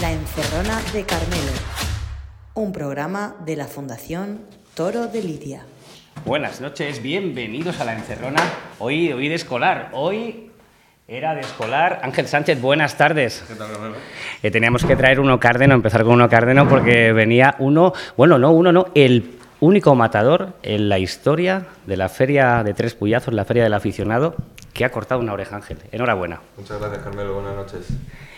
La 0.00 0.12
Encerrona 0.12 0.80
de 0.94 1.04
Carmelo, 1.04 1.52
un 2.54 2.72
programa 2.72 3.36
de 3.44 3.54
la 3.54 3.66
Fundación 3.66 4.40
Toro 4.74 5.08
de 5.08 5.22
Lidia. 5.22 5.62
Buenas 6.24 6.62
noches, 6.62 7.02
bienvenidos 7.02 7.80
a 7.80 7.84
La 7.84 7.92
Encerrona. 7.92 8.40
Hoy, 8.78 9.12
hoy 9.12 9.28
de 9.28 9.34
escolar, 9.34 9.90
hoy 9.92 10.52
era 11.06 11.34
de 11.34 11.42
escolar. 11.42 12.00
Ángel 12.02 12.28
Sánchez, 12.28 12.62
buenas 12.62 12.96
tardes. 12.96 13.44
¿Qué 13.46 13.54
tal, 13.56 13.72
Carmelo? 13.72 13.96
Eh, 14.42 14.50
teníamos 14.50 14.84
que 14.86 14.96
traer 14.96 15.20
uno 15.20 15.38
cárdeno, 15.38 15.74
empezar 15.74 16.02
con 16.04 16.14
uno 16.14 16.30
cárdeno, 16.30 16.66
porque 16.66 17.12
venía 17.12 17.56
uno, 17.58 17.92
bueno, 18.16 18.38
no, 18.38 18.52
uno 18.52 18.72
no, 18.72 18.86
el 18.94 19.38
único 19.60 19.94
matador 19.94 20.54
en 20.62 20.88
la 20.88 20.98
historia 20.98 21.66
de 21.86 21.98
la 21.98 22.08
feria 22.08 22.62
de 22.64 22.72
Tres 22.72 22.94
Puyazos, 22.94 23.34
la 23.34 23.44
feria 23.44 23.64
del 23.64 23.74
aficionado, 23.74 24.34
que 24.72 24.86
ha 24.86 24.90
cortado 24.90 25.20
una 25.20 25.34
oreja, 25.34 25.56
Ángel. 25.56 25.76
Enhorabuena. 25.92 26.40
Muchas 26.56 26.80
gracias, 26.80 27.02
Carmelo. 27.02 27.34
Buenas 27.34 27.54
noches. 27.54 27.86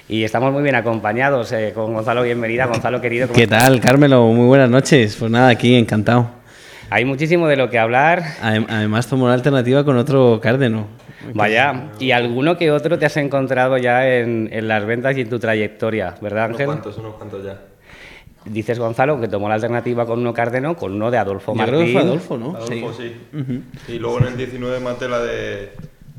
Y 0.09 0.25
estamos 0.25 0.53
muy 0.53 0.63
bien 0.63 0.75
acompañados 0.75 1.53
eh, 1.53 1.73
con 1.75 1.95
Gonzalo, 1.95 2.23
bienvenida. 2.23 2.67
Gonzalo, 2.67 3.01
querido. 3.01 3.29
¿cómo 3.29 3.37
¿Qué 3.37 3.45
estás? 3.45 3.65
tal, 3.65 3.81
Carmelo? 3.81 4.27
Muy 4.27 4.47
buenas 4.47 4.69
noches. 4.69 5.17
Pues 5.19 5.31
nada, 5.31 5.49
aquí 5.49 5.75
encantado. 5.75 6.29
Hay 6.91 7.05
muchísimo 7.07 7.49
de 7.49 7.57
lo 7.57 7.71
que 7.71 7.79
hablar. 7.79 8.23
Adem- 8.43 8.67
Además, 8.69 9.07
tomo 9.07 9.25
una 9.25 9.35
alternativa 9.35 9.85
con 9.85 9.97
otro 9.97 10.41
cárdeno. 10.43 10.87
Vaya, 11.35 11.85
y 12.01 12.11
alguno 12.11 12.59
que 12.59 12.71
otro 12.73 12.99
te 12.99 13.07
has 13.07 13.17
encontrado 13.17 13.79
ya 13.79 14.07
en, 14.09 14.49
en 14.53 14.67
las 14.69 14.85
ventas 14.85 15.17
y 15.17 15.21
en 15.23 15.29
tu 15.31 15.39
trayectoria, 15.39 16.17
¿verdad, 16.21 16.47
Unos 16.47 16.55
Ángel? 16.57 16.67
cuantos, 16.67 16.99
unos 16.99 17.15
cuantos 17.15 17.45
ya. 17.45 17.59
Dices 18.45 18.77
Gonzalo 18.81 19.21
que 19.21 19.29
tomó 19.29 19.49
la 19.49 19.55
alternativa 19.55 20.05
con 20.05 20.19
uno 20.19 20.35
cárdeno, 20.35 20.77
con 20.77 20.93
uno 20.93 21.13
de 21.13 21.19
Adolfo 21.19 21.53
Yo 21.53 21.59
Martín. 21.59 21.75
creo 21.77 21.87
que 21.87 21.93
fue 21.93 22.03
Adolfo, 22.03 22.37
¿no? 22.37 22.57
Adolfo, 22.57 22.93
sí. 22.93 23.13
Y 23.87 23.99
luego 24.01 24.19
en 24.19 24.27
el 24.27 24.37
19 24.37 24.81
maté 24.81 25.09
la 25.09 25.21
de, 25.21 25.71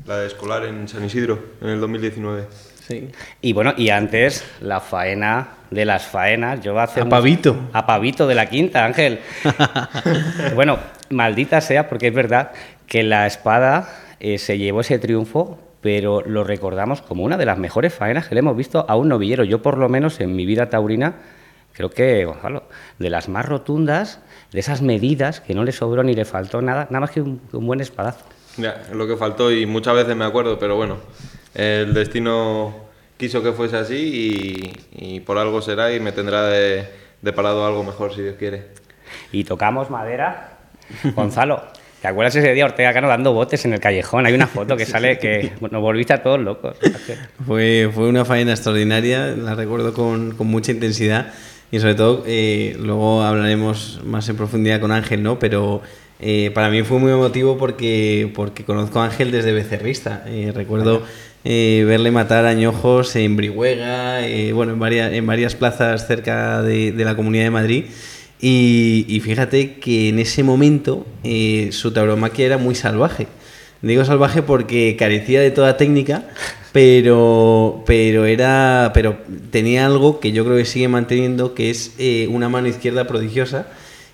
la 0.06 0.16
de 0.20 0.26
escolar 0.26 0.64
en 0.64 0.88
San 0.88 1.04
Isidro, 1.04 1.38
en 1.60 1.68
el 1.68 1.80
2019. 1.80 2.44
Sí. 2.86 3.08
Y 3.40 3.52
bueno, 3.54 3.72
y 3.76 3.88
antes 3.90 4.44
la 4.60 4.80
faena 4.80 5.48
de 5.70 5.84
las 5.86 6.06
faenas. 6.06 6.60
Yo 6.60 6.78
hace 6.78 7.00
A 7.00 7.04
un- 7.04 7.08
Pavito. 7.10 7.56
A 7.72 7.86
Pavito 7.86 8.26
de 8.26 8.34
la 8.34 8.46
quinta, 8.46 8.84
Ángel. 8.84 9.20
bueno, 10.54 10.78
maldita 11.10 11.60
sea, 11.60 11.88
porque 11.88 12.08
es 12.08 12.14
verdad 12.14 12.52
que 12.86 13.02
la 13.02 13.26
espada 13.26 13.88
eh, 14.20 14.38
se 14.38 14.58
llevó 14.58 14.80
ese 14.82 14.98
triunfo, 14.98 15.58
pero 15.80 16.20
lo 16.22 16.44
recordamos 16.44 17.02
como 17.02 17.24
una 17.24 17.36
de 17.36 17.46
las 17.46 17.58
mejores 17.58 17.94
faenas 17.94 18.28
que 18.28 18.34
le 18.34 18.40
hemos 18.40 18.56
visto 18.56 18.84
a 18.88 18.96
un 18.96 19.08
novillero. 19.08 19.44
Yo, 19.44 19.62
por 19.62 19.78
lo 19.78 19.88
menos, 19.88 20.20
en 20.20 20.34
mi 20.36 20.46
vida 20.46 20.68
taurina, 20.70 21.14
creo 21.72 21.90
que, 21.90 22.24
Gonzalo, 22.24 22.64
de 22.98 23.10
las 23.10 23.28
más 23.28 23.46
rotundas, 23.46 24.20
de 24.52 24.60
esas 24.60 24.82
medidas 24.82 25.40
que 25.40 25.54
no 25.54 25.64
le 25.64 25.72
sobró 25.72 26.02
ni 26.02 26.14
le 26.14 26.24
faltó 26.24 26.62
nada, 26.62 26.84
nada 26.90 27.00
más 27.00 27.10
que 27.10 27.20
un, 27.20 27.40
un 27.52 27.66
buen 27.66 27.80
espadazo. 27.80 28.24
Ya, 28.56 28.82
lo 28.92 29.06
que 29.06 29.16
faltó 29.16 29.50
y 29.50 29.66
muchas 29.66 29.94
veces 29.94 30.14
me 30.14 30.24
acuerdo, 30.24 30.58
pero 30.58 30.76
bueno, 30.76 30.98
el 31.54 31.92
destino 31.92 32.83
quiso 33.16 33.42
que 33.42 33.52
fuese 33.52 33.76
así 33.76 34.72
y, 34.92 35.16
y 35.16 35.20
por 35.20 35.38
algo 35.38 35.62
será 35.62 35.92
y 35.92 36.00
me 36.00 36.12
tendrá 36.12 36.44
de, 36.46 36.86
de 37.22 37.32
parado 37.32 37.66
algo 37.66 37.84
mejor 37.84 38.14
si 38.14 38.22
Dios 38.22 38.36
quiere. 38.38 38.64
y 39.32 39.44
tocamos 39.44 39.90
madera. 39.90 40.58
Gonzalo, 41.14 41.62
¿te 42.02 42.08
acuerdas 42.08 42.36
ese 42.36 42.52
día 42.52 42.64
Ortega 42.66 42.92
Cano 42.92 43.08
dando 43.08 43.32
botes 43.32 43.64
en 43.64 43.72
el 43.72 43.80
callejón? 43.80 44.26
Hay 44.26 44.34
una 44.34 44.46
foto 44.46 44.76
que 44.76 44.84
sale 44.84 45.18
que 45.18 45.52
nos 45.60 45.80
volviste 45.80 46.12
a 46.12 46.22
todos 46.22 46.38
locos. 46.40 46.76
Fue, 47.46 47.90
fue 47.94 48.08
una 48.08 48.24
faena 48.24 48.52
extraordinaria, 48.52 49.28
la 49.28 49.54
recuerdo 49.54 49.94
con, 49.94 50.32
con 50.36 50.46
mucha 50.48 50.72
intensidad 50.72 51.32
y 51.70 51.80
sobre 51.80 51.94
todo, 51.94 52.22
eh, 52.26 52.76
luego 52.78 53.22
hablaremos 53.22 54.00
más 54.04 54.28
en 54.28 54.36
profundidad 54.36 54.80
con 54.80 54.92
Ángel, 54.92 55.22
¿no? 55.22 55.38
Pero 55.38 55.80
eh, 56.20 56.50
para 56.54 56.68
mí 56.68 56.82
fue 56.82 56.98
muy 56.98 57.10
emotivo 57.10 57.56
porque, 57.56 58.30
porque 58.34 58.64
conozco 58.64 59.00
a 59.00 59.06
Ángel 59.06 59.30
desde 59.32 59.52
becerrista. 59.52 60.22
Eh, 60.26 60.52
recuerdo 60.54 61.02
eh, 61.44 61.84
verle 61.86 62.10
matar 62.10 62.46
añojos 62.46 63.14
en 63.16 63.36
Brihuega, 63.36 64.26
eh, 64.26 64.52
bueno, 64.52 64.72
en 64.72 64.78
varias, 64.78 65.12
en 65.12 65.26
varias 65.26 65.54
plazas 65.54 66.06
cerca 66.06 66.62
de, 66.62 66.92
de 66.92 67.04
la 67.04 67.14
Comunidad 67.14 67.44
de 67.44 67.50
Madrid. 67.50 67.84
Y, 68.40 69.06
y 69.08 69.20
fíjate 69.20 69.76
que 69.76 70.08
en 70.08 70.18
ese 70.18 70.42
momento 70.42 71.06
eh, 71.22 71.70
su 71.72 71.92
tauromaquia 71.92 72.46
era 72.46 72.58
muy 72.58 72.74
salvaje. 72.74 73.26
Digo 73.80 74.04
salvaje 74.04 74.42
porque 74.42 74.96
carecía 74.98 75.40
de 75.40 75.50
toda 75.50 75.76
técnica, 75.76 76.24
pero, 76.72 77.84
pero 77.86 78.24
era, 78.24 78.90
pero 78.94 79.18
tenía 79.50 79.86
algo 79.86 80.20
que 80.20 80.32
yo 80.32 80.44
creo 80.44 80.56
que 80.56 80.64
sigue 80.64 80.88
manteniendo, 80.88 81.54
que 81.54 81.70
es 81.70 81.94
eh, 81.98 82.28
una 82.30 82.48
mano 82.48 82.68
izquierda 82.68 83.06
prodigiosa. 83.06 83.66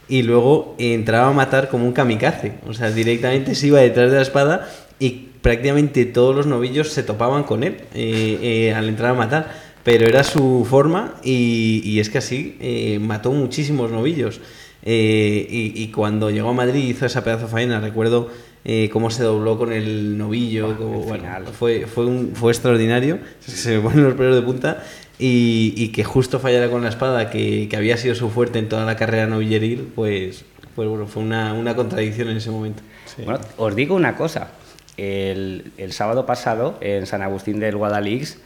Y 0.09 0.22
luego 0.22 0.75
entraba 0.78 1.28
a 1.28 1.33
matar 1.33 1.69
como 1.69 1.87
un 1.87 1.93
kamikaze. 1.93 2.54
O 2.66 2.75
sea, 2.75 2.91
directamente 2.91 3.54
se 3.54 3.69
iba 3.69 3.81
detrás 3.81 4.10
de 4.10 4.16
la 4.16 4.22
espada 4.22 4.69
y 4.99 5.29
prácticamente 5.43 6.05
todos 6.06 6.34
los 6.37 6.47
novillos 6.47 6.91
se 6.91 7.03
topaban 7.03 7.45
con 7.45 7.62
él 7.65 7.77
eh, 7.95 8.39
eh, 8.43 8.75
al 8.75 8.89
entrar 8.89 9.11
a 9.11 9.15
matar. 9.15 9.71
Pero 9.83 10.06
era 10.06 10.25
su 10.25 10.67
forma 10.69 11.15
y, 11.25 11.81
y 11.84 12.01
es 12.01 12.11
que 12.11 12.19
así 12.19 12.56
eh, 12.61 12.99
mató 13.01 13.33
muchísimos 13.33 13.91
novillos. 13.91 14.41
Eh, 14.83 15.47
y, 15.51 15.83
y 15.83 15.89
cuando 15.91 16.31
llegó 16.31 16.51
a 16.51 16.53
Madrid 16.55 16.84
hizo 16.84 17.06
esa 17.06 17.25
pedazo 17.25 17.47
de 17.47 17.51
faena. 17.53 17.81
Recuerdo 17.81 18.28
eh, 18.65 18.91
cómo 18.93 19.11
se 19.11 19.23
dobló 19.23 19.56
con 19.56 19.73
el 19.73 20.19
novillo. 20.19 20.77
como- 20.77 21.01
el 21.03 21.06
bueno, 21.09 21.25
fue, 21.59 21.87
fue, 21.87 22.05
un- 22.07 22.33
fue 22.34 22.53
extraordinario. 22.53 23.19
Se 23.41 23.77
me 23.77 23.81
ponen 23.81 24.05
los 24.05 24.15
pelos 24.15 24.37
de 24.37 24.43
punta. 24.43 24.84
Y, 25.19 25.75
y 25.77 25.89
que 25.89 26.03
justo 26.05 26.39
fallara 26.41 26.71
con 26.71 26.83
la 26.83 26.89
espada, 26.91 27.31
que, 27.31 27.67
que 27.69 27.77
había 27.77 27.97
sido 27.99 28.15
su 28.15 28.31
fuerte 28.31 28.59
en 28.59 28.69
toda 28.71 28.87
la 28.87 28.97
carrera 28.97 29.27
novilleril, 29.27 29.89
pues, 29.95 30.45
pues 30.75 30.89
bueno, 30.89 31.07
fue 31.07 31.22
una, 31.22 31.53
una 31.53 31.77
contradicción 31.77 32.28
en 32.31 32.39
ese 32.39 32.51
momento. 32.51 32.83
Bueno, 33.25 33.41
os 33.59 33.77
digo 33.77 33.95
una 33.95 34.17
cosa. 34.17 34.53
El, 35.00 35.93
sábado 35.93 36.27
pasado, 36.27 36.77
en 36.81 37.06
San 37.06 37.22
Agustín 37.22 37.59
del 37.59 37.77
Guadalix, 37.77 38.38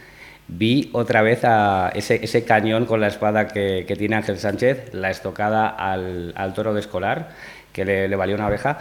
vi 0.47 0.89
otra 0.93 1.21
vez 1.21 1.41
ese, 1.95 2.45
cañón 2.45 2.85
con 2.85 3.01
la 3.01 3.07
espada 3.07 3.47
que, 3.47 3.93
tiene 3.97 4.15
Ángel 4.15 4.37
Sánchez, 4.37 4.93
la 4.93 5.09
estocada 5.09 5.67
al, 5.67 6.53
toro 6.55 6.73
de 6.73 6.79
escolar, 6.79 7.29
que 7.73 7.83
le, 7.83 8.07
le 8.07 8.15
valió 8.15 8.35
una 8.35 8.47
oreja. 8.47 8.77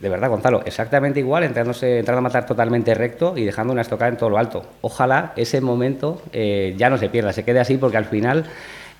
De 0.00 0.08
verdad, 0.08 0.30
Gonzalo, 0.30 0.62
exactamente 0.64 1.20
igual, 1.20 1.44
entrándose, 1.44 1.98
entrando 1.98 2.18
a 2.18 2.22
matar 2.22 2.46
totalmente 2.46 2.94
recto 2.94 3.36
y 3.36 3.44
dejando 3.44 3.72
una 3.72 3.82
estocada 3.82 4.10
en 4.10 4.16
todo 4.16 4.30
lo 4.30 4.38
alto. 4.38 4.64
Ojalá 4.80 5.32
ese 5.36 5.60
momento 5.60 6.22
eh, 6.32 6.74
ya 6.76 6.88
no 6.88 6.98
se 6.98 7.08
pierda, 7.08 7.32
se 7.32 7.44
quede 7.44 7.60
así, 7.60 7.76
porque 7.76 7.96
al 7.96 8.04
final, 8.04 8.44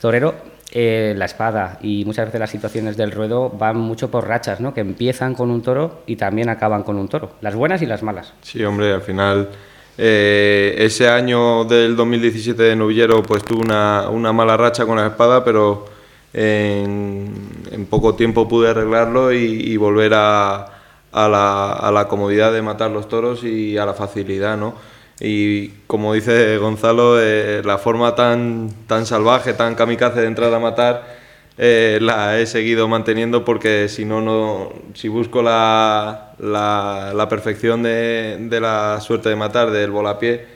torero, 0.00 0.34
eh, 0.70 1.14
la 1.16 1.24
espada 1.24 1.78
y 1.80 2.04
muchas 2.04 2.26
veces 2.26 2.40
las 2.40 2.50
situaciones 2.50 2.96
del 2.96 3.10
ruedo 3.10 3.48
van 3.48 3.78
mucho 3.78 4.10
por 4.10 4.28
rachas, 4.28 4.60
¿no? 4.60 4.74
Que 4.74 4.80
empiezan 4.80 5.34
con 5.34 5.50
un 5.50 5.62
toro 5.62 6.02
y 6.06 6.16
también 6.16 6.50
acaban 6.50 6.82
con 6.82 6.98
un 6.98 7.08
toro. 7.08 7.32
Las 7.40 7.54
buenas 7.54 7.80
y 7.80 7.86
las 7.86 8.02
malas. 8.02 8.34
Sí, 8.42 8.62
hombre, 8.64 8.92
al 8.92 9.00
final 9.00 9.48
eh, 9.96 10.74
ese 10.78 11.08
año 11.08 11.64
del 11.64 11.96
2017 11.96 12.62
de 12.62 12.76
novillero 12.76 13.22
pues 13.22 13.44
tuve 13.44 13.60
una, 13.60 14.10
una 14.10 14.32
mala 14.32 14.58
racha 14.58 14.84
con 14.84 14.98
la 14.98 15.06
espada, 15.06 15.42
pero 15.42 15.86
en, 16.34 17.86
poco 17.88 18.14
tiempo 18.14 18.46
pude 18.46 18.68
arreglarlo 18.68 19.32
y, 19.32 19.74
volver 19.78 20.12
a 20.14 20.66
la 21.12 22.06
comodidad 22.10 22.52
de 22.52 22.60
matar 22.60 22.90
los 22.90 23.08
toros 23.08 23.42
y 23.42 23.78
a 23.78 23.86
la 23.86 23.94
facilidad, 23.94 24.58
¿no? 24.58 24.74
Y 25.20 25.68
como 25.86 26.14
dice 26.14 26.58
Gonzalo, 26.58 27.20
eh, 27.20 27.62
la 27.64 27.78
forma 27.78 28.14
tan, 28.14 28.70
tan 28.86 29.04
salvaje, 29.04 29.52
tan 29.52 29.74
kamikaze 29.74 30.20
de 30.20 30.26
entrar 30.26 30.54
a 30.54 30.60
matar, 30.60 31.16
eh, 31.58 31.98
la 32.00 32.38
he 32.38 32.46
seguido 32.46 32.86
manteniendo 32.86 33.44
porque 33.44 33.88
si 33.88 34.04
no, 34.04 34.20
no 34.20 34.72
si 34.94 35.08
busco 35.08 35.42
la, 35.42 36.34
la, 36.38 37.12
la 37.14 37.28
perfección 37.28 37.82
de, 37.82 38.36
de 38.38 38.60
la 38.60 39.00
suerte 39.00 39.28
de 39.28 39.34
matar 39.36 39.72
del 39.72 39.90
volapié, 39.90 40.46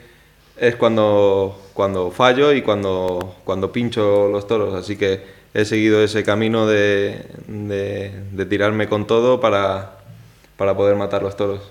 es 0.57 0.75
cuando, 0.77 1.59
cuando 1.73 2.11
fallo 2.11 2.53
y 2.53 2.61
cuando, 2.61 3.35
cuando 3.43 3.71
pincho 3.71 4.29
los 4.29 4.47
toros. 4.47 4.73
Así 4.75 4.95
que 4.95 5.21
he 5.53 5.65
seguido 5.65 6.01
ese 6.01 6.23
camino 6.23 6.67
de, 6.67 7.25
de, 7.47 8.11
de 8.31 8.45
tirarme 8.45 8.87
con 8.87 9.05
todo 9.05 9.41
para, 9.41 9.97
para 10.55 10.75
poder 10.77 10.95
matar 10.95 11.21
los 11.21 11.35
toros. 11.35 11.61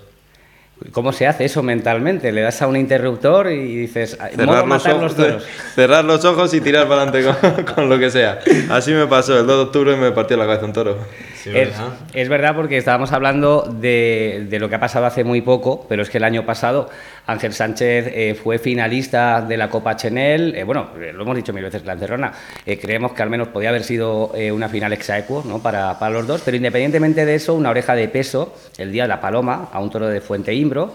¿Cómo 0.91 1.13
se 1.13 1.27
hace 1.27 1.45
eso 1.45 1.63
mentalmente? 1.63 2.31
Le 2.31 2.41
das 2.41 2.61
a 2.61 2.67
un 2.67 2.75
interruptor 2.75 3.51
y 3.51 3.75
dices, 3.77 4.17
"Modo 4.37 4.63
Cerrar 4.63 4.67
los, 4.67 4.85
ojos, 4.85 5.01
los 5.01 5.15
toros. 5.15 5.43
cerrar 5.75 6.05
los 6.05 6.25
ojos 6.25 6.53
y 6.53 6.61
tirar 6.61 6.87
para 6.87 7.03
adelante 7.03 7.39
con, 7.63 7.63
con 7.75 7.89
lo 7.89 7.97
que 7.99 8.09
sea. 8.09 8.39
Así 8.69 8.91
me 8.91 9.07
pasó 9.07 9.39
el 9.39 9.47
2 9.47 9.55
de 9.57 9.63
octubre 9.63 9.93
y 9.93 9.97
me 9.97 10.11
partió 10.11 10.35
la 10.35 10.45
cabeza 10.45 10.65
un 10.65 10.73
toro. 10.73 10.97
Es, 11.45 11.69
es 12.13 12.29
verdad 12.29 12.55
porque 12.55 12.77
estábamos 12.77 13.11
hablando 13.11 13.61
de, 13.61 14.47
de 14.49 14.59
lo 14.59 14.69
que 14.69 14.75
ha 14.75 14.79
pasado 14.79 15.05
hace 15.05 15.23
muy 15.23 15.41
poco, 15.41 15.85
pero 15.89 16.01
es 16.01 16.09
que 16.09 16.17
el 16.17 16.23
año 16.23 16.45
pasado 16.45 16.89
Ángel 17.25 17.53
Sánchez 17.53 18.07
eh, 18.13 18.35
fue 18.41 18.59
finalista 18.59 19.41
de 19.41 19.57
la 19.57 19.69
Copa 19.69 19.95
Chenel. 19.95 20.55
eh, 20.55 20.63
bueno, 20.63 20.89
eh, 20.99 21.11
lo 21.13 21.23
hemos 21.23 21.35
dicho 21.35 21.53
mil 21.53 21.63
veces, 21.63 21.85
la 21.85 21.93
encerrona. 21.93 22.31
eh, 22.65 22.77
creemos 22.77 23.13
que 23.13 23.23
al 23.23 23.29
menos 23.29 23.47
podía 23.49 23.69
haber 23.69 23.83
sido 23.83 24.31
una 24.53 24.69
final 24.69 24.93
exaequo 24.93 25.43
¿no? 25.45 25.59
para, 25.59 25.97
para 25.99 26.13
los 26.13 26.27
dos, 26.27 26.41
pero 26.43 26.57
independientemente 26.57 27.25
de 27.25 27.35
eso, 27.35 27.53
una 27.53 27.69
oreja 27.69 27.95
de 27.95 28.07
peso 28.07 28.55
el 28.77 28.91
día 28.91 29.03
de 29.03 29.09
la 29.09 29.21
Paloma 29.21 29.69
a 29.71 29.79
un 29.79 29.89
toro 29.89 30.07
de 30.07 30.21
Fuente 30.21 30.53
Imbro 30.53 30.93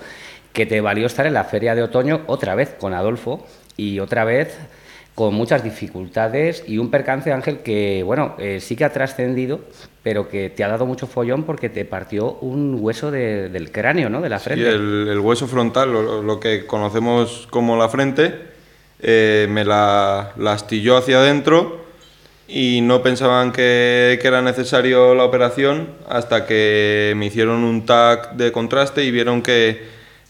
que 0.53 0.67
te 0.67 0.81
valió 0.81 1.07
estar 1.07 1.27
en 1.27 1.35
la 1.35 1.45
feria 1.45 1.75
de 1.75 1.83
otoño 1.83 2.23
otra 2.27 2.55
vez 2.55 2.75
con 2.79 2.95
Adolfo 2.95 3.47
y 3.77 4.01
otra 4.01 4.25
vez 4.25 4.59
con 5.19 5.35
muchas 5.35 5.65
dificultades 5.65 6.63
y 6.69 6.79
un 6.79 6.93
percance, 6.93 7.33
Ángel, 7.33 7.59
que 7.59 8.05
bueno, 8.05 8.37
eh, 8.39 8.61
sí 8.61 8.77
que 8.77 8.85
ha 8.85 8.93
trascendido, 8.93 9.59
pero 10.05 10.29
que 10.29 10.49
te 10.49 10.63
ha 10.63 10.69
dado 10.69 10.87
mucho 10.87 11.09
follón 11.09 11.43
porque 11.43 11.69
te 11.69 11.85
partió 11.85 12.35
un 12.35 12.77
hueso 12.79 13.11
de- 13.11 13.49
del 13.49 13.73
cráneo, 13.73 14.09
¿no? 14.11 14.21
De 14.21 14.29
la 14.29 14.39
Sí, 14.39 14.45
frente. 14.45 14.69
el, 14.69 15.09
el 15.11 15.19
hueso 15.19 15.49
frontal, 15.49 15.93
lo, 15.93 16.23
lo 16.23 16.39
que 16.39 16.67
conocemos 16.67 17.49
como 17.51 17.77
la 17.77 17.89
frente, 17.89 18.33
eh, 19.01 19.49
me 19.51 19.65
la, 19.65 20.35
la 20.37 20.53
astilló 20.53 20.97
hacia 20.97 21.19
adentro 21.19 21.81
y 22.47 22.81
no 22.83 23.03
pensaban 23.03 23.51
que, 23.51 24.21
que 24.23 24.29
era 24.29 24.41
necesario 24.41 25.17
la 25.17 25.25
operación 25.25 25.89
hasta 26.09 26.47
que 26.47 27.13
me 27.17 27.27
hicieron 27.27 27.65
un 27.65 27.85
TAC 27.87 28.35
de 28.35 28.53
contraste 28.53 29.03
y 29.03 29.11
vieron 29.11 29.43
que, 29.43 29.83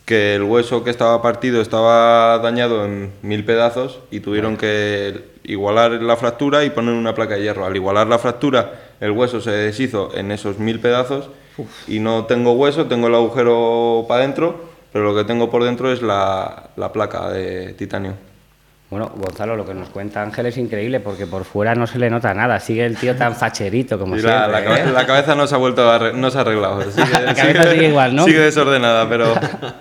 que 0.08 0.34
el 0.36 0.42
hueso 0.42 0.84
que 0.84 0.88
estaba 0.88 1.20
partido 1.20 1.60
estaba 1.60 2.38
dañado 2.38 2.86
en 2.86 3.12
mil 3.20 3.44
pedazos 3.44 4.00
y 4.10 4.20
tuvieron 4.20 4.56
que 4.56 5.22
igualar 5.44 5.90
la 6.02 6.16
fractura 6.16 6.64
y 6.64 6.70
poner 6.70 6.94
una 6.94 7.14
placa 7.14 7.34
de 7.34 7.42
hierro. 7.42 7.66
Al 7.66 7.76
igualar 7.76 8.06
la 8.06 8.18
fractura, 8.18 8.72
el 9.00 9.10
hueso 9.10 9.42
se 9.42 9.50
deshizo 9.50 10.16
en 10.16 10.32
esos 10.32 10.58
mil 10.58 10.80
pedazos 10.80 11.28
y 11.86 11.98
no 11.98 12.24
tengo 12.24 12.52
hueso, 12.52 12.86
tengo 12.86 13.08
el 13.08 13.14
agujero 13.16 14.06
para 14.08 14.22
adentro, 14.22 14.58
pero 14.94 15.04
lo 15.04 15.14
que 15.14 15.24
tengo 15.24 15.50
por 15.50 15.62
dentro 15.62 15.92
es 15.92 16.00
la, 16.00 16.70
la 16.76 16.90
placa 16.90 17.28
de 17.28 17.74
titanio. 17.74 18.14
Bueno, 18.90 19.12
Gonzalo, 19.16 19.54
lo 19.54 19.66
que 19.66 19.74
nos 19.74 19.90
cuenta 19.90 20.22
Ángel 20.22 20.46
es 20.46 20.56
increíble 20.56 20.98
porque 21.00 21.26
por 21.26 21.44
fuera 21.44 21.74
no 21.74 21.86
se 21.86 21.98
le 21.98 22.08
nota 22.08 22.32
nada. 22.32 22.58
Sigue 22.58 22.86
el 22.86 22.96
tío 22.96 23.14
tan 23.16 23.36
facherito 23.36 23.98
como 23.98 24.16
Y 24.16 24.20
siempre. 24.20 24.40
la, 24.40 24.48
la 24.48 24.60
¿eh? 24.60 24.64
cabeza, 24.64 24.90
la 24.92 25.06
cabeza 25.06 25.34
no 25.34 25.46
se 25.46 25.54
ha 25.54 25.58
vuelto 25.58 25.90
a 25.92 26.12
no 26.12 26.30
se 26.30 26.38
ha 26.38 26.40
arreglado. 26.40 26.82
Sigue, 26.90 27.20
La 27.22 27.34
cabeza 27.34 27.70
sigue 27.70 27.88
igual, 27.88 28.16
¿no? 28.16 28.24
Sigue 28.24 28.40
desordenada, 28.40 29.06
pero 29.06 29.34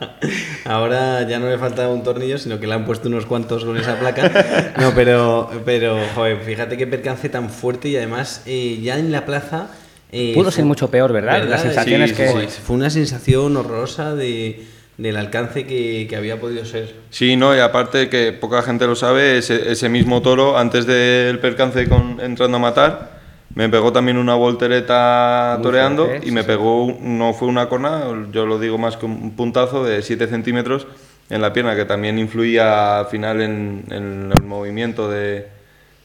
Ahora 0.65 1.25
ya 1.27 1.39
no 1.39 1.49
le 1.49 1.57
falta 1.57 1.87
un 1.87 2.03
tornillo, 2.03 2.37
sino 2.37 2.59
que 2.59 2.67
le 2.67 2.73
han 2.73 2.85
puesto 2.85 3.07
unos 3.07 3.25
cuantos 3.25 3.63
con 3.63 3.77
esa 3.77 3.97
placa. 3.97 4.73
No, 4.77 4.91
pero, 4.93 5.49
pero 5.65 5.97
joder, 6.13 6.37
fíjate 6.41 6.77
qué 6.77 6.85
percance 6.87 7.29
tan 7.29 7.49
fuerte 7.49 7.87
y 7.89 7.95
además 7.97 8.43
eh, 8.45 8.79
ya 8.81 8.97
en 8.99 9.11
la 9.11 9.25
plaza... 9.25 9.67
eh, 10.11 10.33
Pudo 10.35 10.45
fue- 10.45 10.51
ser 10.53 10.65
mucho 10.65 10.89
peor, 10.91 11.13
¿verdad? 11.13 11.43
Las 11.45 11.61
sensaciones 11.61 12.09
Sí, 12.11 12.15
que... 12.17 12.27
sí, 12.27 12.33
Joder, 12.33 12.49
Fue 12.49 12.75
una 12.75 12.89
sensación 12.89 13.55
horrorosa 13.57 14.15
de, 14.15 14.65
del 14.97 15.17
alcance 15.17 15.65
que, 15.67 16.07
que 16.09 16.15
había 16.15 16.39
podido 16.39 16.65
ser. 16.65 16.95
sí, 17.09 17.35
no, 17.35 17.55
y 17.55 17.59
aparte 17.59 18.09
que 18.09 18.33
poca 18.33 18.61
gente 18.63 18.87
lo 18.87 18.95
sabe, 18.95 19.37
ese, 19.37 19.71
ese 19.71 19.89
mismo 19.89 20.21
toro, 20.21 20.57
antes 20.57 20.85
del 20.87 21.39
percance 21.39 21.87
con, 21.87 22.19
entrando 22.19 22.57
a 22.57 22.59
matar, 22.59 23.17
me 23.53 23.69
pegó 23.69 23.91
también 23.93 24.17
una 24.17 24.35
voltereta 24.35 25.59
Muy 25.59 25.61
toreando 25.61 26.05
fuerte, 26.05 26.27
y 26.27 26.31
me 26.31 26.41
sí. 26.41 26.47
pegó, 26.47 26.97
no 27.01 27.33
fue 27.33 27.47
una 27.47 27.69
corna, 27.69 28.03
yo 28.31 28.45
lo 28.45 28.59
digo 28.59 28.77
más 28.77 28.97
que 28.97 29.05
un 29.05 29.35
puntazo 29.35 29.83
de 29.83 30.01
7 30.01 30.27
centímetros 30.27 30.87
en 31.29 31.41
la 31.41 31.53
pierna, 31.53 31.75
que 31.75 31.85
también 31.85 32.19
influía 32.19 32.99
al 32.99 33.07
final 33.07 33.41
en, 33.41 33.85
en 33.89 34.31
el 34.35 34.43
movimiento 34.43 35.09
de, 35.09 35.47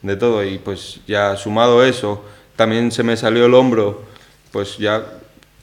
de 0.01 0.15
todo. 0.17 0.43
Y 0.43 0.57
pues 0.59 0.99
ya 1.07 1.35
sumado 1.37 1.83
eso, 1.83 2.23
también 2.55 2.91
se 2.91 3.03
me 3.03 3.15
salió 3.17 3.45
el 3.45 3.53
hombro, 3.53 4.03
pues 4.51 4.77
ya 4.77 5.03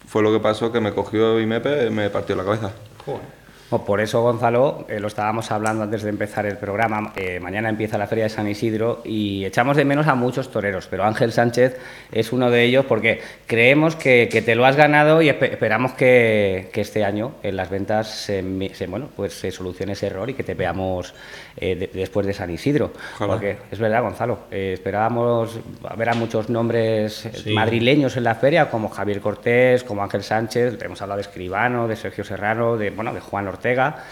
fue 0.08 0.22
lo 0.22 0.32
que 0.32 0.40
pasó, 0.40 0.72
que 0.72 0.80
me 0.80 0.92
cogió 0.92 1.40
y 1.40 1.46
me, 1.46 1.60
me 1.90 2.10
partió 2.10 2.34
la 2.36 2.44
cabeza. 2.44 2.72
Cool. 3.04 3.39
O 3.72 3.84
por 3.84 4.00
eso, 4.00 4.20
Gonzalo, 4.22 4.84
eh, 4.88 4.98
lo 4.98 5.06
estábamos 5.06 5.50
hablando 5.52 5.84
antes 5.84 6.02
de 6.02 6.10
empezar 6.10 6.44
el 6.44 6.56
programa. 6.56 7.12
eh, 7.14 7.38
mañana 7.38 7.68
empieza 7.68 7.96
la 7.98 8.08
Feria 8.08 8.24
de 8.24 8.30
San 8.30 8.48
Isidro 8.48 9.00
y 9.04 9.44
echamos 9.44 9.76
de 9.76 9.84
menos 9.84 10.08
a 10.08 10.16
muchos 10.16 10.50
toreros, 10.50 10.88
pero 10.90 11.04
Ángel 11.04 11.30
Sánchez 11.32 11.76
es 12.10 12.32
uno 12.32 12.50
de 12.50 12.64
ellos 12.64 12.84
porque 12.86 13.20
creemos 13.46 13.94
que, 13.94 14.28
que 14.30 14.42
te 14.42 14.56
lo 14.56 14.64
has 14.66 14.74
ganado 14.74 15.22
y 15.22 15.28
espe- 15.28 15.52
esperamos 15.52 15.92
que, 15.92 16.68
que 16.72 16.80
este 16.80 17.04
año 17.04 17.32
en 17.44 17.54
las 17.56 17.70
ventas 17.70 18.08
se, 18.08 18.42
bueno, 18.88 19.08
pues 19.14 19.34
se 19.34 19.52
solucione 19.52 19.92
ese 19.92 20.08
error 20.08 20.28
y 20.28 20.34
que 20.34 20.42
te 20.42 20.54
veamos 20.54 21.14
eh, 21.56 21.76
de- 21.76 21.90
después 21.94 22.26
de 22.26 22.32
San 22.34 22.50
Isidro. 22.50 22.90
Ojalá. 23.16 23.32
Porque 23.34 23.56
es 23.70 23.78
verdad, 23.78 24.02
Gonzalo, 24.02 24.38
esperábamos 24.50 25.60
ver 25.96 26.08
a 26.08 26.14
muchos 26.14 26.50
nombres 26.50 27.28
Sí. 27.44 27.52
madrileños 27.52 28.16
en 28.16 28.24
la 28.24 28.34
feria, 28.34 28.68
como 28.68 28.88
Javier 28.88 29.20
Cortés, 29.20 29.84
como 29.84 30.02
Ángel 30.02 30.24
Sánchez, 30.24 30.76
hemos 30.82 31.00
hablado 31.02 31.18
de 31.18 31.22
Escribano, 31.22 31.86
de 31.86 31.94
Sergio 31.94 32.24
Serrano, 32.24 32.76
de, 32.76 32.90
bueno, 32.90 33.14
de 33.14 33.20
Juan 33.20 33.46
Ortega. 33.46 33.59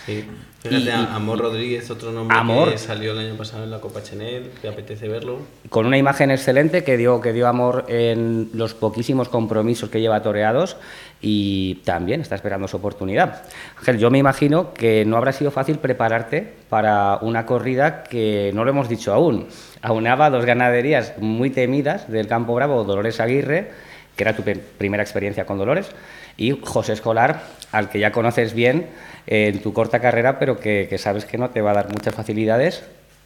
Sí. 0.06 0.24
Fíjate, 0.60 0.86
Y- 0.86 1.08
Amor 1.14 1.38
Rodríguez, 1.38 1.88
otro 1.88 2.10
nombre 2.10 2.36
Amor. 2.36 2.72
que 2.72 2.78
salió 2.78 3.12
el 3.12 3.18
año 3.18 3.36
pasado 3.36 3.62
en 3.62 3.70
la 3.70 3.80
Copa 3.80 4.02
Chanel, 4.02 4.50
que 4.60 4.66
apetece 4.68 5.06
verlo. 5.08 5.38
con 5.70 5.86
una 5.86 5.96
imagen 5.96 6.32
excelente 6.32 6.82
que 6.82 6.96
dio, 6.96 7.20
que 7.20 7.32
dio 7.32 7.46
amor 7.46 7.84
en 7.88 8.50
los 8.54 8.74
poquísimos 8.74 9.28
compromisos 9.28 9.88
que 9.88 10.00
lleva 10.00 10.20
toreados 10.20 10.76
y 11.20 11.76
también 11.84 12.20
está 12.22 12.34
esperando 12.34 12.66
su 12.66 12.76
oportunidad. 12.78 13.42
Ángel, 13.78 13.98
yo 13.98 14.10
me 14.10 14.18
imagino 14.18 14.74
que 14.74 15.04
no 15.04 15.16
habrá 15.16 15.32
sido 15.32 15.52
fácil 15.52 15.78
prepararte 15.78 16.54
para 16.68 17.18
una 17.22 17.46
corrida 17.46 18.02
que 18.02 18.50
no 18.52 18.64
lo 18.64 18.70
hemos 18.70 18.88
dicho 18.88 19.12
aún. 19.14 19.46
Aunaba 19.80 20.28
dos 20.28 20.44
ganaderías 20.44 21.14
muy 21.18 21.50
temidas 21.50 22.10
del 22.10 22.26
Campo 22.26 22.54
Bravo, 22.56 22.82
Dolores 22.82 23.20
Aguirre, 23.20 23.70
que 24.16 24.24
era 24.24 24.34
tu 24.34 24.42
primera 24.76 25.04
experiencia 25.04 25.46
con 25.46 25.56
Dolores, 25.58 25.88
y 26.36 26.58
José 26.64 26.94
Escolar, 26.94 27.42
al 27.70 27.88
que 27.90 28.00
ya 28.00 28.10
conoces 28.10 28.54
bien 28.54 28.86
en 29.30 29.60
tu 29.62 29.72
corta 29.74 30.00
carrera, 30.00 30.38
pero 30.38 30.58
que, 30.58 30.86
que 30.88 30.96
sabes 30.98 31.24
que 31.26 31.36
no 31.38 31.50
te 31.50 31.60
va 31.60 31.72
a 31.72 31.74
dar 31.74 31.88
muchas 31.90 32.14
facilidades, 32.14 32.82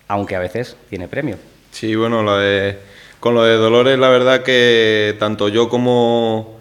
aunque 0.08 0.34
a 0.37 0.40
veces 0.40 0.76
tiene 0.90 1.06
premio. 1.08 1.37
Sí, 1.70 1.94
bueno, 1.94 2.22
lo 2.22 2.37
de- 2.38 2.76
con 3.20 3.34
lo 3.34 3.44
de 3.44 3.54
Dolores, 3.54 3.99
la 3.99 4.08
verdad 4.08 4.43
que 4.43 5.14
tanto 5.20 5.49
yo 5.49 5.69
como, 5.69 6.58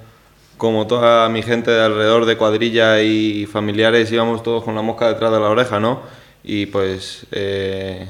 como 0.58 0.86
toda 0.86 1.28
mi 1.30 1.42
gente 1.42 1.72
de 1.72 1.82
alrededor 1.84 2.26
de 2.26 2.38
cuadrilla 2.38 3.02
y 3.02 3.48
familiares 3.48 4.12
íbamos 4.12 4.44
todos 4.44 4.64
con 4.64 4.76
la 4.76 4.84
mosca 4.84 5.08
detrás 5.08 5.32
de 5.32 5.40
la 5.40 5.50
oreja, 5.50 5.80
¿no? 5.80 6.02
Y 6.44 6.68
pues 6.68 7.26
eh, 7.32 8.08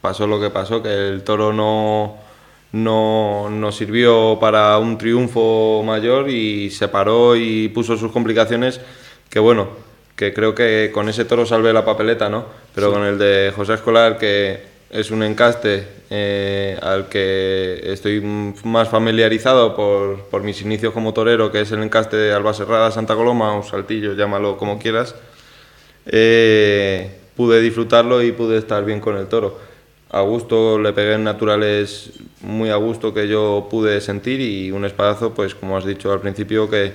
pasó 0.00 0.28
lo 0.28 0.40
que 0.40 0.50
pasó, 0.50 0.80
que 0.80 0.90
el 1.08 1.24
toro 1.24 1.52
no, 1.52 2.16
no 2.70 3.48
nos 3.50 3.76
sirvió 3.76 4.38
para 4.40 4.78
un 4.78 4.96
triunfo 4.96 5.82
mayor 5.84 6.30
y 6.30 6.70
se 6.70 6.86
paró 6.86 7.34
y 7.34 7.68
puso 7.68 7.96
sus 7.96 8.12
complicaciones, 8.12 8.80
que 9.28 9.40
bueno, 9.40 9.68
que 10.22 10.32
creo 10.32 10.54
que 10.54 10.90
con 10.94 11.08
ese 11.08 11.24
toro 11.24 11.44
salvé 11.44 11.72
la 11.72 11.84
papeleta, 11.84 12.28
¿no? 12.28 12.44
Pero 12.76 12.92
con 12.92 13.02
el 13.02 13.18
de 13.18 13.52
José 13.56 13.74
Escolar, 13.74 14.18
que 14.18 14.60
es 14.88 15.10
un 15.10 15.24
encaste 15.24 15.84
eh, 16.10 16.78
al 16.80 17.08
que 17.08 17.80
estoy 17.92 18.20
más 18.20 18.88
familiarizado 18.88 19.74
por, 19.74 20.20
por 20.26 20.44
mis 20.44 20.62
inicios 20.62 20.92
como 20.92 21.12
torero, 21.12 21.50
que 21.50 21.62
es 21.62 21.72
el 21.72 21.82
encaste 21.82 22.16
de 22.16 22.32
Albaserrada, 22.32 22.92
Santa 22.92 23.16
Coloma 23.16 23.56
o 23.56 23.64
Saltillo, 23.64 24.14
llámalo 24.14 24.56
como 24.56 24.78
quieras, 24.78 25.16
eh, 26.06 27.10
pude 27.36 27.60
disfrutarlo 27.60 28.22
y 28.22 28.30
pude 28.30 28.58
estar 28.58 28.84
bien 28.84 29.00
con 29.00 29.16
el 29.16 29.26
toro. 29.26 29.58
A 30.10 30.20
gusto, 30.20 30.78
le 30.78 30.92
pegué 30.92 31.14
en 31.14 31.24
naturales 31.24 32.12
muy 32.42 32.70
a 32.70 32.76
gusto 32.76 33.12
que 33.12 33.26
yo 33.26 33.66
pude 33.68 34.00
sentir 34.00 34.40
y 34.40 34.70
un 34.70 34.84
espadazo, 34.84 35.34
pues 35.34 35.56
como 35.56 35.76
has 35.76 35.84
dicho 35.84 36.12
al 36.12 36.20
principio, 36.20 36.70
que, 36.70 36.92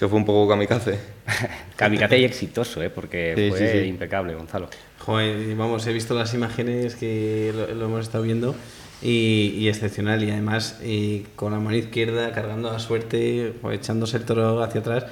que 0.00 0.08
fue 0.08 0.18
un 0.18 0.24
poco 0.24 0.48
kamikaze. 0.48 0.98
Kamikaze 1.76 2.18
y 2.18 2.24
exitoso, 2.24 2.82
¿eh? 2.82 2.88
porque 2.88 3.34
Sí, 3.36 3.50
fue 3.50 3.58
sí, 3.58 3.80
sí. 3.82 3.86
impecable, 3.86 4.34
Gonzalo. 4.34 4.70
Joder, 4.98 5.46
y 5.46 5.54
vamos, 5.54 5.86
he 5.86 5.92
visto 5.92 6.14
las 6.14 6.32
imágenes 6.32 6.96
que 6.96 7.52
lo, 7.54 7.74
lo 7.74 7.84
hemos 7.84 8.00
estado 8.06 8.24
viendo 8.24 8.54
y, 9.02 9.54
y 9.58 9.68
excepcional. 9.68 10.24
Y 10.24 10.30
además, 10.30 10.78
eh, 10.82 11.24
con 11.36 11.52
la 11.52 11.58
mano 11.58 11.76
izquierda, 11.76 12.32
cargando 12.32 12.70
a 12.70 12.78
suerte, 12.78 13.52
joder, 13.60 13.78
echándose 13.78 14.16
el 14.16 14.24
toro 14.24 14.62
hacia 14.62 14.80
atrás. 14.80 15.04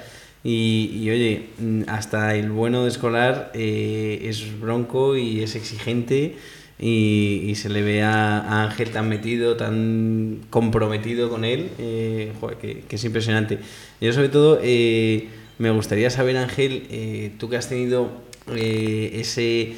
Y, 0.43 0.89
y, 0.95 1.09
oye, 1.11 1.49
mm, 1.59 1.83
hasta 1.87 2.33
el 2.33 2.49
bueno 2.49 2.83
de 2.83 2.89
escolar 2.89 3.51
eh, 3.53 4.21
es 4.23 4.59
bronco 4.59 5.17
y 5.17 5.43
es 5.43 5.53
exigente. 5.55 6.35
Y, 6.81 7.43
y 7.45 7.55
se 7.55 7.67
le 7.67 7.81
ve 7.81 8.03
a, 8.03 8.39
a 8.39 8.63
Ángel 8.63 8.91
tan 8.91 9.09
metido, 9.09 9.57
tan 9.57 10.39
comprometido 10.49 11.29
con 11.29 11.43
él, 11.43 11.69
eh, 11.77 12.31
joder, 12.39 12.57
que, 12.57 12.81
que 12.87 12.95
es 12.95 13.03
impresionante. 13.03 13.59
Yo 13.99 14.13
sobre 14.13 14.29
todo 14.29 14.59
eh, 14.63 15.27
me 15.57 15.71
gustaría 15.71 16.09
saber, 16.09 16.37
Ángel, 16.37 16.87
eh, 16.89 17.31
tú 17.37 17.49
que 17.49 17.57
has 17.57 17.67
tenido 17.67 18.09
eh, 18.55 19.11
ese... 19.15 19.73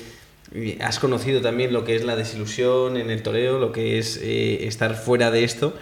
eh, 0.54 0.78
Has 0.82 1.00
conocido 1.00 1.42
también 1.42 1.74
lo 1.74 1.86
que 1.86 1.96
es 1.96 2.04
la 2.04 2.16
desilusión 2.16 2.98
en 2.98 3.10
el 3.10 3.24
toreo, 3.24 3.58
lo 3.58 3.72
que 3.72 3.98
es 3.98 4.20
eh, 4.22 4.68
estar 4.68 4.96
fuera 4.96 5.32
de 5.32 5.44
esto. 5.44 5.74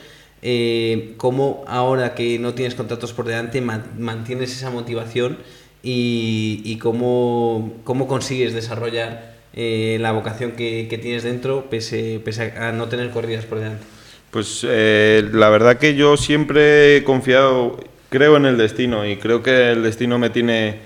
¿Cómo 1.17 1.65
ahora 1.67 2.15
que 2.15 2.39
no 2.39 2.53
tienes 2.53 2.73
contratos 2.75 3.11
por 3.11 3.25
delante 3.25 3.59
ma- 3.59 3.85
mantienes 3.97 4.53
esa 4.55 4.69
motivación 4.69 5.37
y, 5.83 6.61
y 6.63 6.77
cómo, 6.77 7.73
cómo 7.83 8.07
consigues 8.07 8.53
desarrollar 8.53 9.28
eh, 9.53 9.97
la 9.99 10.11
vocación 10.11 10.51
que, 10.51 10.99
tienes 11.01 11.23
dentro 11.23 11.69
pese, 11.69 12.21
a 12.57 12.71
no 12.71 12.87
tener 12.87 13.09
corridas 13.09 13.45
por 13.45 13.59
delante? 13.59 13.83
Pues 14.31 14.65
eh, 14.67 15.27
la 15.33 15.49
verdad 15.49 15.77
que 15.77 15.95
yo 15.95 16.17
siempre 16.17 16.97
he 16.97 17.03
confiado, 17.03 17.79
creo 18.09 18.37
en 18.37 18.45
el 18.45 18.57
destino 18.57 19.07
y 19.07 19.17
creo 19.17 19.41
que 19.41 19.71
el 19.71 19.81
destino 19.81 20.19
me 20.19 20.29
tiene, 20.29 20.79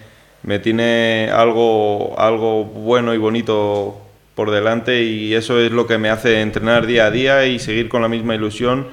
me 0.44 0.60
tiene 0.60 1.30
algo, 1.34 2.18
algo 2.18 2.64
bueno 2.64 3.14
y 3.14 3.18
bonito 3.18 4.00
por 4.34 4.50
delante 4.50 5.04
y 5.04 5.34
eso 5.34 5.60
es 5.60 5.72
lo 5.72 5.86
que 5.86 5.98
me 5.98 6.10
hace 6.10 6.42
entrenar 6.42 6.88
día 6.88 7.08
a 7.08 7.12
día 7.12 7.46
y 7.46 7.60
seguir 7.60 7.90
con 7.90 8.02
la 8.02 8.08
misma 8.08 8.34
ilusión 8.34 8.88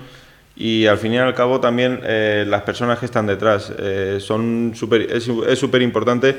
y 0.57 0.87
al 0.87 0.99
fin 0.99 1.15
y 1.15 1.19
al 1.19 1.35
cabo 1.35 1.61
también 1.61 2.01
eh, 2.03 2.45
las 2.47 2.63
personas 2.63 2.99
que 2.99 3.07
están 3.07 3.27
detrás 3.27 3.73
son 4.19 4.73
super, 4.75 5.03
es 5.03 5.29
es 5.29 5.59
súper 5.59 5.81
importante 5.81 6.37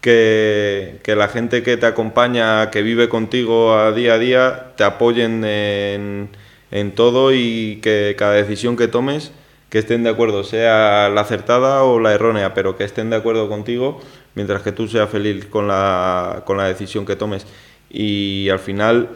que, 0.00 1.00
la 1.06 1.28
gente 1.28 1.62
que 1.62 1.76
te 1.76 1.86
acompaña, 1.86 2.70
que 2.70 2.82
vive 2.82 3.08
contigo 3.08 3.74
a 3.74 3.92
día 3.92 4.14
a 4.14 4.18
día, 4.18 4.72
te 4.76 4.84
apoyen 4.84 5.44
en, 5.44 6.28
todo 6.94 7.32
y 7.32 7.80
que 7.82 8.14
cada 8.18 8.34
decisión 8.34 8.76
que 8.76 8.88
tomes, 8.88 9.32
que 9.70 9.78
estén 9.78 10.02
de 10.02 10.10
acuerdo, 10.10 10.44
sea 10.44 11.08
la 11.08 11.22
acertada 11.22 11.82
o 11.84 12.00
la 12.00 12.14
errónea, 12.14 12.54
pero 12.54 12.76
que 12.76 12.84
estén 12.84 13.10
de 13.10 13.16
acuerdo 13.16 13.48
contigo 13.48 14.00
mientras 14.34 14.62
que 14.62 14.72
tú 14.72 14.86
seas 14.86 15.10
feliz 15.10 15.46
con 15.46 15.66
la, 15.66 16.42
con 16.46 16.56
la 16.56 16.68
decisión 16.68 17.04
que 17.04 17.16
tomes. 17.16 17.46
Y 17.90 18.48
al 18.50 18.58
final 18.60 19.08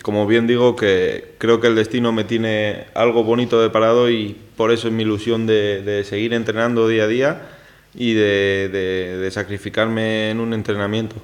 como 0.00 0.26
bien 0.26 0.46
digo, 0.46 0.74
que 0.74 1.34
creo 1.36 1.60
que 1.60 1.66
el 1.66 1.74
destino 1.74 2.12
me 2.12 2.24
tiene 2.24 2.86
algo 2.94 3.24
bonito 3.24 3.60
de 3.60 3.68
parado 3.68 4.08
y 4.08 4.34
por 4.56 4.72
eso 4.72 4.88
es 4.88 4.94
mi 4.94 5.02
ilusión 5.02 5.46
de 5.46 6.02
seguir 6.08 6.32
entrenando 6.32 6.88
día 6.88 7.04
a 7.04 7.08
día 7.08 7.42
y 7.94 8.14
de, 8.14 9.18
de, 9.20 9.30
sacrificarme 9.30 10.30
en 10.30 10.40
un 10.40 10.54
entrenamiento. 10.54 11.16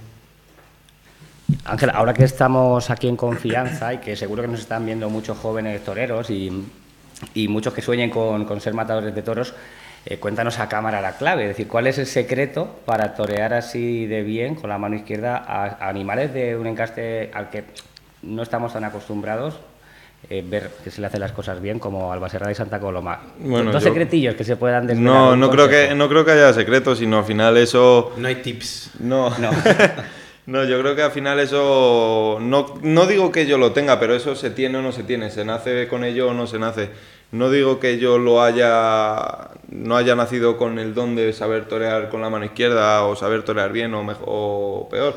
Ángel, 1.64 1.90
ahora 1.94 2.12
que 2.12 2.24
estamos 2.24 2.90
aquí 2.90 3.08
en 3.08 3.16
confianza 3.16 3.94
y 3.94 3.98
que 3.98 4.16
seguro 4.16 4.42
que 4.42 4.48
nos 4.48 4.60
están 4.60 4.84
viendo 4.84 5.08
muchos 5.08 5.38
jóvenes 5.38 5.82
toreros 5.82 6.28
y, 6.28 6.64
y 7.34 7.48
muchos 7.48 7.72
que 7.72 7.80
sueñen 7.80 8.10
con, 8.10 8.44
con 8.44 8.60
ser 8.60 8.74
matadores 8.74 9.14
de 9.14 9.22
toros, 9.22 9.54
eh, 10.04 10.18
cuéntanos 10.18 10.58
a 10.58 10.68
cámara 10.68 11.00
la 11.00 11.16
clave, 11.16 11.44
es 11.44 11.48
decir, 11.48 11.66
¿cuál 11.68 11.86
es 11.86 11.98
el 11.98 12.06
secreto 12.06 12.80
para 12.84 13.14
torear 13.14 13.54
así 13.54 14.06
de 14.06 14.22
bien 14.22 14.54
con 14.54 14.68
la 14.68 14.78
mano 14.78 14.96
izquierda 14.96 15.36
a, 15.36 15.64
a 15.64 15.88
animales 15.88 16.34
de 16.34 16.56
un 16.56 16.66
encaste 16.66 17.30
al 17.32 17.48
que 17.50 17.64
no 18.22 18.42
estamos 18.42 18.74
tan 18.74 18.84
acostumbrados? 18.84 19.58
Eh, 20.30 20.44
ver 20.46 20.70
que 20.84 20.90
se 20.90 21.00
le 21.00 21.06
hacen 21.06 21.20
las 21.20 21.32
cosas 21.32 21.60
bien 21.60 21.78
como 21.78 22.12
Albacerrada 22.12 22.52
y 22.52 22.54
Santa 22.54 22.80
Coloma. 22.80 23.20
Bueno, 23.38 23.72
Dos 23.72 23.82
yo- 23.82 23.88
secretillos 23.88 24.34
que 24.34 24.44
se 24.44 24.56
puedan 24.56 24.86
desvelar. 24.86 25.12
No, 25.12 25.36
no 25.36 25.50
creo, 25.50 25.68
que, 25.68 25.94
no 25.94 26.08
creo 26.08 26.24
que 26.24 26.32
haya 26.32 26.52
secretos, 26.52 26.98
sino 26.98 27.18
al 27.18 27.24
final 27.24 27.56
eso... 27.56 28.12
No 28.16 28.28
hay 28.28 28.36
tips. 28.36 28.90
No, 29.00 29.30
No. 29.38 29.50
no, 30.46 30.64
yo 30.64 30.80
creo 30.80 30.96
que 30.96 31.02
al 31.02 31.12
final 31.12 31.38
eso, 31.40 32.38
no, 32.40 32.74
no 32.82 33.06
digo 33.06 33.30
que 33.32 33.46
yo 33.46 33.58
lo 33.58 33.72
tenga, 33.72 34.00
pero 34.00 34.14
eso 34.14 34.34
se 34.34 34.50
tiene 34.50 34.78
o 34.78 34.82
no 34.82 34.92
se 34.92 35.02
tiene, 35.02 35.30
se 35.30 35.44
nace 35.44 35.88
con 35.88 36.04
ello 36.04 36.28
o 36.30 36.34
no 36.34 36.46
se 36.46 36.58
nace. 36.58 36.90
No 37.30 37.50
digo 37.50 37.78
que 37.78 37.98
yo 37.98 38.16
lo 38.18 38.42
haya, 38.42 39.50
no 39.70 39.96
haya 39.98 40.14
nacido 40.16 40.56
con 40.56 40.78
el 40.78 40.94
don 40.94 41.14
de 41.14 41.34
saber 41.34 41.66
torear 41.68 42.08
con 42.08 42.22
la 42.22 42.30
mano 42.30 42.46
izquierda 42.46 43.04
o 43.04 43.16
saber 43.16 43.42
torear 43.44 43.70
bien 43.72 43.92
o, 43.92 44.02
mejor, 44.02 44.24
o 44.26 44.88
peor, 44.90 45.14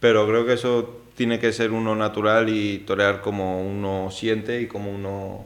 pero 0.00 0.26
creo 0.26 0.46
que 0.46 0.54
eso 0.54 1.01
tiene 1.16 1.38
que 1.38 1.52
ser 1.52 1.70
uno 1.72 1.94
natural 1.94 2.48
y 2.48 2.78
torear 2.80 3.20
como 3.20 3.62
uno 3.62 4.10
siente 4.10 4.60
y 4.60 4.66
como 4.66 4.90
uno, 4.90 5.44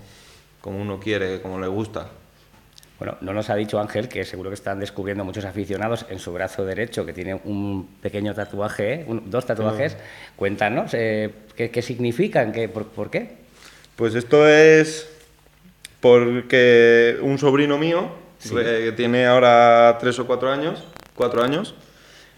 como 0.60 0.80
uno 0.80 0.98
quiere, 1.00 1.40
como 1.40 1.58
le 1.60 1.66
gusta. 1.66 2.08
Bueno, 2.98 3.16
no 3.20 3.34
nos 3.34 3.50
ha 3.50 3.54
dicho 3.56 3.78
Ángel 3.78 4.08
que 4.08 4.24
seguro 4.24 4.48
que 4.48 4.54
están 4.54 4.80
descubriendo 4.80 5.22
muchos 5.22 5.44
aficionados 5.44 6.06
en 6.08 6.18
su 6.18 6.32
brazo 6.32 6.64
derecho 6.64 7.04
que 7.04 7.12
tiene 7.12 7.38
un 7.44 7.86
pequeño 8.00 8.32
tatuaje. 8.34 9.04
Un- 9.06 9.30
dos 9.30 9.44
tatuajes. 9.44 9.96
Cuéntanos 10.34 10.94
eh, 10.94 11.30
¿qué, 11.56 11.70
qué 11.70 11.82
significan, 11.82 12.52
qué, 12.52 12.68
por, 12.70 12.86
por 12.86 13.10
qué. 13.10 13.36
Pues 13.96 14.14
esto 14.14 14.48
es 14.48 15.10
porque 16.00 17.18
un 17.20 17.38
sobrino 17.38 17.78
mío, 17.78 18.08
eh, 18.44 18.82
que 18.86 18.92
tiene 18.92 19.26
ahora 19.26 19.96
tres 20.00 20.18
o 20.18 20.26
cuatro 20.26 20.50
años, 20.50 20.82
cuatro 21.14 21.42
años, 21.42 21.74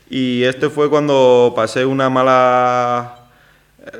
y 0.08 0.42
este 0.44 0.70
fue 0.70 0.88
cuando 0.88 1.52
pasé 1.54 1.84
una 1.84 2.08
mala, 2.08 3.17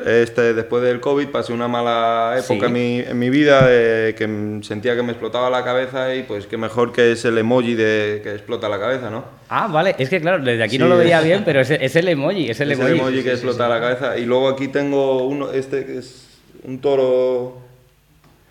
este, 0.06 0.54
después 0.54 0.82
del 0.82 1.00
COVID, 1.00 1.28
pasé 1.28 1.52
una 1.52 1.68
mala 1.68 2.34
época 2.38 2.60
Sí. 2.60 2.64
en, 2.66 2.72
mi, 2.72 2.98
en 3.00 3.18
mi 3.18 3.30
vida, 3.30 3.66
de 3.66 4.14
que 4.16 4.60
sentía 4.62 4.94
que 4.96 5.02
me 5.02 5.12
explotaba 5.12 5.48
la 5.50 5.64
cabeza 5.64 6.14
y 6.14 6.22
pues 6.24 6.46
qué 6.46 6.56
mejor 6.56 6.92
que 6.92 7.12
es 7.12 7.24
el 7.24 7.38
emoji 7.38 7.74
de 7.74 8.20
que 8.22 8.32
explota 8.32 8.68
la 8.68 8.78
cabeza, 8.78 9.10
¿no? 9.10 9.24
Ah, 9.48 9.66
vale, 9.66 9.94
es 9.98 10.08
que 10.08 10.20
claro, 10.20 10.42
desde 10.42 10.62
aquí 10.62 10.78
no 10.78 10.88
lo 10.88 10.96
veía 10.98 11.20
bien, 11.22 11.42
pero 11.44 11.60
es, 11.60 11.70
es 11.70 11.96
el 11.96 12.08
emoji, 12.08 12.50
es 12.50 12.60
el 12.60 12.72
Es 12.72 12.78
emoji. 12.78 12.92
el 12.94 13.00
emoji 13.00 13.22
que 13.22 13.32
explota 13.32 13.68
la 13.68 13.80
cabeza. 13.80 14.18
Y 14.18 14.24
luego 14.26 14.48
aquí 14.48 14.68
tengo 14.68 15.24
uno, 15.24 15.50
este 15.52 15.84
que 15.84 15.98
es 15.98 16.26
un 16.64 16.80
toro... 16.80 17.58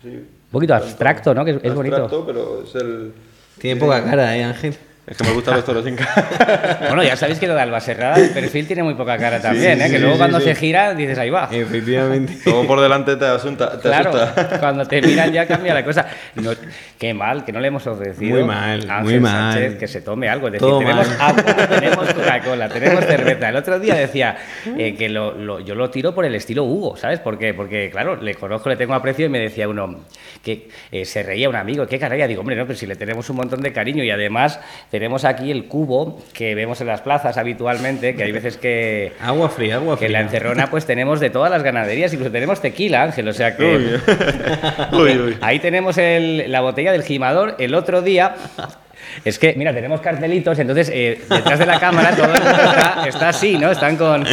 sí, 0.02 0.08
Un 0.08 0.26
poquito 0.50 0.74
abstracto, 0.74 1.34
¿no? 1.34 1.44
Que 1.44 1.52
es, 1.52 1.56
es 1.62 1.74
bonito. 1.74 1.96
abstracto, 1.96 2.26
pero 2.26 2.62
es 2.64 2.74
el... 2.74 3.12
Tiene 3.60 3.80
poca 3.80 4.02
cara, 4.04 4.36
¿eh, 4.36 4.44
Ángel? 4.44 4.76
Es 5.10 5.16
que 5.16 5.24
me 5.24 5.32
gustan 5.32 5.54
los 5.56 5.64
toros 5.64 5.84
sin 5.84 5.96
cara. 5.96 6.78
Bueno, 6.88 7.02
ya 7.02 7.16
sabéis 7.16 7.38
que 7.38 7.46
lo 7.46 7.54
de 7.54 7.62
Albacerrada, 7.62 8.16
el 8.16 8.30
perfil 8.30 8.66
tiene 8.66 8.82
muy 8.82 8.94
poca 8.94 9.16
cara 9.16 9.40
también, 9.40 9.78
sí, 9.78 9.84
¿eh? 9.84 9.90
Que 9.90 9.98
luego 9.98 10.16
cuando 10.18 10.38
se 10.40 10.54
gira 10.54 10.94
dices, 10.94 11.18
ahí 11.18 11.30
va. 11.30 11.48
Efectivamente. 11.50 12.34
Luego 12.44 12.66
por 12.66 12.80
delante 12.80 13.16
te, 13.16 13.24
asunta, 13.24 13.72
te 13.72 13.88
Claro, 13.88 14.10
asusta. 14.10 14.58
cuando 14.60 14.84
te 14.86 15.00
miran 15.02 15.32
ya 15.32 15.46
cambia 15.46 15.72
la 15.74 15.84
cosa. 15.84 16.06
No, 16.34 16.50
qué 16.98 17.14
mal, 17.14 17.44
que 17.44 17.52
no 17.52 17.60
le 17.60 17.68
hemos 17.68 17.86
ofrecido 17.86 18.36
Muy 18.36 18.44
mal, 18.44 18.90
a 18.90 19.00
muy 19.02 19.18
mal. 19.20 19.52
Sánchez 19.54 19.78
que 19.78 19.88
se 19.88 20.00
tome 20.02 20.28
algo. 20.28 20.48
Es 20.48 20.54
decir, 20.54 20.68
Todo 20.68 20.78
tenemos 20.80 21.08
mal. 21.08 21.20
agua, 21.20 21.66
tenemos 21.68 22.12
Coca-Cola, 22.14 22.68
tenemos 22.68 23.04
cerveza. 23.04 23.48
El 23.48 23.56
otro 23.56 23.78
día 23.80 23.94
decía 23.94 24.36
eh, 24.76 24.94
que 24.96 25.08
lo, 25.08 25.34
lo- 25.34 25.60
yo 25.60 25.74
lo 25.74 25.90
tiro 25.90 26.14
por 26.14 26.24
el 26.24 26.34
estilo 26.34 26.64
Hugo, 26.64 26.96
¿sabes? 26.96 27.20
¿Por 27.20 27.38
qué? 27.38 27.54
Porque, 27.54 27.88
claro, 27.90 28.16
le 28.16 28.34
conozco, 28.34 28.68
le 28.68 28.76
tengo 28.76 28.94
aprecio 28.94 29.26
y 29.26 29.28
me 29.28 29.38
decía 29.40 29.68
uno 29.68 30.04
que 30.42 30.68
eh, 30.92 31.04
se 31.04 31.22
reía 31.22 31.48
un 31.48 31.56
amigo, 31.56 31.86
qué 31.86 31.98
caraya. 31.98 32.26
Digo, 32.26 32.40
hombre, 32.40 32.56
no, 32.56 32.66
pero 32.66 32.78
si 32.78 32.86
le 32.86 32.96
tenemos 32.96 33.28
un 33.30 33.36
montón 33.36 33.60
de 33.62 33.72
cariño 33.72 34.02
y 34.04 34.10
además 34.10 34.60
tenemos 34.98 35.24
aquí 35.24 35.50
el 35.52 35.66
cubo 35.66 36.18
que 36.32 36.54
vemos 36.56 36.80
en 36.80 36.88
las 36.88 37.00
plazas 37.02 37.36
habitualmente, 37.38 38.16
que 38.16 38.24
hay 38.24 38.32
veces 38.32 38.56
que... 38.56 39.12
Agua 39.22 39.48
fría, 39.48 39.76
agua 39.76 39.96
Que 39.98 40.06
en 40.06 40.12
la 40.12 40.18
fría. 40.18 40.26
encerrona 40.26 40.70
pues 40.70 40.86
tenemos 40.86 41.20
de 41.20 41.30
todas 41.30 41.50
las 41.50 41.62
ganaderías, 41.62 42.12
incluso 42.12 42.32
tenemos 42.32 42.60
tequila, 42.60 43.04
Ángel, 43.04 43.28
o 43.28 43.32
sea 43.32 43.56
que... 43.56 43.64
Uy, 44.92 45.18
uy. 45.18 45.36
Ahí 45.40 45.60
tenemos 45.60 45.96
el- 45.98 46.50
la 46.50 46.60
botella 46.62 46.90
del 46.92 47.02
gimador. 47.04 47.54
El 47.58 47.74
otro 47.74 48.02
día. 48.02 48.34
Es 49.24 49.38
que, 49.38 49.54
mira, 49.56 49.72
tenemos 49.72 50.00
cartelitos, 50.00 50.58
entonces 50.58 50.90
eh, 50.92 51.20
detrás 51.30 51.58
de 51.60 51.66
la 51.66 51.78
cámara 51.80 52.10
todo 52.16 52.26
el 52.26 52.32
mundo 52.32 52.50
está, 52.50 53.04
está 53.08 53.28
así, 53.30 53.56
¿no? 53.56 53.70
Están 53.70 53.96
con. 53.96 54.24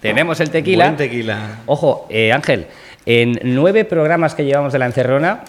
Tenemos 0.00 0.40
el 0.40 0.50
tequila. 0.50 0.84
Buen 0.86 0.96
tequila. 0.96 1.38
Ojo, 1.66 2.06
eh, 2.08 2.32
Ángel, 2.32 2.66
en 3.06 3.38
nueve 3.42 3.84
programas 3.84 4.34
que 4.34 4.44
llevamos 4.44 4.72
de 4.72 4.78
la 4.78 4.86
encerrona, 4.86 5.40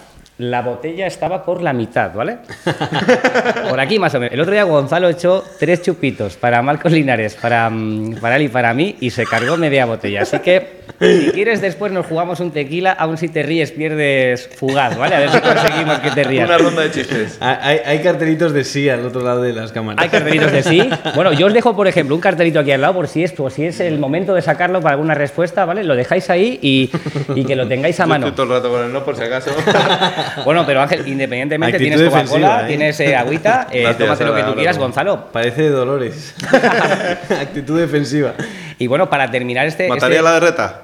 la 0.42 0.60
botella 0.60 1.06
estaba 1.06 1.44
por 1.44 1.62
la 1.62 1.72
mitad, 1.72 2.12
¿vale? 2.12 2.38
Por 3.70 3.78
aquí 3.78 3.98
más 3.98 4.12
o 4.14 4.20
menos. 4.20 4.34
El 4.34 4.40
otro 4.40 4.52
día 4.52 4.64
Gonzalo 4.64 5.08
echó 5.08 5.44
tres 5.58 5.82
chupitos 5.82 6.36
para 6.36 6.60
Marcos 6.62 6.90
Linares, 6.90 7.34
para, 7.36 7.70
mm, 7.70 8.16
para 8.20 8.36
él 8.36 8.42
y 8.42 8.48
para 8.48 8.74
mí, 8.74 8.96
y 9.00 9.10
se 9.10 9.24
cargó 9.24 9.56
media 9.56 9.86
botella. 9.86 10.22
Así 10.22 10.40
que, 10.40 10.81
si 11.00 11.30
quieres, 11.32 11.60
después 11.60 11.92
nos 11.92 12.06
jugamos 12.06 12.40
un 12.40 12.52
tequila, 12.52 12.92
aún 12.92 13.16
si 13.18 13.28
te 13.28 13.42
ríes, 13.42 13.72
pierdes 13.72 14.48
fugaz, 14.56 14.96
¿vale? 14.96 15.16
A 15.16 15.20
ver 15.20 15.30
si 15.30 15.40
conseguimos 15.40 15.98
que 16.00 16.10
te 16.10 16.24
rías. 16.24 16.48
Una 16.48 16.58
ronda 16.58 16.82
de 16.82 16.90
chistes. 16.90 17.38
Hay, 17.40 17.78
hay 17.84 17.98
cartelitos 18.00 18.52
de 18.52 18.64
sí 18.64 18.88
al 18.88 19.04
otro 19.04 19.22
lado 19.22 19.42
de 19.42 19.52
las 19.52 19.72
cámaras. 19.72 20.02
Hay 20.02 20.08
cartelitos 20.10 20.52
de 20.52 20.62
sí. 20.62 20.88
Bueno, 21.14 21.32
yo 21.32 21.46
os 21.46 21.52
dejo, 21.54 21.74
por 21.74 21.88
ejemplo, 21.88 22.14
un 22.14 22.20
cartelito 22.20 22.60
aquí 22.60 22.72
al 22.72 22.80
lado 22.80 22.94
por 22.94 23.08
si 23.08 23.24
es, 23.24 23.32
por 23.32 23.50
si 23.50 23.66
es 23.66 23.80
el 23.80 23.98
momento 23.98 24.34
de 24.34 24.42
sacarlo 24.42 24.80
para 24.80 24.94
alguna 24.94 25.14
respuesta, 25.14 25.64
¿vale? 25.64 25.84
Lo 25.84 25.96
dejáis 25.96 26.30
ahí 26.30 26.58
y, 26.62 26.90
y 27.34 27.44
que 27.44 27.56
lo 27.56 27.66
tengáis 27.66 27.98
a 28.00 28.04
Yo 28.04 28.08
mano. 28.08 28.26
estoy 28.28 28.36
todo 28.44 28.54
el 28.54 28.62
rato 28.62 28.72
con 28.72 28.84
el 28.84 28.92
no, 28.92 29.04
por 29.04 29.16
si 29.16 29.22
acaso. 29.22 29.50
Bueno, 30.44 30.64
pero 30.66 30.80
Ángel, 30.82 31.06
independientemente, 31.06 31.76
Actitud 31.76 31.96
tienes 31.96 32.10
Coca-Cola, 32.12 32.62
¿eh? 32.62 32.68
tienes 32.68 33.00
eh, 33.00 33.16
agüita, 33.16 33.68
eh, 33.70 33.82
Gracias, 33.82 33.98
tómate 33.98 34.24
lo 34.24 34.34
que 34.34 34.42
tú 34.42 34.54
quieras. 34.54 34.78
Gonzalo. 34.78 35.26
Parece 35.32 35.62
de 35.62 35.70
Dolores. 35.70 36.34
Actitud 37.40 37.78
defensiva. 37.78 38.34
Y 38.82 38.88
bueno, 38.88 39.08
para 39.08 39.30
terminar 39.30 39.64
este... 39.68 39.88
¿Mataría 39.88 40.16
este- 40.16 40.24
la 40.24 40.34
de 40.34 40.40
reta? 40.40 40.82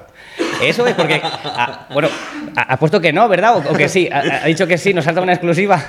Eso 0.61 0.87
es 0.87 0.93
porque, 0.95 1.21
ah, 1.23 1.87
bueno, 1.93 2.07
ha, 2.55 2.73
ha 2.73 2.77
puesto 2.77 3.01
que 3.01 3.11
no, 3.11 3.27
¿verdad? 3.27 3.57
O, 3.57 3.73
o 3.73 3.75
que 3.75 3.89
sí, 3.89 4.09
ha, 4.11 4.43
ha 4.43 4.45
dicho 4.45 4.67
que 4.67 4.77
sí, 4.77 4.93
nos 4.93 5.03
salta 5.03 5.19
una 5.21 5.33
exclusiva. 5.33 5.83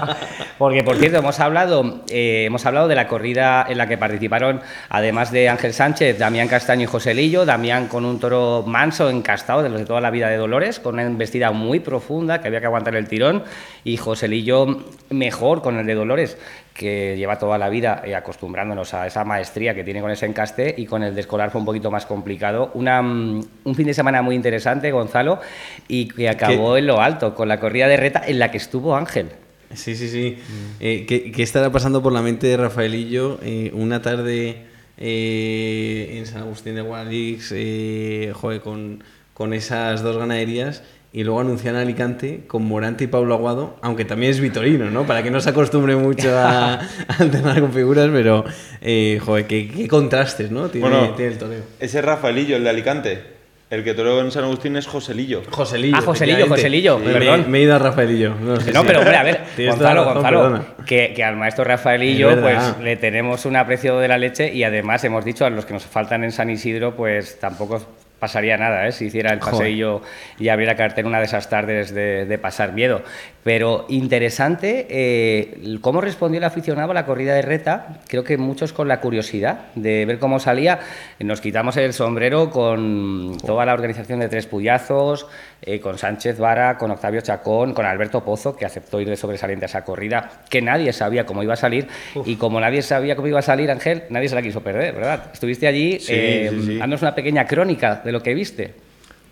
porque, 0.58 0.82
por 0.82 0.96
cierto, 0.96 1.18
hemos 1.18 1.38
hablado, 1.38 2.02
eh, 2.08 2.44
hemos 2.46 2.64
hablado 2.64 2.88
de 2.88 2.94
la 2.94 3.06
corrida 3.08 3.66
en 3.68 3.76
la 3.76 3.86
que 3.88 3.98
participaron, 3.98 4.60
además 4.88 5.32
de 5.32 5.50
Ángel 5.50 5.74
Sánchez, 5.74 6.18
Damián 6.18 6.48
Castaño 6.48 6.84
y 6.84 6.86
José 6.86 7.12
Lillo, 7.12 7.44
Damián 7.44 7.88
con 7.88 8.06
un 8.06 8.18
toro 8.18 8.64
manso, 8.66 9.10
encastado, 9.10 9.62
de 9.62 9.68
los 9.68 9.80
de 9.80 9.86
toda 9.86 10.00
la 10.00 10.10
vida 10.10 10.28
de 10.28 10.36
Dolores, 10.38 10.80
con 10.80 10.94
una 10.94 11.02
embestida 11.02 11.50
muy 11.50 11.80
profunda, 11.80 12.40
que 12.40 12.48
había 12.48 12.60
que 12.60 12.66
aguantar 12.66 12.96
el 12.96 13.06
tirón, 13.06 13.44
y 13.84 13.98
José 13.98 14.28
Lillo 14.28 14.82
mejor 15.10 15.60
con 15.60 15.78
el 15.78 15.86
de 15.86 15.94
Dolores, 15.94 16.38
que 16.74 17.16
lleva 17.16 17.38
toda 17.38 17.58
la 17.58 17.68
vida 17.68 18.02
eh, 18.04 18.14
acostumbrándonos 18.14 18.94
a 18.94 19.06
esa 19.06 19.24
maestría 19.24 19.74
que 19.74 19.84
tiene 19.84 20.00
con 20.00 20.10
ese 20.10 20.26
encaste 20.26 20.74
y 20.76 20.86
con 20.86 21.02
el 21.02 21.14
de 21.14 21.20
escolar 21.20 21.50
fue 21.50 21.60
un 21.60 21.64
poquito 21.64 21.90
más 21.90 22.06
complicado. 22.06 22.70
Una, 22.74 23.02
mm, 23.02 23.44
un 23.64 23.74
fin 23.74 23.86
de 23.86 23.94
semana 23.94 24.22
muy 24.22 24.34
interesante, 24.34 24.90
Gonzalo, 24.90 25.40
y 25.88 26.08
que 26.08 26.28
acabó 26.28 26.76
en 26.76 26.86
lo 26.86 27.00
alto, 27.00 27.34
con 27.34 27.48
la 27.48 27.60
corrida 27.60 27.88
de 27.88 27.96
reta 27.96 28.22
en 28.26 28.38
la 28.38 28.50
que 28.50 28.58
estuvo 28.58 28.96
Ángel. 28.96 29.28
Sí, 29.74 29.94
sí, 29.94 30.08
sí. 30.08 30.36
Eh, 30.80 31.06
¿qué, 31.06 31.30
qué 31.30 31.42
estará 31.42 31.70
pasando 31.70 32.02
por 32.02 32.12
la 32.12 32.22
mente 32.22 32.48
de 32.48 32.56
Rafaelillo 32.56 33.38
eh, 33.42 33.70
una 33.72 34.02
tarde 34.02 34.70
eh, 35.02 36.18
en 36.18 36.26
San 36.26 36.42
Agustín 36.42 36.74
de 36.74 36.82
Guadix, 36.82 37.52
eh, 37.56 38.32
joder, 38.34 38.60
con, 38.60 39.02
con 39.32 39.54
esas 39.54 40.02
dos 40.02 40.18
ganaderías 40.18 40.82
y 41.12 41.24
luego 41.24 41.40
anuncian 41.40 41.74
a 41.76 41.80
Alicante 41.80 42.42
con 42.46 42.64
Morante 42.66 43.04
y 43.04 43.06
Pablo 43.08 43.34
Aguado, 43.34 43.76
aunque 43.82 44.04
también 44.04 44.30
es 44.30 44.40
Vitorino, 44.40 44.90
¿no? 44.90 45.06
Para 45.06 45.22
que 45.24 45.30
no 45.30 45.40
se 45.40 45.50
acostumbre 45.50 45.96
mucho 45.96 46.36
a, 46.38 46.74
a 47.08 47.14
alternar 47.18 47.60
con 47.60 47.72
figuras, 47.72 48.08
pero, 48.12 48.44
eh, 48.80 49.18
joder, 49.24 49.46
qué, 49.46 49.68
qué 49.68 49.88
contrastes, 49.88 50.50
¿no? 50.50 50.68
Tiene, 50.68 50.88
Bueno, 50.88 51.10
tiene 51.14 51.32
el 51.32 51.38
toreo. 51.38 51.62
ese 51.80 52.00
Rafaelillo, 52.00 52.56
el 52.56 52.64
de 52.64 52.70
Alicante. 52.70 53.40
El 53.70 53.84
que 53.84 53.94
toreó 53.94 54.20
en 54.20 54.32
San 54.32 54.42
Agustín 54.42 54.74
es 54.76 54.88
Joselillo. 54.88 55.42
Joselillo. 55.48 55.96
Ah, 55.96 56.02
Joselillo. 56.02 56.48
Joselillo, 56.48 56.98
Me- 56.98 57.12
perdón. 57.12 57.44
Me, 57.48 57.58
he 57.58 57.62
ido 57.62 57.76
a 57.76 57.78
Rafaelillo. 57.78 58.34
No, 58.34 58.56
sí, 58.60 58.72
No, 58.74 58.80
sí. 58.80 58.86
pero 58.88 58.98
hombre, 58.98 59.16
a 59.16 59.22
ver, 59.22 59.40
Gonzalo, 59.68 60.00
razón, 60.06 60.14
Gonzalo, 60.14 60.64
que, 60.84 61.12
que 61.14 61.22
al 61.22 61.36
maestro 61.36 61.62
Rafaelillo 61.62 62.30
Es 62.30 62.38
pues 62.38 62.78
le 62.82 62.96
tenemos 62.96 63.46
un 63.46 63.54
aprecio 63.54 63.96
de 64.00 64.08
la 64.08 64.18
leche 64.18 64.52
y 64.52 64.64
además 64.64 65.04
hemos 65.04 65.24
dicho 65.24 65.44
a 65.44 65.50
los 65.50 65.66
que 65.66 65.74
nos 65.74 65.84
faltan 65.84 66.24
en 66.24 66.32
San 66.32 66.50
Isidro 66.50 66.96
pues 66.96 67.38
tampoco 67.38 67.80
pasaría 68.20 68.56
nada 68.56 68.86
¿eh? 68.86 68.92
si 68.92 69.06
hiciera 69.06 69.32
el 69.32 69.40
paseillo 69.40 70.02
y 70.38 70.48
abriera 70.48 70.76
cartel 70.76 71.06
una 71.06 71.18
de 71.18 71.24
esas 71.24 71.48
tardes 71.48 71.92
de, 71.92 72.26
de 72.26 72.38
pasar 72.38 72.72
miedo. 72.72 73.02
Pero 73.42 73.86
interesante 73.88 74.86
eh, 74.90 75.78
cómo 75.80 76.02
respondió 76.02 76.36
el 76.38 76.44
aficionado 76.44 76.90
a 76.90 76.94
la 76.94 77.06
corrida 77.06 77.34
de 77.34 77.40
reta. 77.40 78.00
Creo 78.06 78.22
que 78.22 78.36
muchos 78.36 78.74
con 78.74 78.86
la 78.86 79.00
curiosidad 79.00 79.68
de 79.74 80.04
ver 80.04 80.18
cómo 80.18 80.38
salía. 80.38 80.80
Nos 81.20 81.40
quitamos 81.40 81.76
el 81.78 81.94
sombrero 81.94 82.50
con 82.50 83.38
toda 83.46 83.64
la 83.64 83.72
organización 83.72 84.20
de 84.20 84.28
Tres 84.28 84.44
Puyazos, 84.44 85.26
eh, 85.62 85.80
con 85.80 85.96
Sánchez 85.96 86.38
Vara, 86.38 86.76
con 86.76 86.90
Octavio 86.90 87.22
Chacón, 87.22 87.72
con 87.72 87.86
Alberto 87.86 88.22
Pozo, 88.22 88.54
que 88.54 88.66
aceptó 88.66 89.00
ir 89.00 89.08
de 89.08 89.16
sobresaliente 89.16 89.64
a 89.64 89.68
esa 89.68 89.84
corrida, 89.84 90.42
que 90.50 90.60
nadie 90.60 90.92
sabía 90.92 91.24
cómo 91.24 91.42
iba 91.42 91.54
a 91.54 91.56
salir. 91.56 91.88
Y 92.26 92.36
como 92.36 92.60
nadie 92.60 92.82
sabía 92.82 93.16
cómo 93.16 93.28
iba 93.28 93.38
a 93.38 93.42
salir, 93.42 93.70
Ángel, 93.70 94.02
nadie 94.10 94.28
se 94.28 94.34
la 94.34 94.42
quiso 94.42 94.60
perder, 94.62 94.94
¿verdad? 94.96 95.30
Estuviste 95.32 95.66
allí, 95.66 95.98
Sí, 95.98 96.12
eh, 96.14 96.48
sí, 96.50 96.62
sí. 96.66 96.76
dándonos 96.76 97.00
una 97.00 97.14
pequeña 97.14 97.46
crónica 97.46 98.02
de 98.04 98.12
lo 98.12 98.22
que 98.22 98.34
viste. 98.34 98.74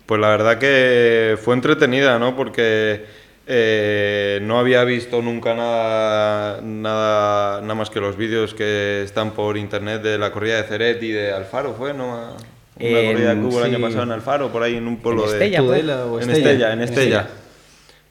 Pues 0.07 0.19
la 0.19 0.29
verdad 0.29 0.57
que 0.57 1.37
fue 1.39 1.53
entretenida, 1.53 2.17
¿no? 2.17 2.35
Porque 2.35 3.05
eh, 3.51 4.39
no 4.43 4.59
había 4.59 4.83
visto 4.83 5.23
nunca 5.23 5.55
nada, 5.55 6.61
nada, 6.61 7.61
nada 7.61 7.73
más 7.75 7.89
que 7.89 7.99
los 7.99 8.15
vídeos 8.15 8.53
que 8.53 9.01
están 9.03 9.31
por 9.31 9.57
internet 9.57 10.03
de 10.03 10.19
la 10.19 10.31
corrida 10.31 10.57
de 10.57 10.63
Ceret 10.67 11.01
y 11.01 11.09
de 11.09 11.33
Alfaro, 11.33 11.73
¿fue? 11.73 11.95
¿No? 11.95 12.35
Una 12.79 12.99
En- 12.99 13.11
corrida 13.11 13.33
que 13.33 13.39
hubo 13.41 13.57
el 13.63 13.69
sí. 13.69 13.75
año 13.75 13.83
pasado 13.83 14.03
en 14.03 14.11
Alfaro, 14.11 14.51
por 14.51 14.61
ahí 14.61 14.75
en 14.75 14.87
un 14.87 14.97
pueblo 14.97 15.23
En 15.23 15.29
de... 15.31 15.35
Estella, 15.37 15.57
pues. 15.63 15.81
Tudela 15.81 16.05
o 16.05 16.21
en 16.21 16.29
Estella. 16.29 16.49
Estella, 16.51 16.73
en 16.73 16.81
Estella. 16.81 17.27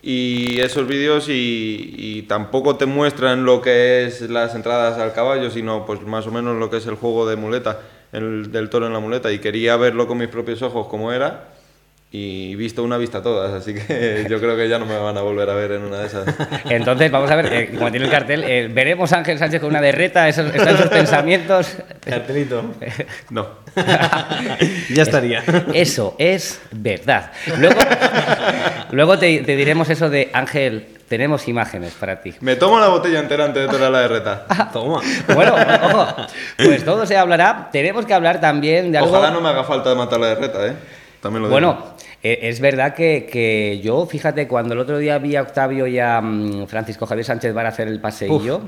Y 0.03 0.61
esos 0.61 0.87
vídeos 0.89 1.29
y, 1.29 1.95
y 1.97 2.23
tampoco 2.23 2.75
te 2.77 2.87
muestran 2.87 3.45
lo 3.45 3.61
que 3.63 4.07
es 4.07 4.21
las 4.23 4.55
entradas 4.57 4.99
al 4.99 5.13
caballo, 5.13 5.51
sino 5.51 5.87
pues 5.87 6.03
más 6.03 6.27
o 6.27 6.33
menos 6.33 6.57
lo 6.57 6.69
que 6.69 6.79
es 6.79 6.87
el 6.87 6.97
juego 6.97 7.29
de 7.29 7.37
muleta, 7.37 7.81
el, 8.13 8.51
del 8.51 8.71
toro 8.71 8.87
en 8.89 8.93
la 8.93 9.01
muleta. 9.01 9.31
Y 9.33 9.39
quería 9.39 9.77
verlo 9.77 10.07
con 10.09 10.19
mis 10.19 10.29
propios 10.29 10.63
ojos 10.63 10.89
cómo 10.89 11.13
era 11.13 11.49
y 12.11 12.55
visto 12.55 12.83
una 12.83 12.97
vista 12.97 13.23
todas, 13.23 13.53
así 13.53 13.75
que 13.75 14.27
yo 14.31 14.41
creo 14.41 14.57
que 14.57 14.69
ya 14.69 14.79
no 14.79 14.87
me 14.87 14.97
van 14.97 15.19
a 15.19 15.21
volver 15.21 15.51
a 15.51 15.55
ver 15.55 15.73
en 15.73 15.83
una 15.83 15.99
de 15.99 16.07
esas. 16.07 16.27
Entonces, 16.71 17.11
vamos 17.11 17.31
a 17.31 17.37
ver, 17.37 17.53
eh, 17.53 17.71
como 17.77 17.91
tiene 17.91 18.07
el 18.07 18.11
cartel, 18.11 18.45
eh, 18.45 18.69
veremos 18.73 19.13
a 19.13 19.19
Ángel 19.19 19.39
Sánchez 19.39 19.61
con 19.61 19.71
una 19.71 19.83
derreta, 19.83 20.27
esos, 20.27 20.55
están 20.55 20.75
esos 20.75 20.89
pensamientos. 20.89 21.77
Cartelito. 22.05 22.75
No. 23.31 23.47
ya 24.95 25.03
estaría. 25.03 25.43
Eso 25.75 26.15
es 26.19 26.61
verdad. 26.71 27.31
Luego, 27.59 27.81
luego 28.91 29.19
te, 29.19 29.43
te 29.43 29.57
diremos 29.57 29.91
eso 29.91 30.09
de 30.09 30.31
Ángel, 30.33 30.87
tenemos 31.09 31.47
imágenes 31.47 31.93
para 31.95 32.21
ti. 32.21 32.35
Me 32.41 32.57
tomo 32.57 32.79
la 32.81 32.89
botella 32.89 33.21
entera 33.21 33.45
antes 33.45 33.63
de 33.67 33.69
tocar 33.69 33.91
la 33.91 34.01
de 34.01 34.09
reta. 34.09 34.47
Toma. 34.73 35.01
Bueno, 35.35 35.55
ojo, 35.85 36.17
pues 36.57 36.85
todo 36.85 37.07
se 37.07 37.17
hablará. 37.17 37.69
Tenemos 37.71 38.07
que 38.07 38.15
hablar 38.15 38.41
también 38.41 38.93
de 38.93 38.99
algo. 38.99 39.11
Ojalá 39.11 39.31
no 39.31 39.41
me 39.41 39.49
haga 39.49 39.65
falta 39.65 39.95
matar 39.95 40.21
la 40.21 40.29
de 40.29 40.35
reta, 40.37 40.67
¿eh? 40.67 40.73
También 41.21 41.43
lo 41.43 41.49
digo. 41.49 41.55
Bueno, 41.55 41.97
eh, 41.97 41.98
es 42.23 42.61
verdad 42.61 42.95
que, 42.95 43.29
que 43.31 43.81
yo, 43.83 44.05
fíjate, 44.07 44.49
cuando 44.49 44.75
el 44.75 44.81
otro 44.81 44.99
día 44.99 45.19
vi 45.19 45.37
a 45.37 45.43
Octavio 45.43 45.87
y 45.87 45.99
a 45.99 46.21
mm, 46.21 46.67
Francisco 46.67 47.07
Javier 47.07 47.25
Sánchez 47.25 47.55
Bar 47.55 47.67
hacer 47.67 47.89
el 47.89 48.01
paseillo, 48.01 48.61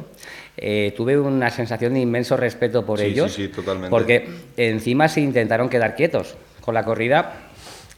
eh, 0.57 0.95
tuve 0.97 1.19
una 1.19 1.50
sensación 1.50 1.95
de 1.95 2.00
inmenso 2.00 2.37
respeto 2.37 2.85
por 2.87 2.99
Sí, 2.99 3.07
sí, 3.07 3.11
ellos. 3.12 3.33
sí, 3.33 3.49
totalmente. 3.49 3.90
Porque 3.90 4.28
encima 4.57 5.09
se 5.09 5.21
intentaron 5.21 5.69
quedar 5.69 5.97
quietos 5.97 6.37
con 6.61 6.75
la 6.75 6.85
corrida. 6.85 7.49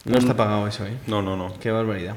No 0.05 0.17
está 0.17 0.35
pagado 0.35 0.67
eso, 0.67 0.85
¿eh? 0.85 0.93
No, 1.07 1.21
no, 1.21 1.37
no. 1.37 1.53
Qué 1.59 1.71
barbaridad. 1.71 2.15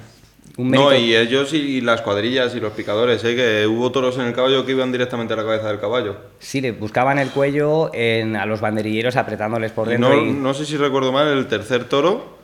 No, 0.59 0.95
y 0.95 1.14
ellos 1.14 1.52
y 1.52 1.83
las 1.83 2.00
cuadrillas 2.00 2.55
y 2.55 2.61
los 2.61 2.73
picadores, 2.73 3.23
¿eh? 3.25 3.37
que 3.37 3.66
hubo 3.66 3.93
toros 3.93 4.16
en 4.16 4.23
el 4.26 4.33
caballo 4.33 4.64
que 4.64 4.73
iban 4.73 4.90
directamente 4.90 5.35
a 5.35 5.37
la 5.37 5.43
cabeza 5.45 5.69
del 5.69 5.78
caballo. 5.81 6.16
Sí, 6.38 6.62
le 6.62 6.73
buscaban 6.73 7.19
el 7.19 7.28
cuello 7.31 7.90
en- 7.93 8.37
a 8.37 8.47
los 8.47 8.62
banderilleros 8.62 9.16
apretándoles 9.16 9.73
por 9.73 9.88
dentro. 9.88 10.09
no, 10.09 10.16
y- 10.25 10.33
no 10.33 10.55
sé 10.55 10.64
si 10.64 10.78
recuerdo 10.78 11.12
mal, 11.12 11.28
el 11.28 11.47
tercer 11.47 11.85
toro, 11.85 12.36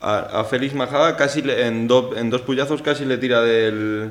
a, 0.00 0.40
a 0.40 0.44
Félix 0.44 0.74
Majada, 0.74 1.16
casi 1.16 1.42
le- 1.42 1.66
en, 1.66 1.86
do- 1.88 2.16
en 2.16 2.30
dos 2.30 2.42
puyazos 2.42 2.82
casi 2.82 3.04
le 3.04 3.18
tira 3.18 3.42
del, 3.42 4.10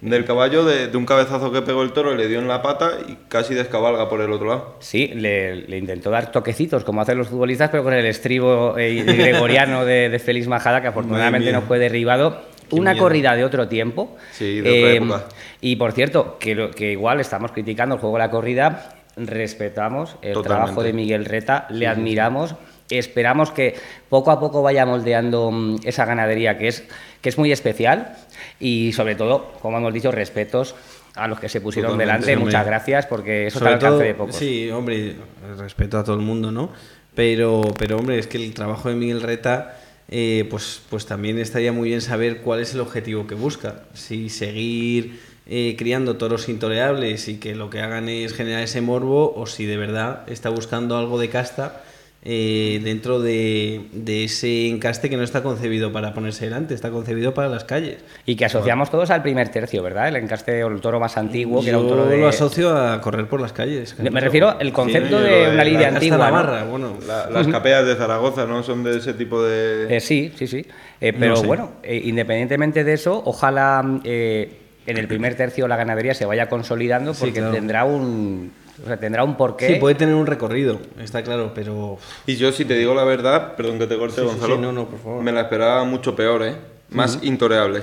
del 0.00 0.24
caballo, 0.24 0.64
de, 0.64 0.88
de 0.88 0.96
un 0.96 1.04
cabezazo 1.06 1.52
que 1.52 1.62
pegó 1.62 1.82
el 1.82 1.92
toro, 1.92 2.14
le 2.14 2.28
dio 2.28 2.38
en 2.38 2.48
la 2.48 2.62
pata 2.62 2.92
y 3.06 3.16
casi 3.28 3.54
descabalga 3.54 4.08
por 4.08 4.20
el 4.20 4.32
otro 4.32 4.46
lado. 4.48 4.76
Sí, 4.80 5.08
le, 5.14 5.54
le 5.68 5.76
intentó 5.78 6.10
dar 6.10 6.30
toquecitos, 6.32 6.84
como 6.84 7.00
hacen 7.02 7.18
los 7.18 7.28
futbolistas, 7.28 7.68
pero 7.70 7.82
con 7.84 7.92
el 7.92 8.06
estribo 8.06 8.76
eh, 8.78 9.02
gregoriano 9.04 9.84
de, 9.84 10.08
de 10.08 10.18
Félix 10.18 10.46
Majada, 10.48 10.80
que 10.80 10.88
afortunadamente 10.88 11.52
no 11.52 11.62
fue 11.62 11.78
derribado. 11.78 12.40
Qué 12.68 12.74
Una 12.76 12.92
miedo. 12.92 13.04
corrida 13.04 13.34
de 13.34 13.44
otro 13.44 13.66
tiempo. 13.66 14.16
Eh, 14.18 14.24
Sí, 14.32 14.60
de 14.60 14.78
otra 14.78 14.92
época. 14.92 15.24
Y 15.62 15.76
por 15.76 15.92
cierto, 15.92 16.36
que, 16.38 16.70
que 16.76 16.92
igual 16.92 17.18
estamos 17.18 17.50
criticando 17.52 17.94
el 17.94 18.00
juego 18.00 18.16
de 18.16 18.22
la 18.24 18.30
corrida, 18.30 18.94
respetamos 19.16 20.16
el 20.22 20.34
Totalmente. 20.34 20.48
trabajo 20.48 20.82
de 20.82 20.92
Miguel 20.92 21.24
Reta, 21.24 21.66
le 21.70 21.86
admiramos. 21.86 22.54
Esperamos 22.90 23.50
que 23.50 23.74
poco 24.08 24.30
a 24.30 24.40
poco 24.40 24.62
vaya 24.62 24.86
moldeando 24.86 25.50
mm, 25.50 25.80
esa 25.84 26.04
ganadería 26.04 26.56
que 26.58 26.68
es, 26.68 26.84
que 27.20 27.28
es 27.28 27.38
muy 27.38 27.52
especial 27.52 28.16
y 28.60 28.92
sobre 28.92 29.14
todo, 29.14 29.52
como 29.60 29.78
hemos 29.78 29.92
dicho, 29.92 30.10
respetos 30.10 30.74
a 31.14 31.28
los 31.28 31.40
que 31.40 31.48
se 31.48 31.60
pusieron 31.60 31.92
Totalmente, 31.92 32.12
delante. 32.12 32.32
hombre. 32.34 32.44
Muchas 32.46 32.66
gracias 32.66 33.06
porque 33.06 33.48
eso 33.48 33.58
Sobre 33.58 33.74
está 33.74 33.88
al 33.88 33.92
alcance 33.94 34.04
todo, 34.04 34.08
de 34.08 34.14
pocos. 34.14 34.36
Sí, 34.36 34.70
hombre, 34.70 35.16
respeto 35.58 35.98
a 35.98 36.04
todo 36.04 36.16
el 36.16 36.22
mundo, 36.22 36.50
¿no? 36.50 36.70
Pero, 37.14 37.62
pero 37.78 37.96
hombre, 37.96 38.18
es 38.18 38.26
que 38.26 38.38
el 38.38 38.54
trabajo 38.54 38.88
de 38.88 38.94
Miguel 38.94 39.20
Reta, 39.20 39.76
eh, 40.08 40.46
pues, 40.48 40.80
pues 40.88 41.04
también 41.04 41.38
estaría 41.38 41.72
muy 41.72 41.88
bien 41.88 42.00
saber 42.00 42.38
cuál 42.42 42.60
es 42.60 42.74
el 42.74 42.80
objetivo 42.80 43.26
que 43.26 43.34
busca. 43.34 43.82
Si 43.94 44.28
seguir 44.28 45.20
eh, 45.46 45.74
criando 45.76 46.16
toros 46.16 46.48
intoleables 46.48 47.26
y 47.26 47.38
que 47.38 47.56
lo 47.56 47.70
que 47.70 47.80
hagan 47.80 48.08
es 48.08 48.34
generar 48.34 48.62
ese 48.62 48.80
morbo, 48.80 49.34
o 49.34 49.46
si 49.46 49.66
de 49.66 49.76
verdad 49.76 50.22
está 50.28 50.48
buscando 50.50 50.96
algo 50.96 51.18
de 51.18 51.28
casta 51.28 51.82
eh, 52.22 52.80
dentro 52.82 53.20
de, 53.20 53.82
de 53.92 54.24
ese 54.24 54.68
encaste 54.68 55.08
que 55.08 55.16
no 55.16 55.22
está 55.22 55.42
concebido 55.42 55.92
para 55.92 56.12
ponerse 56.14 56.46
delante, 56.46 56.74
está 56.74 56.90
concebido 56.90 57.32
para 57.32 57.48
las 57.48 57.64
calles. 57.64 57.98
Y 58.26 58.34
que 58.36 58.44
asociamos 58.44 58.90
todos 58.90 59.10
al 59.10 59.22
primer 59.22 59.48
tercio, 59.50 59.82
¿verdad? 59.82 60.08
El 60.08 60.16
encaste 60.16 60.62
o 60.64 60.68
el 60.68 60.80
toro 60.80 60.98
más 60.98 61.16
antiguo, 61.16 61.62
que 61.62 61.68
era 61.68 61.78
un 61.78 61.84
Yo 61.84 61.90
toro 61.90 62.06
de... 62.06 62.18
lo 62.18 62.28
asocio 62.28 62.76
a 62.76 63.00
correr 63.00 63.28
por 63.28 63.40
las 63.40 63.52
calles. 63.52 63.96
Me 63.98 64.20
refiero 64.20 64.48
al 64.50 64.72
concepto 64.72 65.18
Sí, 65.18 65.24
de 65.28 65.42
una 65.44 65.54
la 65.54 65.64
lidia 65.64 65.78
Hasta 65.88 65.94
antigua. 65.96 66.30
¿no? 66.60 66.66
Bueno. 66.66 66.96
La- 67.06 67.30
las 67.30 67.46
capeas 67.46 67.86
de 67.86 67.94
Zaragoza, 67.94 68.46
¿no? 68.46 68.62
Son 68.64 68.82
de 68.82 68.98
ese 68.98 69.14
tipo 69.14 69.42
de... 69.42 69.96
Eh, 69.96 70.00
sí, 70.00 70.32
sí, 70.36 70.46
sí. 70.48 70.66
Eh, 71.00 71.12
pero 71.18 71.36
sé. 71.36 71.46
bueno, 71.46 71.74
eh, 71.84 72.00
independientemente 72.04 72.82
de 72.82 72.92
eso, 72.94 73.22
ojalá 73.24 74.00
eh, 74.04 74.58
en 74.86 74.98
el 74.98 75.06
primer 75.06 75.36
tercio 75.36 75.68
la 75.68 75.76
ganadería 75.76 76.14
se 76.14 76.26
vaya 76.26 76.48
consolidando 76.48 77.14
Sí, 77.14 77.20
porque 77.20 77.38
claro. 77.38 77.54
tendrá 77.54 77.84
un 77.84 78.50
o 78.82 78.86
sea, 78.86 78.96
tendrá 78.98 79.24
un 79.24 79.36
porqué. 79.36 79.66
Sí, 79.66 79.74
puede 79.76 79.94
tener 79.94 80.14
un 80.14 80.26
recorrido, 80.26 80.78
está 81.00 81.22
claro, 81.22 81.52
pero. 81.54 81.98
Y 82.26 82.36
yo, 82.36 82.52
si 82.52 82.64
te 82.64 82.74
digo 82.74 82.94
la 82.94 83.04
verdad, 83.04 83.54
perdón 83.56 83.78
que 83.78 83.86
te 83.86 83.96
corte, 83.98 84.16
Sí, 84.16 84.20
sí, 84.22 84.26
Gonzalo, 84.26 84.54
sí, 84.56 84.60
no, 84.60 84.72
no, 84.72 84.86
por 84.86 84.98
favor. 85.00 85.22
me 85.22 85.32
la 85.32 85.42
esperaba 85.42 85.84
mucho 85.84 86.14
peor, 86.14 86.42
¿eh? 86.44 86.54
Más 86.90 87.18
intoreable. 87.22 87.80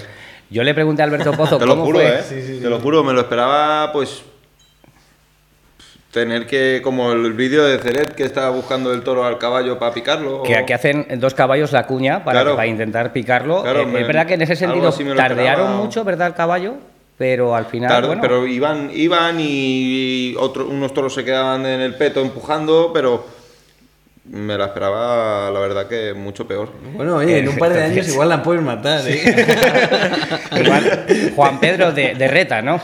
Yo 0.50 0.64
le 0.64 0.74
pregunté 0.74 1.02
a 1.02 1.06
Alberto 1.06 1.32
Pozo 1.34 1.58
Te 1.60 1.66
lo 1.66 1.72
cómo 1.74 1.86
juro, 1.86 2.00
fue. 2.00 2.20
¿eh? 2.20 2.60
te 2.62 2.70
lo 2.70 2.80
juro, 2.80 3.04
me 3.04 3.14
lo 3.14 3.22
esperaba, 3.22 3.92
pues. 3.92 4.24
Tener 6.12 6.48
que, 6.48 6.80
como 6.82 7.12
el 7.12 7.34
vídeo 7.34 7.66
de 7.66 7.78
Ceret 7.78 8.16
que 8.16 8.24
estaba 8.24 8.50
buscando 8.50 8.94
el 8.94 9.02
toro 9.04 9.26
al 9.26 9.38
caballo 9.38 9.78
para 9.78 9.94
picarlo. 9.94 10.44
Que, 10.44 10.56
o- 10.62 10.66
que 10.66 10.74
hacen 10.74 11.06
dos 11.20 11.34
caballos 11.34 11.74
la 11.74 11.86
cuña 11.88 12.24
para, 12.24 12.40
Claro. 12.42 12.56
para 12.56 12.68
intentar 12.68 13.12
picarlo. 13.12 13.64
Claro, 13.64 13.82
Eh, 13.82 13.86
me- 13.86 14.00
es 14.02 14.08
verdad 14.08 14.26
que 14.26 14.36
en 14.36 14.42
ese 14.42 14.56
sentido 14.56 14.90
tardearon 14.94 15.40
esperaba. 15.66 15.72
mucho, 15.76 16.06
¿verdad? 16.06 16.28
El 16.28 16.34
caballo, 16.36 16.76
pero 17.18 17.56
al 17.56 17.66
final. 17.66 17.90
Claro, 17.90 18.08
bueno, 18.08 18.22
pero 18.22 18.46
iban, 18.48 18.90
iban 18.94 19.38
y 19.40 20.36
otro- 20.38 20.68
unos 20.68 20.94
toros 20.94 21.14
se 21.14 21.24
quedaban 21.24 21.66
en 21.66 21.82
el 21.82 21.96
peto 21.96 22.22
empujando, 22.22 22.92
pero 22.94 23.26
me 24.28 24.58
la 24.58 24.66
esperaba, 24.66 25.52
la 25.52 25.60
verdad, 25.60 25.88
que 25.88 26.14
mucho 26.16 26.48
peor. 26.48 26.72
Bueno, 26.96 27.18
oye, 27.18 27.38
en 27.38 27.48
un 27.48 27.58
par 27.58 27.72
de 27.72 27.84
años 27.84 28.08
igual 28.08 28.30
la 28.30 28.42
puedes 28.42 28.64
matar, 28.64 29.02
¿eh? 29.08 29.22
Igual 30.66 31.06
Juan 31.36 31.60
Pedro 31.60 31.92
de, 31.92 32.16
de 32.16 32.28
Reta, 32.28 32.62
¿no? 32.64 32.82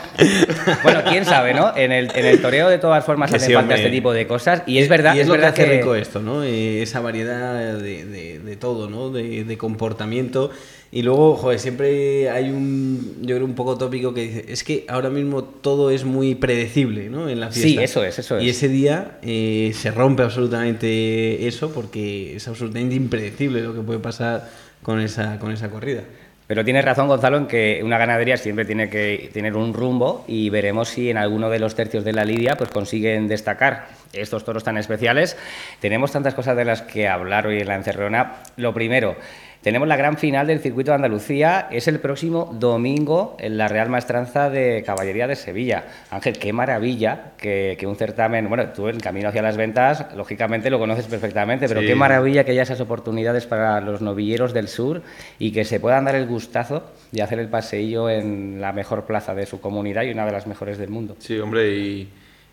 Bueno, 0.84 1.00
quién 1.08 1.24
sabe, 1.24 1.52
¿no? 1.52 1.76
En 1.76 1.90
el, 1.90 2.10
en 2.14 2.26
el 2.26 2.40
toreo 2.40 2.68
de 2.68 2.78
todas 2.78 3.04
formas 3.04 3.30
Que 3.30 3.36
hacen 3.38 3.48
sí, 3.48 3.54
falta 3.54 3.74
este 3.74 3.90
tipo 3.90 4.12
de 4.12 4.26
cosas 4.28 4.62
y 4.66 4.78
es 4.78 4.88
verdad, 4.88 5.14
Y 5.14 5.18
es, 5.18 5.22
es 5.22 5.28
lo 5.28 5.32
verdad 5.34 5.52
que 5.54 5.62
hace 5.62 5.70
que 5.72 5.76
rico 5.78 5.94
esto, 5.96 6.20
¿no? 6.20 6.44
Eh, 6.44 6.82
esa 6.82 7.00
variedad 7.00 7.74
de, 7.74 8.04
de- 8.04 8.38
de 8.38 8.56
todo, 8.56 8.88
¿no? 8.88 9.10
De, 9.10 9.42
de 9.44 9.58
comportamiento. 9.58 10.50
Y 10.94 11.00
luego, 11.02 11.36
joder, 11.36 11.58
siempre 11.58 12.28
hay 12.28 12.50
un, 12.50 13.16
yo 13.22 13.34
creo, 13.36 13.46
un 13.46 13.54
poco 13.54 13.78
tópico 13.78 14.12
que 14.12 14.20
dice, 14.28 14.44
es 14.48 14.62
que 14.62 14.84
ahora 14.88 15.08
mismo 15.08 15.42
todo 15.42 15.90
es 15.90 16.04
muy 16.04 16.34
predecible, 16.34 17.08
¿no? 17.08 17.30
En 17.30 17.40
la 17.40 17.50
Sí, 17.50 17.62
fiesta. 17.62 17.82
eso 17.82 18.04
es, 18.04 18.18
eso 18.18 18.38
Y 18.38 18.50
es. 18.50 18.56
ese 18.58 18.68
día 18.68 19.18
eh, 19.22 19.72
se 19.74 19.90
rompe 19.90 20.22
absolutamente 20.22 21.46
eso 21.46 21.72
porque 21.72 22.36
es 22.36 22.46
absolutamente 22.46 22.94
impredecible 22.94 23.62
lo 23.62 23.74
que 23.74 23.80
puede 23.80 24.00
pasar 24.00 24.50
con 24.82 25.00
esa, 25.00 25.38
con 25.38 25.50
esa 25.50 25.70
corrida. 25.70 26.02
Pero 26.46 26.62
tienes 26.64 26.84
razón, 26.84 27.08
Gonzalo, 27.08 27.38
en 27.38 27.46
que 27.46 27.80
una 27.82 27.96
ganadería 27.96 28.36
siempre 28.36 28.66
tiene 28.66 28.90
que 28.90 29.30
tener 29.32 29.56
un 29.56 29.72
rumbo 29.72 30.24
y 30.28 30.50
veremos 30.50 30.90
si 30.90 31.08
en 31.08 31.16
alguno 31.16 31.48
de 31.48 31.58
los 31.58 31.74
tercios 31.74 32.04
de 32.04 32.12
la 32.12 32.26
lidia 32.26 32.56
pues 32.56 32.68
consiguen 32.68 33.28
destacar 33.28 33.88
estos 34.12 34.44
toros 34.44 34.62
tan 34.62 34.76
especiales. 34.76 35.38
Tenemos 35.80 36.12
tantas 36.12 36.34
cosas 36.34 36.54
de 36.56 36.66
las 36.66 36.82
que 36.82 37.08
hablar 37.08 37.46
hoy 37.46 37.60
en 37.60 37.68
la 37.68 37.76
encerrona. 37.76 38.42
Lo 38.56 38.74
primero, 38.74 39.16
tenemos 39.62 39.86
la 39.86 39.96
gran 39.96 40.18
final 40.18 40.48
del 40.48 40.58
circuito 40.58 40.90
de 40.90 40.96
Andalucía, 40.96 41.68
es 41.70 41.86
el 41.86 42.00
próximo 42.00 42.50
domingo 42.58 43.36
en 43.38 43.56
la 43.56 43.68
Real 43.68 43.88
Maestranza 43.88 44.50
de 44.50 44.82
Caballería 44.84 45.28
de 45.28 45.36
Sevilla. 45.36 45.84
Ángel, 46.10 46.38
qué 46.38 46.52
maravilla 46.52 47.32
que, 47.38 47.78
un 47.86 47.94
certamen, 47.94 48.48
bueno, 48.48 48.66
tú 48.74 48.88
en 48.88 48.98
camino 48.98 49.28
hacia 49.28 49.40
las 49.40 49.56
ventas, 49.56 50.06
lógicamente 50.16 50.68
lo 50.68 50.80
conoces 50.80 51.06
perfectamente, 51.06 51.68
pero 51.68 51.80
qué 51.80 51.94
maravilla 51.94 52.44
que 52.44 52.50
haya 52.50 52.62
esas 52.62 52.80
oportunidades 52.80 53.46
para 53.46 53.80
los 53.80 54.02
novilleros 54.02 54.52
del 54.52 54.66
sur 54.66 55.02
y 55.38 55.52
que 55.52 55.64
se 55.64 55.78
puedan 55.78 56.06
dar 56.06 56.16
el 56.16 56.26
gustazo 56.26 56.82
de 57.12 57.22
hacer 57.22 57.38
el 57.38 57.48
paseillo 57.48 58.10
en 58.10 58.60
la 58.60 58.72
mejor 58.72 59.04
plaza 59.06 59.32
de 59.34 59.46
su 59.46 59.60
comunidad 59.60 60.02
y 60.02 60.10
una 60.10 60.26
de 60.26 60.32
las 60.32 60.48
mejores 60.48 60.76
del 60.76 60.90
mundo. 60.90 61.14
Sí, 61.20 61.38
hombre, 61.38 61.76
y, 61.76 62.08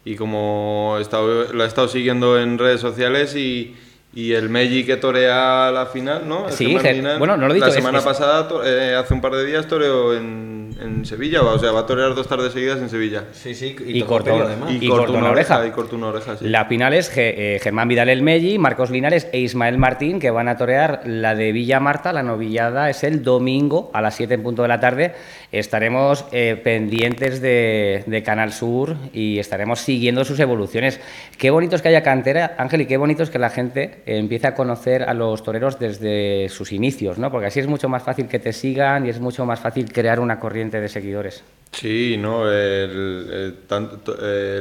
y 0.05 0.15
como 0.15 0.95
he 0.99 1.01
estado, 1.01 1.51
lo 1.53 1.63
he 1.63 1.67
estado 1.67 1.87
siguiendo 1.87 2.39
en 2.39 2.59
redes 2.59 2.81
sociales 2.81 3.35
y 3.35 3.75
y 4.11 4.33
el 4.33 4.49
Meji 4.49 4.85
que 4.85 4.97
torea 4.97 5.69
la 5.71 5.85
final, 5.85 6.27
¿no? 6.27 6.49
sí, 6.49 6.75
bueno, 7.19 7.37
no 7.37 7.47
lo 7.47 7.51
he 7.51 7.55
dicho. 7.55 7.67
La 7.67 7.71
semana 7.71 8.01
pasada, 8.01 8.47
eh, 8.65 8.95
hace 8.97 9.13
un 9.13 9.21
par 9.21 9.33
de 9.33 9.45
días, 9.45 9.67
toreó 9.67 10.15
en, 10.15 10.75
en, 10.81 11.05
Sevilla, 11.05 11.43
o 11.43 11.59
sea, 11.59 11.71
va 11.71 11.81
a 11.81 11.85
torear 11.85 12.15
dos 12.15 12.27
tardes 12.27 12.53
seguidas 12.53 12.79
en 12.79 12.89
Sevilla. 12.89 13.25
Sí, 13.33 13.53
sí, 13.53 13.75
y, 13.85 14.01
cortó, 14.01 14.33
además. 14.33 14.71
y, 14.71 14.87
cortó 14.87 15.13
una 15.13 15.29
oreja. 15.29 15.65
Y 15.67 15.69
cortó 15.69 15.95
una 15.95 16.07
oreja, 16.07 16.35
sí. 16.37 16.47
La 16.47 16.65
final 16.65 16.93
es 16.95 17.11
eh, 17.15 17.59
Germán 17.61 17.87
Vidal 17.87 18.09
el 18.09 18.23
Meji, 18.23 18.57
Marcos 18.57 18.89
Linares 18.89 19.27
e 19.31 19.41
Ismael 19.41 19.77
Martín, 19.77 20.19
que 20.19 20.31
van 20.31 20.47
a 20.47 20.57
torear 20.57 21.01
la 21.05 21.35
de 21.35 21.51
Villa 21.51 21.79
Marta. 21.79 22.11
La 22.11 22.23
novillada 22.23 22.89
es 22.89 23.03
el 23.03 23.21
domingo 23.21 23.91
a 23.93 24.01
las 24.01 24.15
7 24.15 24.33
en 24.33 24.41
punto 24.41 24.63
de 24.63 24.69
la 24.69 24.79
tarde. 24.79 25.13
Estaremos 25.51 26.25
eh, 26.31 26.59
pendientes 26.63 27.41
de, 27.41 28.23
Canal 28.23 28.53
Sur 28.53 28.95
y 29.13 29.39
estaremos 29.39 29.79
siguiendo 29.79 30.23
sus 30.23 30.39
evoluciones. 30.39 30.99
Qué 31.37 31.49
bonito 31.49 31.75
es 31.75 31.81
que 31.81 31.87
haya 31.87 32.03
cantera, 32.03 32.55
Ángel, 32.59 32.81
y 32.81 32.85
qué 32.85 32.97
bonito 32.97 33.23
es 33.23 33.31
que 33.31 33.39
la 33.39 33.49
gente 33.49 34.03
empieza 34.05 34.49
a 34.49 34.55
conocer 34.55 35.03
a 35.03 35.15
los 35.15 35.41
toreros 35.43 35.79
desde 35.79 36.49
sus 36.49 36.71
inicios, 36.71 37.17
¿no? 37.17 37.31
Porque 37.31 37.47
así 37.47 37.59
es 37.59 37.67
mucho 37.67 37.89
más 37.89 38.03
fácil 38.03 38.27
que 38.27 38.37
te 38.37 38.53
sigan 38.53 39.07
y 39.07 39.09
es 39.09 39.19
mucho 39.19 39.45
más 39.45 39.59
fácil 39.59 39.91
crear 39.91 40.19
una 40.19 40.39
corriente 40.39 40.79
de 40.79 40.87
seguidores. 40.87 41.43
Sí, 41.71 42.15
no, 42.19 42.43
eh, 42.45 43.51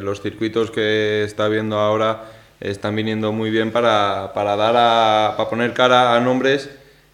los 0.03 0.23
circuitos 0.23 0.71
que 0.71 1.23
está 1.25 1.49
viendo 1.49 1.79
ahora 1.79 2.25
están 2.61 2.97
viniendo 2.97 3.33
muy 3.33 3.51
bien 3.51 3.73
para, 3.73 4.33
para 4.35 4.57
dar 4.57 4.75
a, 4.77 5.35
para 5.37 5.51
poner 5.51 5.75
cara 5.75 6.17
a 6.17 6.21
nombres 6.21 6.71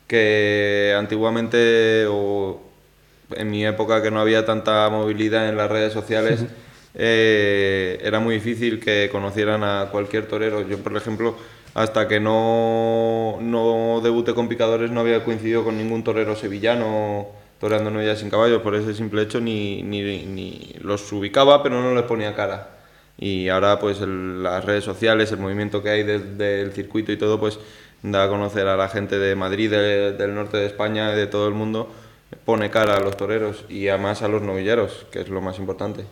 que 0.07 0.95
antiguamente 0.97 2.07
en 3.37 3.51
mi 3.51 3.65
época 3.65 4.03
que 4.03 4.11
no 4.11 4.21
había 4.21 4.45
tanta 4.45 4.89
movilidad 4.91 5.49
en 5.49 5.57
las 5.57 5.71
redes 5.71 5.93
sociales 5.93 6.45
eh, 6.95 7.99
era 8.03 8.21
muy 8.21 8.37
difícil 8.37 8.81
que 8.81 9.09
conocieran 9.11 9.65
a 9.65 9.89
cualquier 9.91 10.27
torero. 10.27 10.67
Yo, 10.67 10.79
por 10.79 10.97
ejemplo, 10.97 11.37
hasta 11.75 12.07
que 12.07 12.21
no, 12.21 13.39
no 13.41 14.01
debuté 14.03 14.35
con 14.35 14.49
picadores 14.49 14.91
no 14.91 15.01
había 15.01 15.25
coincidido 15.25 15.65
con 15.65 15.77
ningún 15.77 16.05
torero 16.05 16.37
sevillano 16.37 17.29
toreando 17.59 17.91
novillas 17.91 18.19
sin 18.19 18.31
caballos, 18.31 18.61
por 18.63 18.75
ese 18.75 18.95
simple 18.95 19.23
hecho 19.23 19.41
ni, 19.41 19.83
ni, 19.83 20.75
los 20.81 21.11
ubicaba 21.13 21.63
pero 21.63 21.81
no 21.81 21.95
les 21.95 22.05
ponía 22.05 22.35
cara. 22.35 22.71
Y 23.17 23.49
ahora 23.49 23.79
pues 23.79 24.01
las 24.01 24.65
redes 24.65 24.85
sociales, 24.85 25.33
el 25.33 25.39
movimiento 25.39 25.83
que 25.83 25.89
hay 25.89 26.03
del 26.03 26.73
circuito 26.73 27.11
y 27.13 27.17
todo 27.17 27.41
pues 27.41 27.59
da 28.03 28.25
a 28.25 28.29
conocer 28.29 28.67
a 28.67 28.77
la 28.77 28.89
gente 28.89 29.19
de 29.19 29.35
Madrid, 29.35 29.71
del 29.71 30.35
norte 30.35 30.59
de 30.59 30.67
España, 30.67 31.11
de 31.13 31.27
todo 31.27 31.49
el 31.49 31.55
mundo, 31.55 31.91
pone 32.45 32.71
cara 32.71 32.97
a 32.97 33.01
los 33.01 33.17
toreros 33.17 33.65
y 33.69 33.89
además 33.89 34.23
a 34.23 34.29
los 34.29 34.43
novilleros, 34.43 35.07
que 35.11 35.21
es 35.21 35.29
lo 35.29 35.41
más 35.41 35.59
importante. 35.59 36.05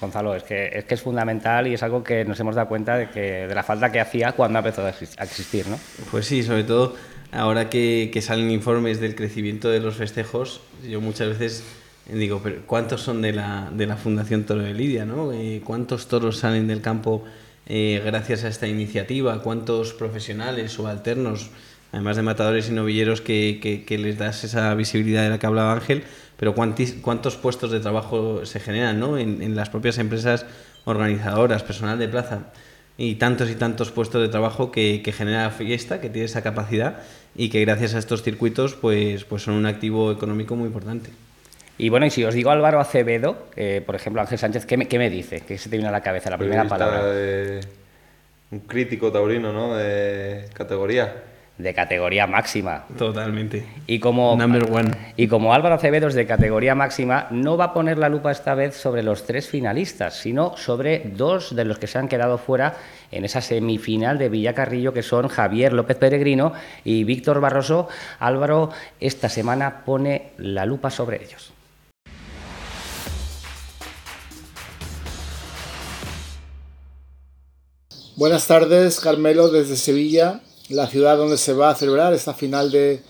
Gonzalo, 0.00 0.34
es 0.34 0.42
que, 0.42 0.70
es 0.74 0.84
que 0.84 0.94
es 0.94 1.00
fundamental 1.00 1.66
y 1.66 1.74
es 1.74 1.82
algo 1.82 2.04
que 2.04 2.24
nos 2.24 2.38
hemos 2.38 2.54
dado 2.54 2.68
cuenta 2.68 2.98
de, 2.98 3.08
que, 3.08 3.46
de 3.46 3.54
la 3.54 3.62
falta 3.62 3.90
que 3.90 3.98
hacía 3.98 4.32
cuando 4.32 4.58
empezó 4.58 4.84
a 4.84 4.90
existir, 4.90 5.66
¿no? 5.68 5.78
Pues 6.10 6.26
sí, 6.26 6.42
sobre 6.42 6.64
todo 6.64 6.94
ahora 7.32 7.70
que, 7.70 8.10
que, 8.12 8.20
salen 8.20 8.50
informes 8.50 9.00
del 9.00 9.14
crecimiento 9.14 9.70
de 9.70 9.80
los 9.80 9.96
festejos, 9.96 10.60
yo 10.86 11.00
muchas 11.00 11.28
veces 11.28 11.64
digo, 12.12 12.40
pero 12.42 12.62
¿cuántos 12.66 13.00
son 13.02 13.22
de 13.22 13.32
la, 13.32 13.70
de 13.72 13.86
la 13.86 13.96
Fundación 13.96 14.44
Toro 14.44 14.62
de 14.62 14.74
Lidia? 14.74 15.04
¿no? 15.04 15.32
Eh, 15.32 15.60
¿Cuántos 15.64 16.08
toros 16.08 16.38
salen 16.38 16.66
del 16.66 16.80
campo 16.80 17.24
eh, 17.66 18.02
gracias 18.04 18.44
a 18.44 18.48
esta 18.48 18.66
iniciativa? 18.66 19.42
¿Cuántos 19.42 19.92
profesionales 19.92 20.72
subalternos, 20.72 21.50
además 21.92 22.16
de 22.16 22.22
matadores 22.22 22.68
y 22.68 22.72
novilleros, 22.72 23.20
que, 23.20 23.58
que, 23.62 23.84
que 23.84 23.98
les 23.98 24.18
das 24.18 24.44
esa 24.44 24.74
visibilidad 24.74 25.22
de 25.22 25.30
la 25.30 25.38
que 25.38 25.46
hablaba 25.46 25.72
Ángel? 25.72 26.04
pero 26.36 26.54
¿cuántos 26.54 27.36
puestos 27.36 27.70
de 27.70 27.80
trabajo 27.80 28.44
se 28.44 28.60
generan 28.60 29.00
¿no? 29.00 29.18
en, 29.18 29.56
las 29.56 29.70
propias 29.70 29.98
empresas 29.98 30.44
organizadoras, 30.84 31.62
personal 31.62 31.98
de 31.98 32.08
plaza? 32.08 32.52
Y 32.98 33.16
tantos 33.16 33.50
y 33.50 33.54
tantos 33.54 33.90
puestos 33.90 34.22
de 34.22 34.28
trabajo 34.28 34.70
que, 34.70 35.02
genera 35.16 35.50
fiesta, 35.50 36.00
que 36.00 36.08
tiene 36.08 36.26
esa 36.26 36.42
capacidad 36.42 36.98
y 37.34 37.50
que 37.50 37.62
gracias 37.62 37.94
a 37.94 37.98
estos 37.98 38.22
circuitos 38.22 38.74
pues, 38.74 39.24
pues 39.24 39.42
son 39.42 39.54
un 39.54 39.66
activo 39.66 40.12
económico 40.12 40.56
muy 40.56 40.66
importante. 40.66 41.10
Y 41.78 41.90
bueno, 41.90 42.06
y 42.06 42.10
si 42.10 42.24
os 42.24 42.32
digo 42.32 42.50
Álvaro 42.50 42.80
Acevedo, 42.80 43.48
eh, 43.54 43.82
por 43.84 43.96
ejemplo 43.96 44.22
Ángel 44.22 44.38
Sánchez, 44.38 44.64
¿qué 44.64 44.78
me, 44.78 44.88
¿qué 44.88 44.98
me, 44.98 45.10
dice? 45.10 45.42
¿Qué 45.42 45.58
se 45.58 45.68
te 45.68 45.76
viene 45.76 45.88
a 45.88 45.92
la 45.92 46.00
cabeza 46.00 46.30
la 46.30 46.38
primera 46.38 46.64
palabra? 46.64 47.02
un 48.48 48.60
crítico 48.60 49.10
taurino, 49.10 49.52
¿no? 49.52 49.76
De 49.76 50.48
categoría 50.54 51.12
de 51.58 51.72
categoría 51.72 52.26
máxima. 52.26 52.84
Totalmente. 52.98 53.66
Y 53.86 53.98
como, 53.98 54.36
Number 54.36 54.70
one. 54.70 54.90
y 55.16 55.26
como 55.26 55.54
Álvaro 55.54 55.76
Acevedo 55.76 56.08
es 56.08 56.14
de 56.14 56.26
categoría 56.26 56.74
máxima, 56.74 57.28
no 57.30 57.56
va 57.56 57.66
a 57.66 57.72
poner 57.72 57.96
la 57.96 58.08
lupa 58.08 58.30
esta 58.30 58.54
vez 58.54 58.76
sobre 58.76 59.02
los 59.02 59.24
tres 59.24 59.48
finalistas, 59.48 60.14
sino 60.18 60.56
sobre 60.56 61.10
dos 61.14 61.56
de 61.56 61.64
los 61.64 61.78
que 61.78 61.86
se 61.86 61.98
han 61.98 62.08
quedado 62.08 62.36
fuera 62.36 62.76
en 63.10 63.24
esa 63.24 63.40
semifinal 63.40 64.18
de 64.18 64.28
Villacarrillo, 64.28 64.92
que 64.92 65.02
son 65.02 65.28
Javier 65.28 65.72
López 65.72 65.96
Peregrino 65.96 66.52
y 66.84 67.04
Víctor 67.04 67.40
Barroso. 67.40 67.88
Álvaro 68.18 68.70
esta 69.00 69.28
semana 69.28 69.84
pone 69.84 70.32
la 70.38 70.66
lupa 70.66 70.90
sobre 70.90 71.22
ellos. 71.24 71.52
Buenas 78.16 78.46
tardes, 78.46 79.00
Carmelo, 79.00 79.48
desde 79.50 79.76
Sevilla 79.76 80.40
la 80.68 80.86
ciudad 80.86 81.16
donde 81.16 81.38
se 81.38 81.52
va 81.52 81.70
a 81.70 81.74
celebrar 81.74 82.12
esta 82.12 82.34
final 82.34 82.70
de, 82.70 83.02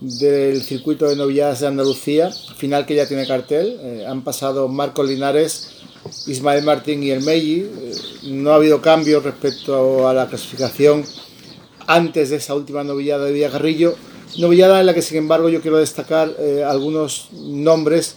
del 0.00 0.62
circuito 0.62 1.08
de 1.08 1.16
novilladas 1.16 1.60
de 1.60 1.68
Andalucía, 1.68 2.30
final 2.30 2.86
que 2.86 2.94
ya 2.94 3.06
tiene 3.06 3.26
cartel. 3.26 3.78
Eh, 3.80 4.06
han 4.06 4.22
pasado 4.22 4.68
Marcos 4.68 5.08
Linares, 5.08 5.68
Ismael 6.26 6.64
Martín 6.64 7.02
y 7.02 7.10
el 7.10 7.22
Meiji. 7.22 7.60
Eh, 7.60 7.94
no 8.24 8.52
ha 8.52 8.56
habido 8.56 8.80
cambios 8.80 9.22
respecto 9.22 10.08
a 10.08 10.14
la 10.14 10.28
clasificación 10.28 11.04
antes 11.86 12.30
de 12.30 12.36
esa 12.36 12.54
última 12.54 12.84
novillada 12.84 13.26
de 13.26 13.32
Villacarrillo. 13.32 13.94
Novillada 14.38 14.80
en 14.80 14.86
la 14.86 14.94
que, 14.94 15.02
sin 15.02 15.18
embargo, 15.18 15.48
yo 15.48 15.62
quiero 15.62 15.78
destacar 15.78 16.34
eh, 16.38 16.64
algunos 16.66 17.28
nombres 17.32 18.16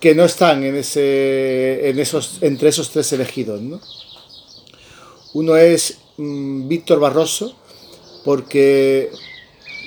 que 0.00 0.14
no 0.14 0.24
están 0.24 0.62
en 0.64 0.76
ese, 0.76 1.88
en 1.88 1.98
esos, 1.98 2.38
entre 2.42 2.68
esos 2.68 2.90
tres 2.90 3.12
elegidos. 3.12 3.60
Uno 5.32 5.56
es 5.56 5.98
mm, 6.18 6.68
Víctor 6.68 7.00
Barroso, 7.00 7.56
porque 8.26 9.12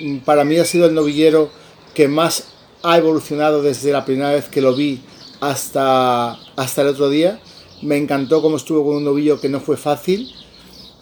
mm, 0.01 0.19
para 0.19 0.45
mí 0.45 0.57
ha 0.57 0.65
sido 0.65 0.87
el 0.87 0.95
novillero 0.95 1.51
que 1.93 2.07
más 2.07 2.45
ha 2.81 2.97
evolucionado 2.97 3.61
desde 3.61 3.91
la 3.91 4.05
primera 4.05 4.31
vez 4.31 4.47
que 4.47 4.61
lo 4.61 4.73
vi 4.73 5.01
hasta, 5.41 6.39
hasta 6.55 6.81
el 6.81 6.87
otro 6.87 7.09
día. 7.09 7.41
Me 7.81 7.97
encantó 7.97 8.41
cómo 8.41 8.55
estuvo 8.55 8.85
con 8.85 8.95
un 8.95 9.03
novillo 9.03 9.41
que 9.41 9.49
no 9.49 9.59
fue 9.59 9.75
fácil, 9.75 10.31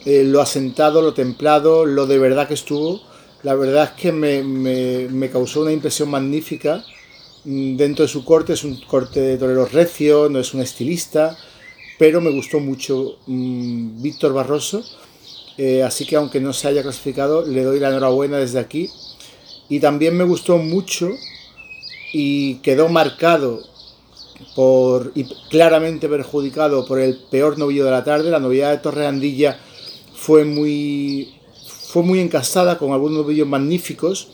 eh, 0.05 0.23
lo 0.23 0.41
asentado, 0.41 1.03
lo 1.03 1.13
templado, 1.13 1.85
lo 1.85 2.07
de 2.07 2.17
verdad 2.17 2.47
que 2.47 2.55
estuvo. 2.55 3.01
La 3.43 3.53
verdad 3.53 3.83
es 3.83 4.01
que 4.01 4.11
me, 4.11 4.41
me, 4.41 5.29
causó 5.29 5.61
una 5.61 5.71
impresión 5.71 6.09
magnífica 6.09 6.83
mm, 7.45 7.75
dentro 7.75 8.03
de 8.03 8.09
su 8.09 8.25
corte. 8.25 8.53
Es 8.53 8.63
un 8.63 8.81
corte 8.81 9.19
de 9.19 9.37
torero 9.37 9.67
recio, 9.67 10.27
no 10.27 10.39
es 10.39 10.55
un 10.55 10.61
estilista, 10.61 11.37
pero 11.99 12.19
me 12.19 12.31
gustó 12.31 12.59
mucho 12.59 13.19
mm, 13.27 14.01
Víctor 14.01 14.33
Barroso 14.33 14.83
eh, 15.57 15.83
así 15.83 16.05
que 16.05 16.15
aunque 16.15 16.39
no 16.39 16.53
se 16.53 16.67
haya 16.67 16.83
clasificado, 16.83 17.45
le 17.45 17.63
doy 17.63 17.79
la 17.79 17.89
enhorabuena 17.89 18.37
desde 18.37 18.59
aquí. 18.59 18.89
Y 19.69 19.79
también 19.79 20.15
me 20.15 20.23
gustó 20.23 20.57
mucho 20.57 21.09
y 22.13 22.55
quedó 22.55 22.89
marcado 22.89 23.61
por, 24.55 25.11
y 25.15 25.25
claramente 25.49 26.07
perjudicado 26.07 26.85
por 26.85 26.99
el 26.99 27.19
peor 27.31 27.57
novillo 27.57 27.85
de 27.85 27.91
la 27.91 28.03
tarde. 28.03 28.29
La 28.29 28.39
novillada 28.39 28.71
de 28.71 28.77
Torreandilla 28.77 29.59
fue 30.13 30.45
muy, 30.45 31.35
fue 31.89 32.03
muy 32.03 32.19
encastada 32.19 32.77
con 32.77 32.91
algunos 32.91 33.17
novillos 33.23 33.47
magníficos, 33.47 34.29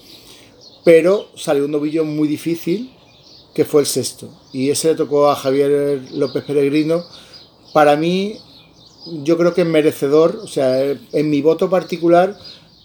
pero 0.83 1.29
salió 1.35 1.65
un 1.65 1.71
novillo 1.71 2.03
muy 2.03 2.27
difícil 2.27 2.91
que 3.53 3.65
fue 3.65 3.81
el 3.81 3.87
sexto. 3.87 4.29
Y 4.51 4.69
ese 4.69 4.89
le 4.89 4.95
tocó 4.95 5.29
a 5.29 5.35
Javier 5.35 6.01
López 6.11 6.43
Peregrino. 6.43 7.03
Para 7.71 7.95
mí 7.95 8.39
yo 9.23 9.37
creo 9.37 9.53
que 9.53 9.65
merecedor, 9.65 10.39
o 10.43 10.47
sea, 10.47 10.81
en 10.81 11.29
mi 11.29 11.41
voto 11.41 11.69
particular, 11.69 12.37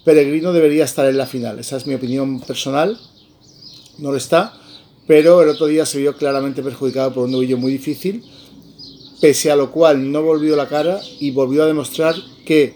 Peregrino 0.05 0.53
debería 0.53 0.85
estar 0.85 1.07
en 1.07 1.19
la 1.19 1.27
final. 1.27 1.59
Esa 1.59 1.77
es 1.77 1.87
mi 1.87 1.95
opinión 1.95 2.41
personal. 2.41 2.99
No 3.99 4.11
lo 4.11 4.17
está, 4.17 4.55
pero 5.07 5.43
el 5.43 5.49
otro 5.49 5.67
día 5.67 5.85
se 5.87 5.99
vio 5.99 6.17
claramente 6.17 6.63
perjudicado 6.63 7.13
por 7.13 7.25
un 7.25 7.33
novillo 7.33 7.59
muy 7.59 7.73
difícil, 7.73 8.23
pese 9.21 9.51
a 9.51 9.57
lo 9.57 9.73
cual 9.73 10.11
no 10.11 10.23
volvió 10.23 10.55
la 10.55 10.69
cara 10.69 11.01
y 11.19 11.31
volvió 11.31 11.65
a 11.65 11.67
demostrar 11.67 12.15
que, 12.45 12.75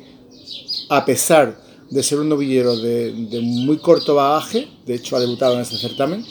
a 0.88 1.04
pesar 1.04 1.60
de 1.90 2.02
ser 2.02 2.18
un 2.18 2.28
novillero 2.28 2.76
de, 2.76 3.12
muy 3.42 3.76
corto 3.78 4.14
bagaje, 4.14 4.68
de 4.86 4.94
hecho 4.94 5.16
ha 5.16 5.20
debutado 5.20 5.54
en 5.54 5.60
este 5.60 5.76
certamen. 5.76 6.24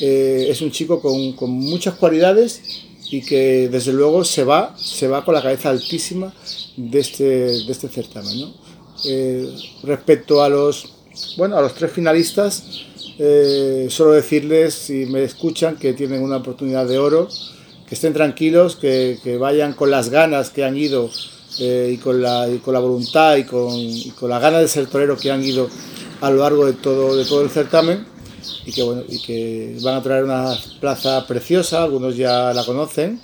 Eh, 0.00 0.46
es 0.48 0.62
un 0.62 0.70
chico 0.70 1.00
con, 1.00 1.32
con, 1.32 1.50
muchas 1.50 1.94
cualidades 1.94 2.62
y 3.12 3.20
que 3.20 3.68
desde 3.68 3.92
luego 3.92 4.24
se 4.24 4.42
va, 4.42 4.74
se 4.74 5.06
va 5.06 5.22
con 5.22 5.34
la 5.34 5.42
cabeza 5.42 5.68
altísima 5.68 6.32
de 6.78 6.98
este, 6.98 7.24
de 7.24 7.70
este 7.70 7.88
certamen. 7.88 8.54
Eh, 9.04 9.54
respecto 9.82 10.42
a 10.42 10.48
los, 10.48 10.94
bueno, 11.36 11.58
a 11.58 11.60
los 11.60 11.74
tres 11.74 11.92
finalistas, 11.92 12.64
eh, 13.18 13.88
solo 13.90 14.12
decirles, 14.12 14.72
si 14.72 15.04
me 15.04 15.22
escuchan, 15.24 15.76
que 15.76 15.92
tienen 15.92 16.22
una 16.22 16.38
oportunidad 16.38 16.86
de 16.86 16.96
oro, 16.96 17.28
que 17.86 17.96
estén 17.96 18.14
tranquilos, 18.14 18.76
que, 18.76 19.18
vayan 19.38 19.74
con 19.74 19.90
las 19.90 20.08
ganas 20.08 20.48
que 20.48 20.64
han 20.64 20.78
ido 20.78 21.10
eh, 21.58 21.90
y, 21.92 21.98
con 21.98 22.22
la, 22.22 22.48
con 22.64 22.72
la 22.72 22.80
voluntad 22.80 23.36
y 23.36 23.44
con, 23.44 23.74
con 24.18 24.30
la 24.30 24.38
gana 24.38 24.58
de 24.58 24.68
ser 24.68 24.86
torero 24.86 25.18
que 25.18 25.30
han 25.30 25.44
ido 25.44 25.68
a 26.22 26.30
lo 26.30 26.38
largo 26.38 26.64
de 26.64 26.72
todo, 26.72 27.14
de 27.14 27.26
todo 27.26 27.42
el 27.42 27.50
certamen 27.50 28.11
y 28.64 28.72
que, 28.72 28.82
bueno, 28.82 29.02
y 29.08 29.20
que 29.20 29.76
van 29.82 29.96
a 29.96 30.02
traer 30.02 30.24
una 30.24 30.56
plaza 30.80 31.26
preciosa, 31.26 31.82
algunos 31.82 32.16
ya 32.16 32.52
la 32.52 32.64
conocen, 32.64 33.20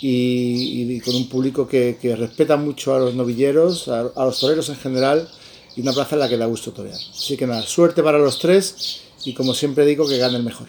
y, 0.00 1.00
con 1.00 1.14
un 1.14 1.28
público 1.28 1.66
que, 1.66 1.96
respeta 2.18 2.56
mucho 2.56 2.94
a 2.94 2.98
los 2.98 3.14
novilleros, 3.14 3.88
a, 3.88 4.00
a, 4.14 4.24
los 4.24 4.38
toreros 4.38 4.68
en 4.68 4.76
general, 4.76 5.28
y 5.76 5.80
una 5.80 5.92
plaza 5.92 6.16
en 6.16 6.20
la 6.20 6.28
que 6.28 6.36
da 6.36 6.46
gusto 6.46 6.72
torear. 6.72 6.94
Así 6.94 7.36
que 7.36 7.46
nada, 7.46 7.62
suerte 7.62 8.02
para 8.02 8.18
los 8.18 8.38
tres 8.38 9.00
y 9.24 9.32
como 9.32 9.54
siempre 9.54 9.86
digo, 9.86 10.06
que 10.06 10.18
gane 10.18 10.36
el 10.36 10.44
mejor. 10.44 10.68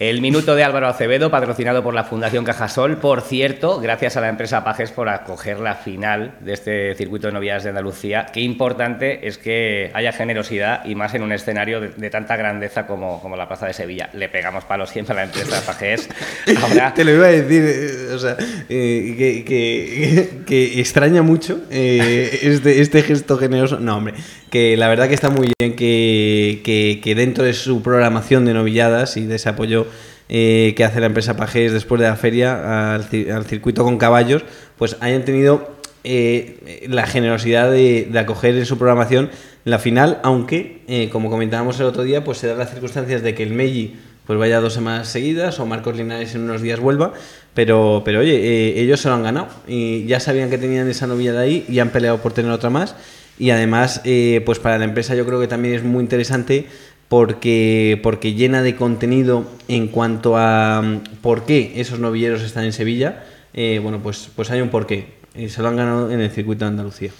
El 0.00 0.22
minuto 0.22 0.56
de 0.56 0.64
Álvaro 0.64 0.88
Acevedo, 0.88 1.30
patrocinado 1.30 1.82
por 1.82 1.92
la 1.92 2.04
Fundación 2.04 2.42
Cajasol. 2.42 2.96
Por 2.96 3.20
cierto, 3.20 3.80
gracias 3.80 4.16
a 4.16 4.22
la 4.22 4.30
empresa 4.30 4.64
Pajes 4.64 4.92
por 4.92 5.10
acoger 5.10 5.60
la 5.60 5.74
final 5.74 6.36
de 6.40 6.54
este 6.54 6.94
circuito 6.94 7.26
de 7.26 7.34
novias 7.34 7.64
de 7.64 7.68
Andalucía. 7.68 8.24
Qué 8.32 8.40
importante 8.40 9.28
es 9.28 9.36
que 9.36 9.90
haya 9.92 10.12
generosidad 10.12 10.86
y 10.86 10.94
más 10.94 11.12
en 11.12 11.22
un 11.22 11.32
escenario 11.32 11.82
de, 11.82 12.08
tanta 12.08 12.38
grandeza 12.38 12.86
como, 12.86 13.20
como, 13.20 13.36
la 13.36 13.46
Plaza 13.46 13.66
de 13.66 13.74
Sevilla. 13.74 14.08
Le 14.14 14.30
pegamos 14.30 14.64
palos 14.64 14.88
siempre 14.88 15.12
a 15.12 15.16
la 15.16 15.24
empresa 15.24 15.60
Pajes. 15.66 16.08
Te 16.94 17.04
lo 17.04 17.10
iba 17.10 17.26
a 17.26 17.32
decir, 17.32 17.62
eh, 17.62 18.14
o 18.14 18.18
sea, 18.18 18.38
eh, 18.70 19.14
que, 19.18 19.44
que, 19.44 20.44
que, 20.46 20.80
extraña 20.80 21.20
mucho 21.20 21.60
eh, 21.70 22.38
este, 22.40 22.80
este 22.80 23.02
gesto 23.02 23.36
generoso. 23.36 23.78
No, 23.78 23.98
hombre, 23.98 24.14
que 24.50 24.76
la 24.76 24.88
verdad 24.88 25.08
que 25.08 25.14
está 25.14 25.30
muy 25.30 25.52
bien 25.58 25.76
que, 25.76 27.00
que, 27.02 27.14
dentro 27.14 27.44
de 27.44 27.52
su 27.52 27.82
programación 27.82 28.44
de 28.44 28.54
novilladas 28.54 29.16
y 29.16 29.26
de 29.26 29.36
ese 29.36 29.48
apoyo 29.48 29.86
eh, 30.32 30.74
que 30.76 30.84
hace 30.84 31.00
la 31.00 31.06
empresa 31.06 31.36
Pajés 31.36 31.72
después 31.72 32.00
de 32.00 32.06
la 32.06 32.14
feria 32.14 32.94
al, 32.94 33.04
circuito 33.46 33.82
con 33.82 33.98
caballos, 33.98 34.44
pues 34.78 34.96
hayan 35.00 35.24
tenido 35.24 35.72
eh, 36.04 36.86
la 36.88 37.04
generosidad 37.08 37.68
de, 37.68 38.08
acoger 38.16 38.54
en 38.54 38.64
su 38.64 38.78
programación 38.78 39.30
la 39.64 39.80
final, 39.80 40.20
aunque, 40.22 40.82
eh, 40.86 41.08
como 41.10 41.30
comentábamos 41.30 41.80
el 41.80 41.86
otro 41.86 42.04
día, 42.04 42.22
pues 42.22 42.38
se 42.38 42.46
dan 42.46 42.58
las 42.58 42.70
circunstancias 42.70 43.22
de 43.22 43.34
que 43.34 43.42
el 43.42 43.50
Meiji 43.50 43.96
pues 44.24 44.38
vaya 44.38 44.60
dos 44.60 44.72
semanas 44.72 45.08
seguidas 45.08 45.58
o 45.58 45.66
Marcos 45.66 45.96
Linares 45.96 46.32
en 46.36 46.42
unos 46.42 46.62
días 46.62 46.78
vuelva, 46.78 47.12
pero, 47.52 48.02
pero 48.04 48.20
oye, 48.20 48.80
ellos 48.80 49.00
se 49.00 49.08
lo 49.08 49.16
han 49.16 49.24
ganado 49.24 49.48
y 49.66 50.06
ya 50.06 50.20
sabían 50.20 50.48
que 50.48 50.58
tenían 50.58 50.88
esa 50.88 51.08
novillada 51.08 51.40
ahí 51.40 51.64
y 51.68 51.80
han 51.80 51.90
peleado 51.90 52.18
por 52.18 52.32
tener 52.32 52.52
otra 52.52 52.70
más 52.70 52.94
y 53.36 53.50
además, 53.50 54.02
pues 54.44 54.60
para 54.60 54.78
la 54.78 54.84
empresa 54.84 55.16
yo 55.16 55.26
creo 55.26 55.40
que 55.40 55.48
también 55.48 55.74
es 55.74 55.82
muy 55.82 56.02
interesante 56.04 56.66
porque, 57.10 57.98
porque 58.04 58.34
llena 58.34 58.62
de 58.62 58.76
contenido 58.76 59.44
en 59.66 59.88
cuanto 59.88 60.36
a 60.36 60.80
mm, 60.80 61.16
por 61.20 61.44
qué 61.44 61.72
esos 61.74 61.98
novilleros 61.98 62.40
están 62.40 62.62
en 62.62 62.72
Sevilla. 62.72 63.24
Eh, 63.52 63.80
bueno, 63.82 63.98
pues, 63.98 64.30
pues 64.36 64.48
hay 64.52 64.60
un 64.60 64.68
porqué. 64.68 65.08
Y 65.34 65.48
se 65.48 65.60
lo 65.60 65.66
han 65.66 65.76
ganado 65.76 66.12
en 66.12 66.20
el 66.20 66.30
circuito 66.30 66.64
de 66.64 66.68
Andalucía. 66.68 67.10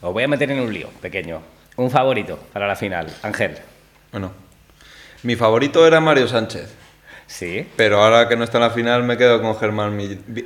Os 0.00 0.12
voy 0.12 0.24
a 0.24 0.28
meter 0.28 0.50
en 0.50 0.58
un 0.58 0.74
lío 0.74 0.88
pequeño. 1.00 1.40
Un 1.76 1.88
favorito 1.88 2.36
para 2.52 2.66
la 2.66 2.74
final. 2.74 3.06
Ángel. 3.22 3.52
Bueno, 4.10 4.32
mi 5.22 5.36
favorito 5.36 5.86
era 5.86 6.00
Mario 6.00 6.26
Sánchez. 6.26 6.74
Sí. 7.28 7.66
Pero 7.76 8.02
ahora 8.02 8.26
que 8.26 8.36
no 8.36 8.44
está 8.44 8.56
en 8.56 8.62
la 8.62 8.70
final 8.70 9.04
me 9.04 9.18
quedo 9.18 9.40
con 9.42 9.54
Germán, 9.54 9.98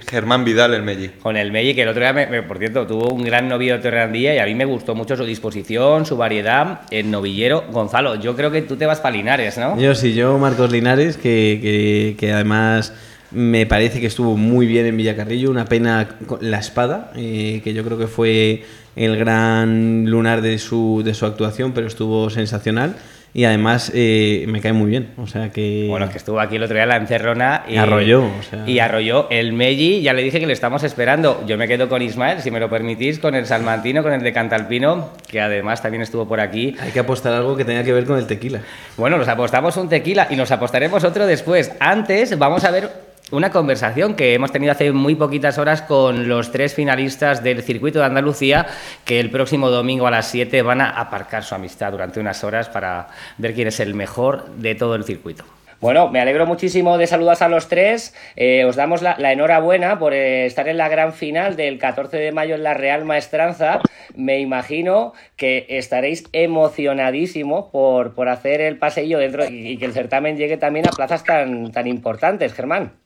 Germán 0.07 0.45
Vidal, 0.45 0.75
el 0.75 0.83
Melli. 0.83 1.09
Con 1.23 1.37
el 1.37 1.53
Melli, 1.53 1.75
que 1.75 1.83
el 1.83 1.89
otro 1.89 2.03
día, 2.03 2.45
por 2.47 2.59
cierto, 2.59 2.87
tuvo 2.89 3.15
un 3.15 3.23
gran 3.23 3.49
novio 3.49 3.75
de 3.75 3.83
Torreandía 3.83 4.35
y 4.35 4.39
a 4.39 4.45
mí 4.45 4.55
me 4.57 4.65
gustó 4.65 4.97
mucho 4.97 5.17
su 5.17 5.25
disposición, 5.25 6.05
su 6.05 6.17
variedad, 6.17 6.81
el 6.91 7.09
novillero. 7.11 7.65
Gonzalo, 7.71 8.17
yo 8.17 8.35
creo 8.35 8.51
que 8.51 8.63
tú 8.63 8.77
te 8.77 8.85
vas 8.85 9.01
para 9.01 9.17
Linares, 9.17 9.57
¿no? 9.59 9.79
Yo 9.79 9.95
sí, 9.95 10.13
yo 10.13 10.37
Marcos 10.39 10.73
Linares, 10.73 11.17
que, 11.17 12.17
que, 12.19 12.33
además 12.33 12.93
me 13.31 13.65
parece 13.65 14.01
que 14.01 14.09
estuvo 14.09 14.37
muy 14.37 14.67
bien 14.67 14.85
en 14.85 14.97
Villacarrillo. 14.97 15.53
Una 15.53 15.67
pena 15.67 16.09
la 16.41 16.59
espada, 16.59 17.13
eh, 17.15 17.61
que 17.63 17.75
yo 17.75 17.85
creo 17.85 17.97
que 17.97 18.09
fue 18.09 18.65
el 18.97 19.17
gran 19.17 20.11
lunar 20.11 20.43
de 20.43 20.59
su, 20.59 21.03
de 21.05 21.15
su 21.15 21.27
actuación, 21.27 21.73
pero 21.73 21.87
estuvo 21.87 22.29
sensacional 22.29 22.97
y 23.35 23.45
además 23.45 23.91
eh, 23.95 24.45
me 24.49 24.61
cae 24.61 24.73
muy 24.73 24.91
bien. 24.91 25.11
O 25.17 25.27
sea 25.27 25.51
que. 25.51 25.87
Bueno, 25.89 26.09
que 26.11 26.19
estuvo 26.19 26.39
aquí 26.41 26.57
el 26.57 26.63
otro 26.63 26.75
día 26.75 26.87
la 26.87 26.97
encerrona 26.97 27.65
y 27.69 27.77
arrolló. 27.77 28.31
Y 28.67 28.79
arrolló 28.79 29.29
el 29.31 29.53
Melli, 29.53 30.03
ya 30.03 30.13
le 30.13 30.23
dije 30.23 30.39
que 30.39 30.47
le 30.47 30.53
estamos 30.53 30.83
esperando. 30.83 31.45
Yo 31.47 31.57
me 31.57 31.67
quedo 31.67 31.89
con 31.89 32.03
Ismael, 32.03 32.41
si 32.43 32.51
me 32.51 32.61
lo 32.61 32.69
permitís, 32.69 33.19
con 33.19 33.35
el 33.35 33.47
Salmantino, 33.47 34.03
con 34.03 34.13
el 34.13 34.23
de 34.23 34.33
Cantalpino, 34.33 35.11
que 35.29 35.41
además 35.41 35.81
también 35.81 36.03
estuvo 36.03 36.29
por 36.29 36.41
aquí. 36.41 36.77
Hay 36.81 36.91
que 36.93 37.01
apostar 37.01 37.33
algo 37.33 37.57
que 37.57 37.65
tenga 37.65 37.83
que 37.83 37.93
ver 37.93 38.05
con 38.05 38.19
el 38.19 38.27
tequila. 38.27 38.61
Bueno, 38.97 39.17
nos 39.17 39.29
apostamos 39.29 39.77
un 39.77 39.89
tequila 39.89 40.27
y 40.31 40.37
nos 40.37 40.51
apostaremos 40.51 41.03
otro 41.05 41.27
después. 41.27 41.73
Antes, 41.81 42.39
vamos 42.39 42.65
a 42.65 42.71
ver 42.71 43.12
una 43.33 43.51
conversación 43.51 44.15
que 44.15 44.35
hemos 44.35 44.53
tenido 44.53 44.73
hace 44.73 44.93
muy 44.93 45.15
poquitas 45.15 45.59
horas 45.59 45.83
con 45.83 46.29
los 46.29 46.53
tres 46.53 46.75
finalistas 46.75 47.43
del 47.43 47.63
circuito 47.63 47.99
de 47.99 48.05
Andalucía, 48.05 48.67
que 49.05 49.19
el 49.19 49.31
próximo 49.31 49.71
domingo 49.71 50.07
a 50.07 50.11
las 50.11 50.29
7 50.29 50.63
van 50.63 50.81
a 50.81 50.91
aparcar 50.91 51.43
su 51.43 51.55
amistad 51.55 51.93
durante 51.93 52.21
unas 52.21 52.45
horas 52.45 52.69
para 52.69 53.09
ver 53.39 53.55
quién 53.55 53.69
es 53.69 53.81
el 53.81 53.95
mejor 53.95 54.47
de 54.57 54.75
todo 54.75 54.95
el 54.95 55.05
circuito. 55.05 55.45
Bueno, 55.81 56.11
me 56.11 56.21
alegro 56.21 56.47
muchísimo 56.47 56.97
de 56.97 57.09
saludar 57.09 57.39
a 57.41 57.49
los 57.49 57.67
tres. 57.67 58.15
Eh, 58.37 58.65
os 58.65 58.77
damos 58.77 59.03
la, 59.03 59.17
enhorabuena 59.33 59.99
por 59.99 60.15
eh, 60.15 60.47
estar 60.47 60.69
en 60.69 60.77
la 60.77 60.89
gran 60.89 61.13
final 61.13 61.57
del 61.57 61.79
14 61.79 62.19
de 62.19 62.31
mayo 62.31 62.55
en 62.55 62.63
la 62.63 62.73
Real 62.73 63.05
Maestranza. 63.05 63.81
Me 64.15 64.39
imagino 64.39 65.13
que 65.35 65.67
estaréis 65.69 66.23
emocionadísimo 66.33 67.73
por, 67.73 68.15
por 68.15 68.29
hacer 68.29 68.61
el 68.61 68.79
paseillo 68.79 69.19
dentro 69.19 69.45
y, 69.45 69.77
que 69.77 69.87
el 69.87 69.93
certamen 69.93 70.37
llegue 70.37 70.57
también 70.57 70.87
a 70.87 70.93
plazas 70.93 71.25
tan, 71.25 71.73
tan 71.73 71.89
importantes, 71.89 72.55
Germán. 72.55 73.02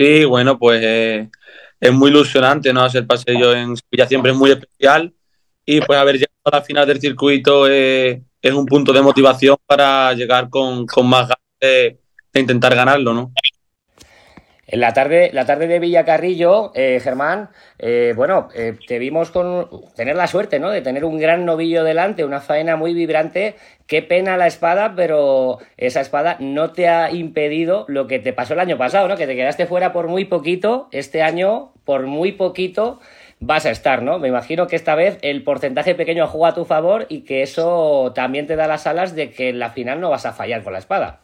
Sí, 0.00 0.24
bueno, 0.24 0.58
pues 0.58 0.80
eh, 0.82 1.28
es 1.78 1.92
muy 1.92 2.10
ilusionante, 2.10 2.72
¿no? 2.72 2.80
Hacer 2.80 3.06
paseo 3.06 3.52
en 3.52 3.76
Sevilla 3.76 4.08
siempre 4.08 4.30
es 4.30 4.36
muy 4.38 4.50
especial 4.50 5.12
y 5.66 5.82
pues 5.82 5.98
haber 5.98 6.14
llegado 6.14 6.40
a 6.44 6.56
la 6.56 6.62
final 6.62 6.86
del 6.86 7.02
circuito 7.02 7.68
eh, 7.68 8.22
es 8.40 8.54
un 8.54 8.64
punto 8.64 8.94
de 8.94 9.02
motivación 9.02 9.58
para 9.66 10.14
llegar 10.14 10.48
con, 10.48 10.86
más 11.04 11.28
ganas 11.28 11.36
de, 11.60 12.00
intentar 12.32 12.74
ganarlo, 12.74 13.12
¿no? 13.12 13.30
En 14.72 14.78
la 14.78 14.92
tarde, 14.92 15.30
la 15.32 15.46
tarde 15.46 15.66
de 15.66 15.80
Villacarrillo, 15.80 16.70
eh, 16.76 17.00
Germán, 17.02 17.48
eh, 17.80 18.12
bueno, 18.14 18.50
eh, 18.54 18.76
te 18.86 19.00
vimos 19.00 19.32
con 19.32 19.68
tener 19.96 20.14
la 20.14 20.28
suerte, 20.28 20.60
¿no? 20.60 20.70
De 20.70 20.80
tener 20.80 21.04
un 21.04 21.18
gran 21.18 21.44
novillo 21.44 21.82
delante, 21.82 22.24
una 22.24 22.40
faena 22.40 22.76
muy 22.76 22.94
vibrante. 22.94 23.56
Qué 23.88 24.00
pena 24.00 24.36
la 24.36 24.46
espada, 24.46 24.94
pero 24.94 25.58
esa 25.76 26.00
espada 26.00 26.36
no 26.38 26.70
te 26.70 26.86
ha 26.86 27.10
impedido 27.10 27.84
lo 27.88 28.06
que 28.06 28.20
te 28.20 28.32
pasó 28.32 28.54
el 28.54 28.60
año 28.60 28.78
pasado, 28.78 29.08
¿no? 29.08 29.16
Que 29.16 29.26
te 29.26 29.34
quedaste 29.34 29.66
fuera 29.66 29.92
por 29.92 30.06
muy 30.06 30.26
poquito. 30.26 30.88
Este 30.92 31.20
año, 31.22 31.72
por 31.84 32.06
muy 32.06 32.30
poquito, 32.30 33.00
vas 33.40 33.66
a 33.66 33.72
estar, 33.72 34.04
¿no? 34.04 34.20
Me 34.20 34.28
imagino 34.28 34.68
que 34.68 34.76
esta 34.76 34.94
vez 34.94 35.18
el 35.22 35.42
porcentaje 35.42 35.96
pequeño 35.96 36.28
juega 36.28 36.50
a 36.50 36.54
tu 36.54 36.64
favor 36.64 37.06
y 37.08 37.22
que 37.22 37.42
eso 37.42 38.12
también 38.14 38.46
te 38.46 38.54
da 38.54 38.68
las 38.68 38.86
alas 38.86 39.16
de 39.16 39.32
que 39.32 39.48
en 39.48 39.58
la 39.58 39.70
final 39.70 40.00
no 40.00 40.10
vas 40.10 40.26
a 40.26 40.32
fallar 40.32 40.62
con 40.62 40.74
la 40.74 40.78
espada. 40.78 41.22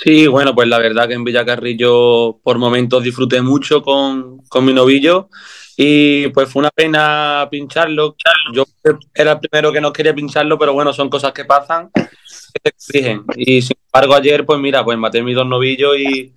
Sí, 0.00 0.28
bueno, 0.28 0.54
pues 0.54 0.68
la 0.68 0.78
verdad 0.78 1.08
que 1.08 1.14
en 1.14 1.24
Villacarrillo 1.24 2.38
por 2.44 2.56
momentos 2.58 3.02
disfruté 3.02 3.42
mucho 3.42 3.82
con, 3.82 4.42
mi 4.62 4.72
novillo 4.72 5.28
y 5.76 6.28
pues 6.28 6.48
fue 6.48 6.60
una 6.60 6.70
pena 6.70 7.48
pincharlo. 7.50 8.14
Yo 8.52 8.64
era 9.12 9.32
el 9.32 9.40
primero 9.40 9.72
que 9.72 9.80
no 9.80 9.92
quería 9.92 10.14
pincharlo, 10.14 10.56
pero 10.56 10.72
bueno, 10.72 10.92
son 10.92 11.10
cosas 11.10 11.32
que 11.32 11.44
pasan, 11.44 11.90
que 11.92 12.60
te 12.62 12.68
exigen. 12.68 13.24
Y 13.34 13.60
sin 13.60 13.76
embargo 13.86 14.14
ayer, 14.14 14.46
pues 14.46 14.60
mira, 14.60 14.84
pues 14.84 14.96
maté 14.96 15.20
mis 15.20 15.34
dos 15.34 15.46
novillos 15.46 15.96
y, 15.98 16.32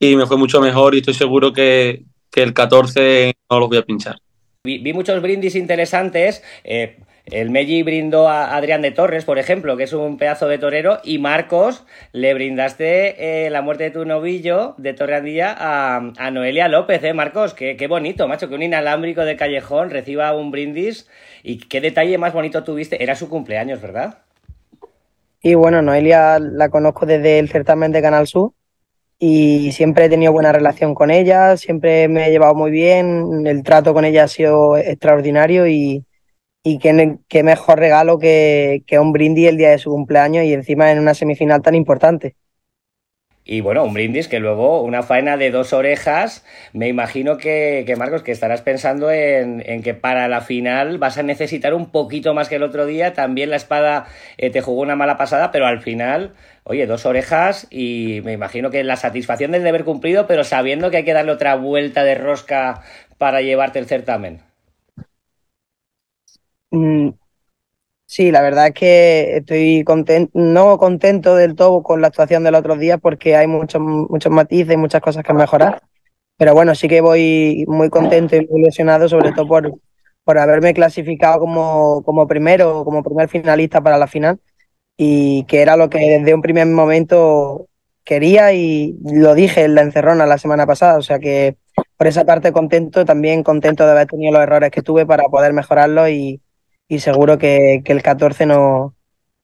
me 0.00 0.24
fue 0.24 0.38
mucho 0.38 0.60
mejor 0.62 0.94
y 0.94 0.98
estoy 0.98 1.14
seguro 1.14 1.52
que, 1.52 2.04
el 2.34 2.52
14 2.54 3.34
no 3.50 3.60
los 3.60 3.68
voy 3.68 3.78
a 3.78 3.82
pinchar. 3.82 4.18
Vi, 4.64 4.78
vi 4.78 4.92
muchos 4.92 5.20
brindis 5.22 5.54
interesantes. 5.54 6.42
Eh, 6.64 6.98
el 7.26 7.50
Meji 7.50 7.82
brindó 7.82 8.28
a 8.28 8.56
Adrián 8.56 8.82
de 8.82 8.92
Torres, 8.92 9.24
por 9.24 9.38
ejemplo, 9.38 9.76
que 9.76 9.82
es 9.84 9.92
un 9.92 10.16
pedazo 10.16 10.46
de 10.46 10.58
torero, 10.58 11.00
y 11.02 11.18
Marcos 11.18 11.84
le 12.12 12.34
brindaste 12.34 13.46
eh, 13.46 13.50
la 13.50 13.62
muerte 13.62 13.84
de 13.84 13.90
tu 13.90 14.04
novillo 14.04 14.74
de 14.78 14.94
Torreandilla 14.94 15.54
a, 15.58 16.12
a 16.16 16.30
Noelia 16.30 16.68
López, 16.68 17.02
¿eh, 17.02 17.12
Marcos? 17.14 17.52
Qué, 17.52 17.76
qué, 17.76 17.88
bonito, 17.88 18.28
macho, 18.28 18.48
que 18.48 18.54
un 18.54 18.62
inalámbrico 18.62 19.24
de 19.24 19.36
callejón 19.36 19.90
reciba 19.90 20.36
un 20.36 20.52
brindis. 20.52 21.08
Y 21.42 21.58
qué 21.58 21.80
detalle 21.80 22.16
más 22.16 22.32
bonito 22.32 22.62
tuviste. 22.62 23.02
Era 23.02 23.16
su 23.16 23.28
cumpleaños, 23.28 23.80
¿verdad? 23.82 24.18
Y 25.42 25.54
bueno, 25.54 25.82
Noelia 25.82 26.38
la 26.38 26.68
conozco 26.68 27.06
desde 27.06 27.38
el 27.40 27.48
certamen 27.48 27.90
de 27.92 28.02
Canal 28.02 28.26
Sur 28.26 28.52
y 29.18 29.72
siempre 29.72 30.04
he 30.04 30.08
tenido 30.08 30.32
buena 30.32 30.52
relación 30.52 30.94
con 30.94 31.10
ella, 31.10 31.56
siempre 31.56 32.08
me 32.08 32.26
he 32.26 32.30
llevado 32.30 32.54
muy 32.54 32.70
bien, 32.70 33.46
el 33.46 33.62
trato 33.62 33.94
con 33.94 34.04
ella 34.04 34.24
ha 34.24 34.28
sido 34.28 34.76
extraordinario 34.76 35.66
y 35.66 36.04
y 36.68 36.80
qué, 36.80 37.42
mejor 37.44 37.78
regalo 37.78 38.18
que, 38.18 38.82
un 39.00 39.12
brindis 39.12 39.48
el 39.50 39.56
día 39.56 39.70
de 39.70 39.78
su 39.78 39.90
cumpleaños 39.90 40.44
y 40.44 40.52
encima 40.52 40.90
en 40.90 40.98
una 40.98 41.14
semifinal 41.14 41.62
tan 41.62 41.76
importante. 41.76 42.34
Y 43.44 43.60
bueno, 43.60 43.84
un 43.84 43.94
brindis 43.94 44.26
que 44.26 44.40
luego 44.40 44.82
una 44.82 45.04
faena 45.04 45.36
de 45.36 45.52
dos 45.52 45.72
orejas. 45.72 46.44
Me 46.72 46.88
imagino 46.88 47.36
que, 47.36 47.94
Marcos, 47.96 48.24
que 48.24 48.32
estarás 48.32 48.62
pensando 48.62 49.12
en, 49.12 49.62
en, 49.64 49.80
que 49.84 49.94
para 49.94 50.26
la 50.26 50.40
final 50.40 50.98
vas 50.98 51.18
a 51.18 51.22
necesitar 51.22 51.72
un 51.72 51.92
poquito 51.92 52.34
más 52.34 52.48
que 52.48 52.56
el 52.56 52.64
otro 52.64 52.84
día. 52.84 53.12
También 53.12 53.50
la 53.50 53.56
espada 53.56 54.06
eh, 54.36 54.50
te 54.50 54.60
jugó 54.60 54.82
una 54.82 54.96
mala 54.96 55.16
pasada, 55.16 55.52
pero 55.52 55.66
al 55.66 55.82
final, 55.82 56.34
oye, 56.64 56.88
dos 56.88 57.06
orejas 57.06 57.68
y 57.70 58.22
me 58.24 58.32
imagino 58.32 58.72
que 58.72 58.82
la 58.82 58.96
satisfacción 58.96 59.52
del 59.52 59.62
deber 59.62 59.84
cumplido, 59.84 60.26
pero 60.26 60.42
sabiendo 60.42 60.90
que 60.90 60.96
hay 60.96 61.04
que 61.04 61.12
darle 61.12 61.30
otra 61.30 61.54
vuelta 61.54 62.02
de 62.02 62.16
rosca 62.16 62.82
para 63.18 63.40
llevarte 63.40 63.78
el 63.78 63.86
certamen. 63.86 64.45
Mm, 66.70 67.10
Sí, 68.08 68.30
la 68.30 68.40
verdad 68.42 68.68
es 68.68 68.74
que 68.74 69.36
estoy 69.38 69.82
contento, 69.84 70.30
no 70.34 70.78
contento 70.78 71.34
del 71.34 71.56
todo 71.56 71.82
con 71.82 72.00
la 72.00 72.08
actuación 72.08 72.44
de 72.44 72.52
los 72.52 72.60
otros 72.60 72.78
días 72.78 73.00
porque 73.02 73.34
hay 73.36 73.48
muchos, 73.48 73.80
muchos 73.82 74.30
matices 74.32 74.74
y 74.74 74.76
muchas 74.76 75.00
cosas 75.02 75.24
que 75.24 75.32
mejorar. 75.34 75.82
Pero 76.36 76.54
bueno, 76.54 76.74
sí 76.74 76.88
que 76.88 77.00
voy 77.00 77.64
muy 77.68 77.90
contento 77.90 78.36
y 78.36 78.46
muy 78.48 78.62
ilusionado, 78.62 79.08
sobre 79.08 79.32
todo 79.32 79.48
por, 79.48 79.72
por 80.24 80.38
haberme 80.38 80.74
clasificado 80.74 81.40
como, 81.40 82.02
como 82.04 82.26
primero, 82.28 82.84
como 82.84 83.02
primer 83.02 83.28
finalista 83.28 83.82
para 83.82 83.98
la 83.98 84.06
final, 84.08 84.40
y 84.96 85.44
que 85.44 85.62
era 85.62 85.76
lo 85.76 85.90
que 85.90 85.98
desde 85.98 86.34
un 86.34 86.42
primer 86.42 86.66
momento 86.68 87.68
quería 88.04 88.52
y 88.54 88.96
lo 89.04 89.34
dije 89.34 89.64
en 89.64 89.74
la 89.76 89.82
encerrona 89.82 90.26
la 90.26 90.38
semana 90.38 90.66
pasada. 90.66 90.98
O 90.98 91.02
sea 91.02 91.18
que 91.18 91.56
por 91.96 92.06
esa 92.06 92.24
parte 92.24 92.52
contento, 92.52 93.04
también 93.04 93.42
contento 93.42 93.84
de 93.86 93.92
haber 93.92 94.08
tenido 94.08 94.32
los 94.32 94.42
errores 94.42 94.70
que 94.70 94.82
tuve 94.82 95.06
para 95.06 95.24
poder 95.24 95.52
mejorarlos 95.52 96.10
y, 96.10 96.40
y 96.88 97.00
seguro 97.00 97.38
que, 97.38 97.82
que 97.84 97.92
el 97.92 98.02
14 98.02 98.46
no, 98.46 98.94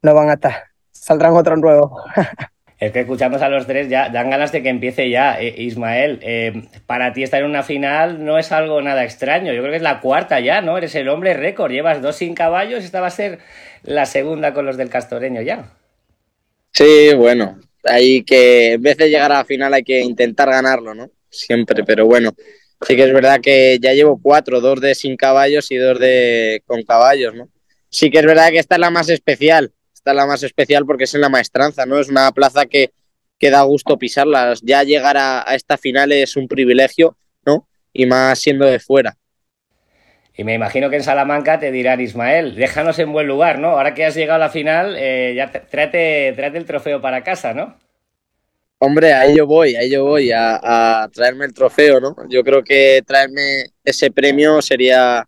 no 0.02 0.14
van 0.14 0.30
a 0.30 0.34
estar. 0.34 0.64
Saldrán 0.90 1.34
otros 1.34 1.58
nuevos. 1.58 1.92
Es 2.82 2.90
que 2.90 2.98
escuchamos 2.98 3.40
a 3.42 3.48
los 3.48 3.68
tres, 3.68 3.88
ya 3.88 4.08
dan 4.08 4.28
ganas 4.28 4.50
de 4.50 4.60
que 4.60 4.68
empiece 4.68 5.08
ya. 5.08 5.40
Eh, 5.40 5.54
Ismael, 5.56 6.18
eh, 6.20 6.64
para 6.84 7.12
ti 7.12 7.22
estar 7.22 7.38
en 7.38 7.46
una 7.48 7.62
final 7.62 8.24
no 8.24 8.40
es 8.40 8.50
algo 8.50 8.82
nada 8.82 9.04
extraño. 9.04 9.52
Yo 9.52 9.60
creo 9.60 9.70
que 9.70 9.76
es 9.76 9.84
la 9.84 10.00
cuarta 10.00 10.40
ya, 10.40 10.62
¿no? 10.62 10.76
Eres 10.76 10.96
el 10.96 11.08
hombre 11.08 11.34
récord. 11.34 11.70
Llevas 11.70 12.02
dos 12.02 12.16
sin 12.16 12.34
caballos. 12.34 12.82
Esta 12.82 13.00
va 13.00 13.06
a 13.06 13.10
ser 13.10 13.38
la 13.84 14.04
segunda 14.04 14.52
con 14.52 14.66
los 14.66 14.76
del 14.76 14.90
Castoreño 14.90 15.42
ya. 15.42 15.76
Sí, 16.72 17.14
bueno. 17.14 17.60
Hay 17.84 18.24
que, 18.24 18.72
en 18.72 18.82
vez 18.82 18.96
de 18.96 19.10
llegar 19.10 19.30
a 19.30 19.36
la 19.38 19.44
final, 19.44 19.72
hay 19.74 19.84
que 19.84 20.00
intentar 20.00 20.50
ganarlo, 20.50 20.92
¿no? 20.92 21.08
Siempre, 21.30 21.84
pero 21.84 22.06
bueno. 22.06 22.32
Sí 22.82 22.96
que 22.96 23.04
es 23.04 23.12
verdad 23.12 23.40
que 23.40 23.78
ya 23.80 23.92
llevo 23.92 24.20
cuatro, 24.20 24.60
dos 24.60 24.80
de 24.80 24.94
sin 24.94 25.16
caballos 25.16 25.70
y 25.70 25.76
dos 25.76 25.98
de 25.98 26.62
con 26.66 26.82
caballos, 26.82 27.34
¿no? 27.34 27.48
Sí 27.88 28.10
que 28.10 28.18
es 28.18 28.26
verdad 28.26 28.50
que 28.50 28.58
esta 28.58 28.76
es 28.76 28.80
la 28.80 28.90
más 28.90 29.08
especial, 29.08 29.72
esta 29.94 30.10
es 30.10 30.16
la 30.16 30.26
más 30.26 30.42
especial 30.42 30.84
porque 30.86 31.04
es 31.04 31.14
en 31.14 31.20
la 31.20 31.28
maestranza, 31.28 31.86
¿no? 31.86 31.98
Es 31.98 32.08
una 32.08 32.32
plaza 32.32 32.66
que, 32.66 32.90
que 33.38 33.50
da 33.50 33.62
gusto 33.62 33.98
pisarla. 33.98 34.54
Ya 34.62 34.82
llegar 34.82 35.16
a, 35.16 35.48
a 35.48 35.54
esta 35.54 35.78
final 35.78 36.10
es 36.12 36.36
un 36.36 36.48
privilegio, 36.48 37.16
¿no? 37.46 37.68
Y 37.92 38.06
más 38.06 38.38
siendo 38.38 38.66
de 38.66 38.80
fuera. 38.80 39.16
Y 40.34 40.44
me 40.44 40.54
imagino 40.54 40.88
que 40.88 40.96
en 40.96 41.02
Salamanca 41.02 41.58
te 41.58 41.70
dirán, 41.70 42.00
Ismael, 42.00 42.54
déjanos 42.54 42.98
en 42.98 43.12
buen 43.12 43.26
lugar, 43.26 43.58
¿no? 43.58 43.72
Ahora 43.72 43.92
que 43.92 44.06
has 44.06 44.14
llegado 44.14 44.36
a 44.36 44.46
la 44.46 44.48
final, 44.48 44.96
eh, 44.98 45.34
ya 45.36 45.50
tráete, 45.50 46.32
tráete 46.34 46.58
el 46.58 46.64
trofeo 46.64 47.02
para 47.02 47.22
casa, 47.22 47.52
¿no? 47.52 47.76
Hombre, 48.84 49.12
ahí 49.12 49.36
yo 49.36 49.46
voy, 49.46 49.76
ahí 49.76 49.88
yo 49.88 50.04
voy 50.04 50.32
a, 50.34 51.08
traerme 51.12 51.44
el 51.44 51.54
trofeo, 51.54 52.00
¿no? 52.00 52.16
Yo 52.28 52.42
creo 52.42 52.64
que 52.64 53.00
traerme 53.06 53.66
ese 53.84 54.10
premio 54.10 54.60
sería, 54.60 55.24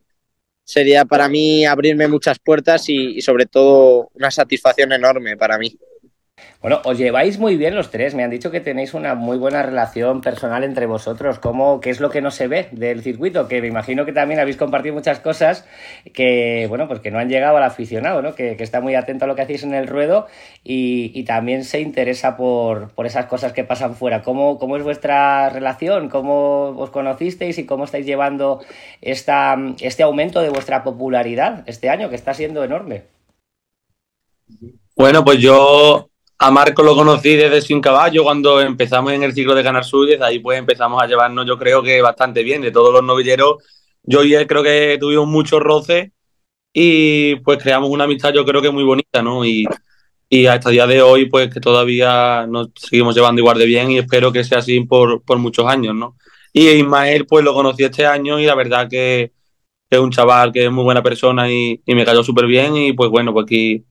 sería 0.65 1.05
para 1.05 1.29
mí 1.29 1.65
abrirme 1.65 2.09
muchas 2.09 2.41
puertas 2.41 2.89
y, 2.89 3.17
y 3.17 3.23
sobre 3.23 3.47
todo 3.47 4.11
una 4.15 4.33
satisfacción 4.33 4.93
enorme 4.93 5.37
para 5.37 5.57
mí. 5.57 5.79
Bueno, 6.65 6.81
os 6.85 6.97
lleváis 6.97 7.39
muy 7.39 7.59
bien 7.59 7.75
los 7.75 7.91
tres. 7.91 8.15
Me 8.15 8.25
han 8.25 8.31
dicho 8.31 8.51
que 8.51 8.61
tenéis 8.61 8.95
una 8.95 9.15
muy 9.15 9.37
buena 9.37 9.63
relación 9.63 10.23
personal 10.23 10.65
entre 10.65 10.87
vosotros. 10.87 11.39
¿Cómo, 11.39 11.79
¿Qué 11.81 11.91
es 11.91 12.01
lo 12.01 12.09
que 12.09 12.23
no 12.23 12.31
se 12.31 12.49
ve 12.49 12.69
del 12.73 13.03
circuito? 13.03 13.49
Que 13.49 13.61
me 13.61 13.67
imagino 13.67 14.07
que 14.07 14.13
también 14.13 14.41
habéis 14.41 14.57
compartido 14.57 14.95
muchas 14.95 15.21
cosas 15.21 15.67
que, 16.15 16.65
bueno, 16.71 16.89
pues 16.89 17.01
que 17.01 17.11
no 17.11 17.19
han 17.19 17.29
llegado 17.29 17.59
al 17.59 17.65
aficionado, 17.65 18.23
¿no? 18.23 18.35
Que, 18.35 18.57
que 18.57 18.65
está 18.65 18.81
muy 18.81 18.95
atento 18.95 19.27
a 19.27 19.29
lo 19.29 19.35
que 19.35 19.43
hacéis 19.43 19.63
en 19.63 19.75
el 19.75 19.87
ruedo 19.87 20.27
y, 20.63 21.13
y 21.15 21.25
también 21.25 21.65
se 21.65 21.81
interesa 21.81 22.35
por, 22.39 22.91
por, 22.93 23.05
esas 23.05 23.27
cosas 23.27 23.53
que 23.53 23.65
pasan 23.65 23.95
fuera. 23.95 24.23
¿Cómo, 24.23 24.59
¿Cómo, 24.59 24.79
es 24.79 24.83
vuestra 24.83 25.51
relación? 25.51 26.09
¿Cómo 26.09 26.69
os 26.79 26.89
conocisteis 26.89 27.59
y 27.59 27.67
cómo 27.67 27.85
estáis 27.85 28.07
llevando 28.07 28.65
esta, 29.03 29.55
este 29.81 30.03
aumento 30.03 30.41
de 30.41 30.49
vuestra 30.49 30.83
popularidad 30.83 31.63
este 31.67 31.91
año, 31.91 32.09
que 32.09 32.17
está 32.17 32.33
siendo 32.33 32.65
enorme? 32.65 33.03
Bueno, 34.97 35.25
pues 35.25 35.39
yo 35.41 36.09
a 36.39 36.51
Marco 36.51 36.83
lo 36.83 36.95
conocí 36.95 37.37
desde 37.37 37.63
Sin 37.63 37.81
Caballo 37.81 38.25
cuando 38.25 38.61
empezamos 38.61 39.13
en 39.13 39.23
el 39.23 39.33
ciclo 39.33 39.55
de 39.55 39.63
Ganar 39.63 39.85
Sur 39.85 40.07
desde 40.09 40.25
ahí 40.25 40.41
pues 40.41 40.59
empezamos 40.59 41.03
a 41.03 41.07
llevarnos 41.07 41.47
yo 41.47 41.59
creo 41.59 41.83
que 41.83 42.03
bastante 42.03 42.43
bien. 42.43 42.63
De 42.63 42.71
todos 42.71 42.93
los 42.93 43.03
novilleros, 43.05 43.63
yo 44.03 44.25
y 44.25 44.35
él 44.35 44.47
creo 44.47 44.63
que 44.63 44.99
tuvimos 45.01 45.27
muchos 45.29 45.61
roces 45.61 46.11
y 46.73 47.37
pues 47.37 47.63
creamos 47.63 47.91
una 47.91 48.05
amistad 48.05 48.33
yo 48.35 48.45
creo 48.45 48.61
que 48.63 48.71
muy 48.71 48.85
bonita, 48.85 49.23
¿no? 49.23 49.45
Y, 49.45 49.65
y 50.29 50.47
hasta 50.47 50.71
el 50.71 50.75
día 50.75 50.87
de 50.87 51.03
hoy 51.03 51.27
pues 51.27 51.53
que 51.53 51.61
todavía 51.61 52.47
nos 52.49 52.71
seguimos 52.75 53.15
llevando 53.15 53.41
igual 53.41 53.59
de 53.59 53.67
bien 53.67 53.91
y 53.91 53.99
espero 53.99 54.33
que 54.33 54.45
sea 54.45 54.59
así 54.59 54.81
por, 54.81 55.23
por 55.23 55.39
muchos 55.39 55.67
años, 55.67 55.95
¿no? 55.95 56.17
Y 56.53 56.69
Ismael 56.69 57.27
pues 57.27 57.45
lo 57.45 57.55
conocí 57.55 57.85
este 57.85 58.07
año 58.07 58.41
y 58.41 58.47
la 58.47 58.55
verdad 58.55 58.89
que, 58.89 59.33
que 59.91 59.97
es 59.97 60.01
un 60.01 60.11
chaval 60.11 60.53
que 60.53 60.65
es 60.67 60.71
muy 60.73 60.85
buena 60.85 61.03
persona 61.03 61.51
y, 61.51 61.81
y 61.87 61.95
me 61.95 62.05
cayó 62.05 62.23
súper 62.25 62.47
bien 62.47 62.77
y 62.77 62.93
pues 62.93 63.11
bueno, 63.11 63.33
pues 63.33 63.45
aquí 63.45 63.85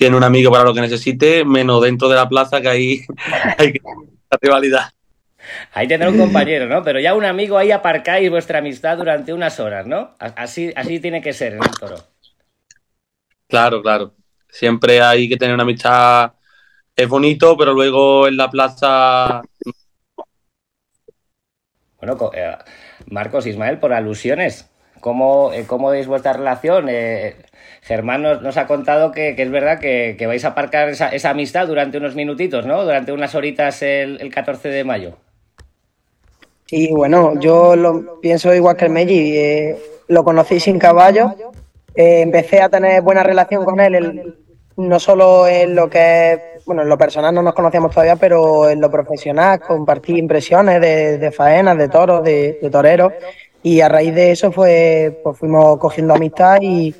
tiene 0.00 0.16
un 0.16 0.24
amigo 0.24 0.50
para 0.50 0.64
lo 0.64 0.72
que 0.72 0.80
necesite, 0.80 1.44
menos 1.44 1.82
dentro 1.82 2.08
de 2.08 2.14
la 2.14 2.26
plaza, 2.26 2.62
que 2.62 2.68
ahí 2.70 3.00
hay 3.58 3.74
que 3.74 3.80
la 3.84 4.38
rivalidad. 4.40 4.90
Ahí 5.74 5.86
tendrá 5.86 6.08
un 6.08 6.16
compañero, 6.16 6.66
¿no? 6.66 6.82
Pero 6.82 7.00
ya 7.00 7.14
un 7.14 7.26
amigo 7.26 7.58
ahí 7.58 7.70
aparcáis 7.70 8.30
vuestra 8.30 8.60
amistad 8.60 8.96
durante 8.96 9.34
unas 9.34 9.60
horas, 9.60 9.86
¿no? 9.86 10.14
Así, 10.18 10.72
así 10.74 11.00
tiene 11.00 11.20
que 11.20 11.34
ser 11.34 11.52
en 11.52 11.62
el 11.62 11.70
toro. 11.78 11.96
Claro, 13.46 13.82
claro. 13.82 14.14
Siempre 14.48 15.02
hay 15.02 15.28
que 15.28 15.36
tener 15.36 15.52
una 15.52 15.64
amistad. 15.64 16.32
Es 16.96 17.06
bonito, 17.06 17.54
pero 17.58 17.74
luego 17.74 18.26
en 18.26 18.38
la 18.38 18.48
plaza. 18.48 19.42
Bueno, 21.98 22.30
eh, 22.32 22.56
Marcos 23.04 23.46
Ismael, 23.46 23.78
por 23.78 23.92
alusiones, 23.92 24.69
¿cómo, 25.00 25.52
eh, 25.52 25.64
cómo 25.66 25.92
es 25.92 26.06
vuestra 26.06 26.32
relación? 26.32 26.86
Eh, 26.88 27.36
Germán 27.82 28.22
nos, 28.22 28.56
ha 28.56 28.66
contado 28.66 29.10
que, 29.10 29.34
que 29.34 29.42
es 29.42 29.50
verdad 29.50 29.80
que, 29.80 30.16
que, 30.18 30.26
vais 30.26 30.44
a 30.44 30.48
aparcar 30.48 30.88
esa, 30.90 31.08
esa, 31.08 31.30
amistad 31.30 31.66
durante 31.66 31.98
unos 31.98 32.14
minutitos, 32.14 32.66
¿no? 32.66 32.84
Durante 32.84 33.12
unas 33.12 33.34
horitas 33.34 33.82
el, 33.82 34.20
el 34.20 34.32
14 34.32 34.68
de 34.68 34.84
mayo. 34.84 35.16
Sí, 36.66 36.88
bueno, 36.92 37.40
yo 37.40 37.74
lo 37.74 38.20
pienso 38.20 38.54
igual 38.54 38.76
que 38.76 38.84
el 38.84 38.92
Meji. 38.92 39.36
Eh, 39.36 39.78
lo 40.06 40.22
conocí 40.22 40.60
sin 40.60 40.78
caballo. 40.78 41.34
Eh, 41.94 42.20
empecé 42.20 42.62
a 42.62 42.68
tener 42.68 43.02
buena 43.02 43.24
relación 43.24 43.64
con 43.64 43.80
él, 43.80 44.36
no 44.76 45.00
solo 45.00 45.48
en 45.48 45.74
lo 45.74 45.90
que 45.90 46.38
bueno, 46.66 46.82
en 46.82 46.88
lo 46.88 46.96
personal 46.96 47.34
no 47.34 47.42
nos 47.42 47.54
conocíamos 47.54 47.90
todavía, 47.90 48.14
pero 48.14 48.70
en 48.70 48.80
lo 48.80 48.88
profesional, 48.88 49.58
compartí 49.60 50.16
impresiones 50.16 50.80
de, 50.80 51.18
de 51.18 51.32
faenas, 51.32 51.76
de 51.76 51.88
toros, 51.88 52.22
de, 52.22 52.60
de 52.62 52.70
toreros. 52.70 53.12
Y 53.62 53.80
a 53.80 53.88
raíz 53.88 54.14
de 54.14 54.32
eso 54.32 54.52
fue, 54.52 55.20
pues 55.22 55.38
fuimos 55.38 55.78
cogiendo 55.78 56.14
amistad 56.14 56.58
y, 56.60 56.94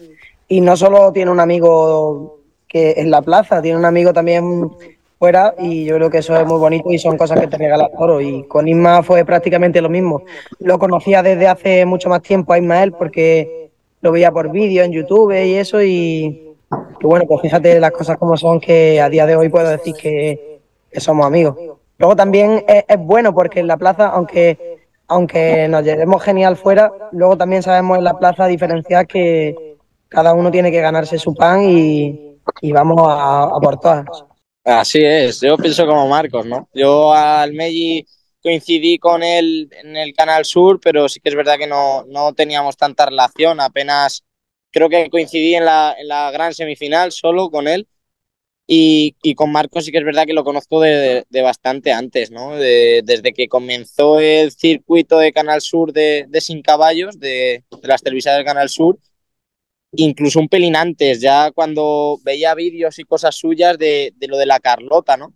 y 0.48 0.60
no 0.60 0.76
solo 0.76 1.12
tiene 1.12 1.30
un 1.30 1.40
amigo 1.40 2.38
que 2.68 2.94
en 2.96 3.10
la 3.10 3.22
plaza, 3.22 3.62
tiene 3.62 3.78
un 3.78 3.84
amigo 3.84 4.12
también 4.12 4.70
fuera 5.18 5.54
y 5.58 5.84
yo 5.84 5.96
creo 5.96 6.08
que 6.08 6.18
eso 6.18 6.34
es 6.34 6.46
muy 6.46 6.58
bonito 6.58 6.90
y 6.90 6.98
son 6.98 7.18
cosas 7.18 7.38
que 7.40 7.46
te 7.46 7.58
regala 7.58 7.90
el 7.92 7.98
toro. 7.98 8.20
Y 8.20 8.44
con 8.44 8.66
Isma 8.66 9.02
fue 9.02 9.24
prácticamente 9.24 9.82
lo 9.82 9.90
mismo. 9.90 10.22
Lo 10.60 10.78
conocía 10.78 11.22
desde 11.22 11.46
hace 11.46 11.84
mucho 11.84 12.08
más 12.08 12.22
tiempo 12.22 12.52
a 12.52 12.58
Ismael 12.58 12.92
porque 12.92 13.70
lo 14.00 14.12
veía 14.12 14.32
por 14.32 14.50
vídeo 14.50 14.82
en 14.82 14.92
YouTube 14.92 15.32
y 15.32 15.54
eso 15.56 15.82
y, 15.82 16.54
y, 17.00 17.04
bueno, 17.04 17.26
pues 17.26 17.42
fíjate 17.42 17.78
las 17.80 17.90
cosas 17.90 18.16
como 18.16 18.36
son 18.36 18.60
que 18.60 19.00
a 19.00 19.10
día 19.10 19.26
de 19.26 19.36
hoy 19.36 19.48
puedo 19.50 19.68
decir 19.68 19.94
que, 19.94 20.60
somos 20.96 21.26
amigos. 21.26 21.54
Luego 21.98 22.16
también 22.16 22.64
es, 22.66 22.98
bueno 22.98 23.34
porque 23.34 23.60
en 23.60 23.66
la 23.66 23.76
plaza, 23.76 24.08
aunque, 24.08 24.79
aunque 25.10 25.66
nos 25.68 25.84
llevemos 25.84 26.22
genial 26.22 26.56
fuera, 26.56 26.90
luego 27.10 27.36
también 27.36 27.62
sabemos 27.64 27.98
en 27.98 28.04
la 28.04 28.16
plaza 28.16 28.46
diferenciar 28.46 29.08
que 29.08 29.76
cada 30.08 30.34
uno 30.34 30.52
tiene 30.52 30.70
que 30.70 30.80
ganarse 30.80 31.18
su 31.18 31.34
pan 31.34 31.62
y, 31.68 32.38
y 32.60 32.72
vamos 32.72 33.00
a, 33.04 33.42
a, 33.44 33.60
por 33.60 33.78
todas. 33.80 34.06
Así 34.64 35.04
es, 35.04 35.40
yo 35.40 35.56
pienso 35.56 35.84
como 35.84 36.06
Marcos, 36.06 36.46
¿no? 36.46 36.68
Yo 36.72 37.12
al 37.12 37.52
Meji 37.52 38.06
coincidí 38.40 38.98
con 38.98 39.24
él 39.24 39.68
en 39.82 39.96
el 39.96 40.14
Canal 40.14 40.44
Sur, 40.44 40.78
pero 40.80 41.08
sí 41.08 41.18
que 41.18 41.30
es 41.30 41.34
verdad 41.34 41.58
que 41.58 41.66
no, 41.66 42.04
no 42.06 42.32
teníamos 42.32 42.76
tanta 42.76 43.06
relación, 43.06 43.60
apenas 43.60 44.22
creo 44.70 44.88
que 44.88 45.10
coincidí 45.10 45.56
en 45.56 45.64
la, 45.64 45.96
en 45.98 46.06
la 46.06 46.30
gran 46.30 46.54
semifinal 46.54 47.10
solo 47.10 47.50
con 47.50 47.66
él. 47.66 47.88
Y, 48.72 49.16
y, 49.24 49.34
con 49.34 49.50
Marcos 49.50 49.84
sí 49.84 49.90
que 49.90 49.98
es 49.98 50.04
verdad 50.04 50.26
que 50.26 50.32
lo 50.32 50.44
conozco 50.44 50.80
de, 50.80 50.90
de, 50.90 51.26
de 51.28 51.42
bastante 51.42 51.90
antes, 51.90 52.30
¿no? 52.30 52.54
De, 52.54 53.02
desde 53.04 53.32
que 53.32 53.48
comenzó 53.48 54.20
el 54.20 54.52
circuito 54.52 55.18
de 55.18 55.32
Canal 55.32 55.60
Sur 55.60 55.92
de, 55.92 56.28
Sin 56.40 56.62
Caballos, 56.62 57.18
de, 57.18 57.64
las 57.82 58.00
televisiones 58.02 58.38
del 58.38 58.46
Canal 58.46 58.68
Sur, 58.68 58.96
incluso 59.92 60.38
un 60.40 60.48
pelín 60.48 60.76
antes, 60.76 61.20
ya 61.20 61.50
cuando 61.52 62.18
veía 62.24 62.54
vídeos 62.54 63.00
y 63.00 63.04
cosas 63.04 63.34
suyas 63.36 63.76
de, 63.76 64.12
de 64.16 64.28
lo 64.28 64.38
de 64.38 64.46
la 64.46 64.60
Carlota, 64.60 65.16
¿no? 65.16 65.34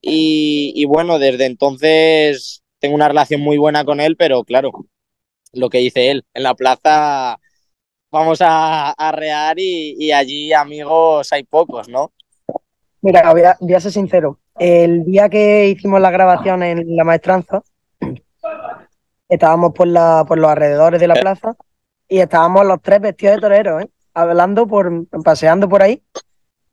Y, 0.00 0.72
y, 0.76 0.84
bueno, 0.86 1.18
desde 1.18 1.46
entonces 1.46 2.62
tengo 2.78 2.94
una 2.94 3.08
relación 3.08 3.40
muy 3.40 3.58
buena 3.58 3.84
con 3.84 4.00
él, 4.00 4.16
pero 4.16 4.44
claro, 4.44 4.72
lo 5.52 5.70
que 5.70 5.78
dice 5.78 6.10
él, 6.12 6.24
en 6.34 6.44
la 6.44 6.54
plaza 6.54 7.38
vamos 8.10 8.40
a 8.42 8.90
arrear 8.92 9.58
y, 9.58 9.96
y 9.98 10.12
allí 10.12 10.52
amigos 10.52 11.32
hay 11.32 11.44
pocos, 11.44 11.88
¿no? 11.88 12.12
Mira, 13.02 13.30
voy 13.32 13.42
a, 13.42 13.56
voy 13.60 13.74
a, 13.74 13.80
ser 13.80 13.92
sincero. 13.92 14.38
El 14.58 15.04
día 15.04 15.28
que 15.28 15.68
hicimos 15.68 16.00
la 16.00 16.10
grabación 16.10 16.62
en 16.62 16.96
la 16.96 17.04
maestranza, 17.04 17.62
estábamos 19.28 19.72
por, 19.72 19.86
la, 19.86 20.24
por 20.26 20.38
los 20.38 20.50
alrededores 20.50 21.00
de 21.00 21.08
la 21.08 21.14
plaza 21.14 21.56
y 22.08 22.18
estábamos 22.18 22.66
los 22.66 22.82
tres 22.82 23.00
vestidos 23.00 23.36
de 23.36 23.40
toreros, 23.40 23.82
¿eh? 23.82 23.88
hablando, 24.12 24.66
por, 24.66 25.06
paseando 25.24 25.68
por 25.68 25.82
ahí. 25.82 26.02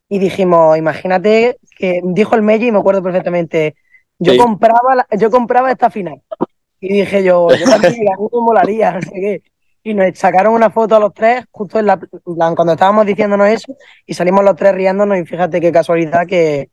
Y 0.09 0.19
dijimos, 0.19 0.77
imagínate 0.77 1.57
que 1.77 2.01
dijo 2.03 2.35
el 2.35 2.41
Melli, 2.41 2.67
y 2.67 2.71
me 2.71 2.79
acuerdo 2.79 3.03
perfectamente, 3.03 3.75
yo, 4.19 4.33
sí. 4.33 4.37
compraba, 4.37 4.95
la, 4.95 5.07
yo 5.17 5.29
compraba 5.29 5.71
esta 5.71 5.89
final. 5.89 6.21
Y 6.79 6.93
dije 6.93 7.23
yo, 7.23 7.49
yo 7.49 7.65
también, 7.69 7.93
a 8.13 8.19
mí 8.19 8.27
me 8.31 8.41
molaría, 8.41 8.91
no 8.95 9.01
sé 9.01 9.11
qué. 9.11 9.43
Y 9.83 9.93
nos 9.93 10.17
sacaron 10.17 10.53
una 10.53 10.69
foto 10.69 10.95
a 10.95 10.99
los 10.99 11.13
tres, 11.13 11.45
justo 11.51 11.79
en 11.79 11.85
la, 11.85 11.99
cuando 12.55 12.73
estábamos 12.73 13.05
diciéndonos 13.05 13.47
eso, 13.47 13.75
y 14.05 14.13
salimos 14.13 14.43
los 14.43 14.55
tres 14.55 14.73
riéndonos, 14.73 15.17
y 15.17 15.25
fíjate 15.25 15.61
qué 15.61 15.71
casualidad 15.71 16.27
que, 16.27 16.69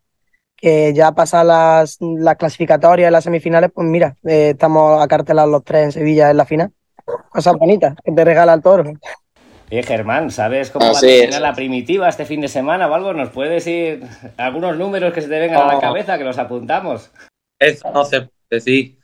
que 0.56 0.92
ya 0.94 1.12
pasan 1.12 1.48
las, 1.48 1.98
las 2.00 2.36
clasificatorias, 2.36 3.12
las 3.12 3.24
semifinales, 3.24 3.70
pues 3.72 3.86
mira, 3.86 4.16
eh, 4.24 4.50
estamos 4.50 5.02
acartelados 5.02 5.50
los 5.50 5.62
tres 5.62 5.84
en 5.84 5.92
Sevilla 5.92 6.30
en 6.30 6.36
la 6.36 6.44
final. 6.44 6.72
Cosas 7.28 7.54
bonitas 7.54 7.94
que 8.02 8.12
te 8.12 8.24
regala 8.24 8.54
el 8.54 8.62
toro. 8.62 8.84
Eh, 9.70 9.82
Germán, 9.82 10.30
¿sabes 10.30 10.70
cómo 10.70 10.86
Así 10.86 11.06
va 11.06 11.12
a 11.12 11.16
terminar 11.16 11.42
la 11.42 11.54
primitiva 11.54 12.08
este 12.08 12.24
fin 12.24 12.40
de 12.40 12.48
semana 12.48 12.88
o 12.88 12.94
algo? 12.94 13.12
¿Nos 13.12 13.30
puedes 13.30 13.52
decir 13.52 14.02
algunos 14.36 14.76
números 14.76 15.12
que 15.12 15.20
se 15.20 15.28
te 15.28 15.38
vengan 15.38 15.62
oh. 15.62 15.70
a 15.70 15.74
la 15.74 15.80
cabeza, 15.80 16.18
que 16.18 16.24
los 16.24 16.38
apuntamos? 16.38 17.10
Eso 17.58 17.90
no 17.92 18.04
sé 18.04 18.28
decir. 18.50 18.98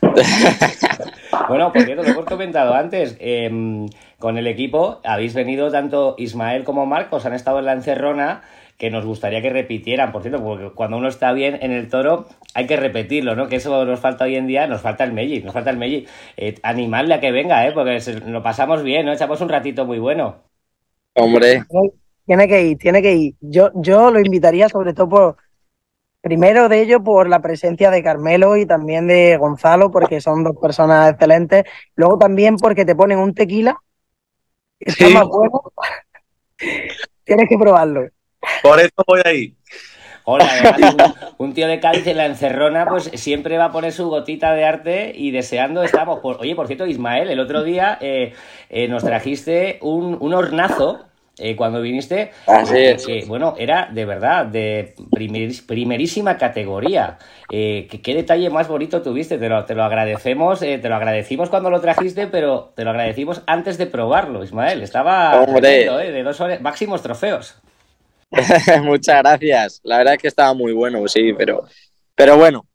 bueno, 1.48 1.72
porque 1.72 1.94
lo 1.94 2.04
hemos 2.04 2.24
comentado 2.24 2.74
antes. 2.74 3.16
Eh, 3.20 3.86
con 4.18 4.38
el 4.38 4.46
equipo 4.46 5.00
habéis 5.04 5.34
venido 5.34 5.70
tanto 5.70 6.14
Ismael 6.18 6.64
como 6.64 6.86
Marcos, 6.86 7.26
han 7.26 7.34
estado 7.34 7.58
en 7.58 7.66
la 7.66 7.72
encerrona 7.72 8.42
que 8.78 8.90
nos 8.90 9.06
gustaría 9.06 9.40
que 9.40 9.50
repitieran, 9.50 10.12
por 10.12 10.22
cierto, 10.22 10.42
porque 10.42 10.70
cuando 10.70 10.98
uno 10.98 11.08
está 11.08 11.32
bien 11.32 11.58
en 11.62 11.72
el 11.72 11.88
toro 11.88 12.26
hay 12.54 12.66
que 12.66 12.76
repetirlo, 12.76 13.34
¿no? 13.34 13.48
Que 13.48 13.56
eso 13.56 13.84
nos 13.84 14.00
falta 14.00 14.24
hoy 14.24 14.36
en 14.36 14.46
día, 14.46 14.66
nos 14.66 14.82
falta 14.82 15.04
el 15.04 15.12
Meji, 15.12 15.42
nos 15.42 15.54
falta 15.54 15.70
el 15.70 15.78
Meji. 15.78 16.06
Eh, 16.36 16.56
animarle 16.62 17.14
a 17.14 17.20
que 17.20 17.32
venga, 17.32 17.66
¿eh? 17.66 17.72
Porque 17.72 18.00
lo 18.26 18.42
pasamos 18.42 18.82
bien, 18.82 19.06
¿no? 19.06 19.12
Echamos 19.12 19.40
un 19.40 19.48
ratito 19.48 19.86
muy 19.86 19.98
bueno. 19.98 20.36
Hombre. 21.14 21.64
Tiene 22.26 22.48
que 22.48 22.62
ir, 22.62 22.78
tiene 22.78 23.00
que 23.00 23.14
ir. 23.14 23.34
Yo, 23.40 23.70
yo 23.74 24.10
lo 24.10 24.20
invitaría 24.20 24.68
sobre 24.68 24.92
todo 24.92 25.08
por, 25.08 25.36
primero 26.26 26.68
de 26.68 26.82
ello 26.82 27.04
por 27.04 27.28
la 27.28 27.40
presencia 27.40 27.88
de 27.88 28.02
Carmelo 28.02 28.56
y 28.56 28.66
también 28.66 29.06
de 29.06 29.36
Gonzalo, 29.36 29.92
porque 29.92 30.20
son 30.20 30.42
dos 30.42 30.56
personas 30.60 31.12
excelentes. 31.12 31.62
Luego 31.94 32.18
también 32.18 32.56
porque 32.56 32.84
te 32.84 32.96
ponen 32.96 33.18
un 33.18 33.32
tequila, 33.32 33.80
está 34.80 35.06
sí. 35.06 35.14
más 35.14 35.28
bueno. 35.28 35.62
Tienes 37.22 37.48
que 37.48 37.56
probarlo. 37.56 38.08
Por 38.60 38.80
eso 38.80 39.04
voy 39.06 39.20
ahí. 39.24 39.56
Hola, 40.24 40.48
además, 40.50 41.14
un, 41.38 41.46
un, 41.46 41.54
tío 41.54 41.68
de 41.68 41.78
Cádiz 41.78 42.04
en 42.08 42.16
la 42.16 42.26
encerrona, 42.26 42.86
pues 42.86 43.04
siempre 43.14 43.56
va 43.56 43.66
a 43.66 43.72
poner 43.72 43.92
su 43.92 44.08
gotita 44.08 44.52
de 44.52 44.64
arte 44.64 45.12
y 45.14 45.30
deseando 45.30 45.84
estamos. 45.84 46.18
Por, 46.18 46.40
oye, 46.40 46.56
por 46.56 46.66
cierto, 46.66 46.86
Ismael, 46.86 47.30
el 47.30 47.38
otro 47.38 47.62
día 47.62 47.98
eh, 48.00 48.34
eh, 48.68 48.88
nos 48.88 49.04
trajiste 49.04 49.78
un, 49.80 50.18
un 50.20 50.34
hornazo. 50.34 51.06
Eh, 51.38 51.54
cuando 51.54 51.82
viniste, 51.82 52.30
Así 52.46 52.74
que, 53.04 53.24
bueno, 53.26 53.54
era 53.58 53.90
de 53.92 54.06
verdad 54.06 54.46
de 54.46 54.94
primer, 55.10 55.50
primerísima 55.66 56.38
categoría. 56.38 57.18
¿qué, 57.50 57.88
¿qué, 58.02 58.14
detalle 58.14 58.48
más 58.48 58.68
bonito 58.68 59.02
tuviste, 59.02 59.36
te 59.36 59.50
lo, 59.50 59.66
te 59.66 59.74
lo 59.74 59.84
agradecemos, 59.84 60.60
te 60.60 60.88
lo 60.88 60.96
agradecimos 60.96 61.50
cuando 61.50 61.68
lo 61.68 61.82
trajiste, 61.82 62.26
pero 62.26 62.72
te 62.74 62.84
lo 62.84 62.90
agradecimos 62.90 63.42
antes 63.46 63.76
de 63.76 63.86
probarlo, 63.86 64.44
Ismael. 64.44 64.82
Estaba 64.82 65.44
tremendo, 65.44 65.98
de 65.98 66.22
dos 66.22 66.40
horas, 66.40 66.60
máximos 66.62 67.02
trofeos. 67.02 67.56
Muchas 68.82 69.18
gracias. 69.22 69.80
La 69.84 69.98
verdad 69.98 70.14
es 70.14 70.22
que 70.22 70.28
estaba 70.28 70.54
muy 70.54 70.72
bueno, 70.72 71.06
sí, 71.06 71.32
pero, 71.36 71.64
pero 72.14 72.36
bueno, 72.36 72.66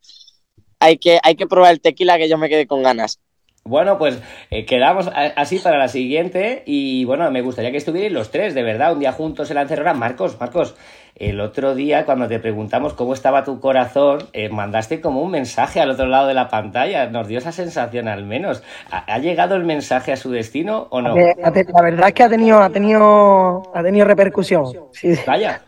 hay 0.80 0.98
que, 0.98 1.20
hay 1.24 1.36
que 1.36 1.48
probar 1.48 1.72
el 1.72 1.82
tequila 1.82 2.18
que 2.18 2.30
yo 2.30 2.38
me 2.38 2.50
quedé 2.50 2.68
con 2.68 2.84
ganas. 2.84 3.20
Bueno, 3.64 4.00
pues 4.00 4.20
eh, 4.50 4.66
quedamos 4.66 5.10
así 5.14 5.60
para 5.60 5.78
la 5.78 5.88
siguiente 5.88 6.64
y 6.66 7.06
bueno, 7.06 7.30
me 7.30 7.42
gustaría 7.42 7.72
que 7.72 7.78
estuvierais 7.78 8.12
los 8.12 8.32
tres, 8.32 8.56
de 8.56 8.64
verdad, 8.64 8.94
un 8.94 9.00
día 9.00 9.12
juntos 9.12 9.52
en 9.52 9.56
la 9.56 9.62
encerrona. 9.62 9.94
Marcos, 9.94 10.36
Marcos, 10.40 10.76
el 11.16 11.40
otro 11.40 11.76
día 11.76 12.06
cuando 12.06 12.28
te 12.28 12.40
preguntamos 12.40 12.96
cómo 12.96 13.14
estaba 13.14 13.44
tu 13.44 13.60
corazón, 13.60 14.28
eh, 14.34 14.50
mandaste 14.50 15.00
como 15.00 15.22
un 15.22 15.30
mensaje 15.30 15.80
al 15.80 15.92
otro 15.92 16.08
lado 16.08 16.28
de 16.28 16.34
la 16.34 16.50
pantalla, 16.50 17.06
nos 17.12 17.28
dio 17.28 17.38
esa 17.38 17.52
sensación 17.52 18.08
al 18.08 18.26
menos. 18.26 18.64
¿Ha, 18.90 19.14
ha 19.14 19.20
llegado 19.20 19.56
el 19.56 19.64
mensaje 19.64 20.12
a 20.12 20.18
su 20.18 20.32
destino 20.32 20.88
o 20.90 21.00
no? 21.00 21.16
Eh, 21.16 21.36
la 21.38 21.82
verdad 21.84 22.08
es 22.08 22.14
que 22.16 22.24
ha 22.24 22.30
tenido, 22.30 22.64
ha 22.64 22.70
tenido, 22.72 23.72
ha 23.76 23.84
tenido 23.84 24.08
repercusión. 24.08 24.66
Sí. 24.92 25.14
Vaya. 25.28 25.62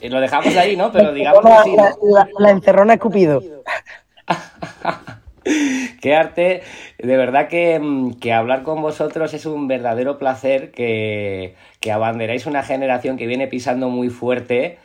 Lo 0.00 0.20
dejamos 0.20 0.56
ahí, 0.56 0.74
¿no? 0.74 0.90
Pero 0.90 1.12
digamos 1.12 1.44
así. 1.44 1.76
La, 1.76 1.94
la, 2.02 2.28
la 2.38 2.50
encerrona 2.50 2.94
escupido. 2.94 3.42
Qué 6.00 6.14
arte, 6.14 6.62
de 6.98 7.16
verdad 7.16 7.48
que, 7.48 7.80
que, 8.20 8.32
hablar 8.32 8.62
con 8.62 8.82
vosotros 8.82 9.34
es 9.34 9.46
un 9.46 9.66
verdadero 9.66 10.18
placer, 10.18 10.70
que, 10.70 11.54
que 11.80 11.90
abanderáis 11.90 12.46
una 12.46 12.62
generación 12.62 13.16
que 13.16 13.26
viene 13.26 13.48
pisando 13.48 13.88
muy 13.88 14.08
fuerte 14.08 14.78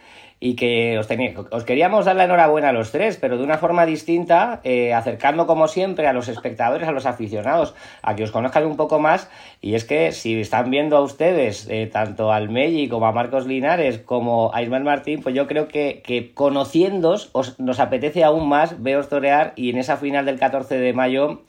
y 0.44 0.56
que 0.56 1.00
os, 1.00 1.08
os 1.52 1.64
queríamos 1.64 2.04
dar 2.04 2.18
la 2.18 2.26
enhorabuena 2.26 2.68
a 2.68 2.74
los 2.74 2.92
tres, 2.92 3.16
pero 3.16 3.38
de 3.38 3.46
una 3.46 3.58
forma 3.58 3.86
distinta, 3.86 4.60
eh, 4.66 4.94
acercando 4.94 5.48
como 5.48 5.70
siempre 5.70 6.06
a 6.06 6.12
los 6.12 6.28
espectadores, 6.28 6.86
a 6.86 6.92
los 6.92 7.06
aficionados, 7.06 7.76
a 8.02 8.14
que 8.14 8.26
os 8.26 8.32
conozcan 8.32 8.66
un 8.66 8.76
poco 8.76 9.00
más. 9.00 9.30
Y 9.62 9.76
es 9.76 9.86
que 9.86 10.12
si 10.12 10.42
están 10.42 10.70
viendo 10.70 10.98
a 10.98 11.02
ustedes, 11.02 11.70
eh, 11.70 11.90
tanto 11.90 12.34
al 12.34 12.50
Melli 12.50 12.90
como 12.90 13.06
a 13.06 13.14
Marcos 13.14 13.48
Linares, 13.48 14.00
como 14.00 14.54
a 14.54 14.62
Ismael 14.62 14.84
Martín, 14.84 15.22
pues 15.24 15.34
yo 15.34 15.48
creo 15.48 15.70
que, 15.70 16.02
que 16.06 16.34
conociéndos 16.34 17.30
os, 17.32 17.58
nos 17.62 17.80
apetece 17.80 18.26
aún 18.26 18.50
más 18.50 18.84
veros 18.84 19.08
torear 19.08 19.54
y 19.56 19.70
en 19.70 19.78
esa 19.78 19.96
final 19.96 20.26
del 20.26 20.40
14 20.40 20.78
de 20.78 20.92
mayo 20.92 21.40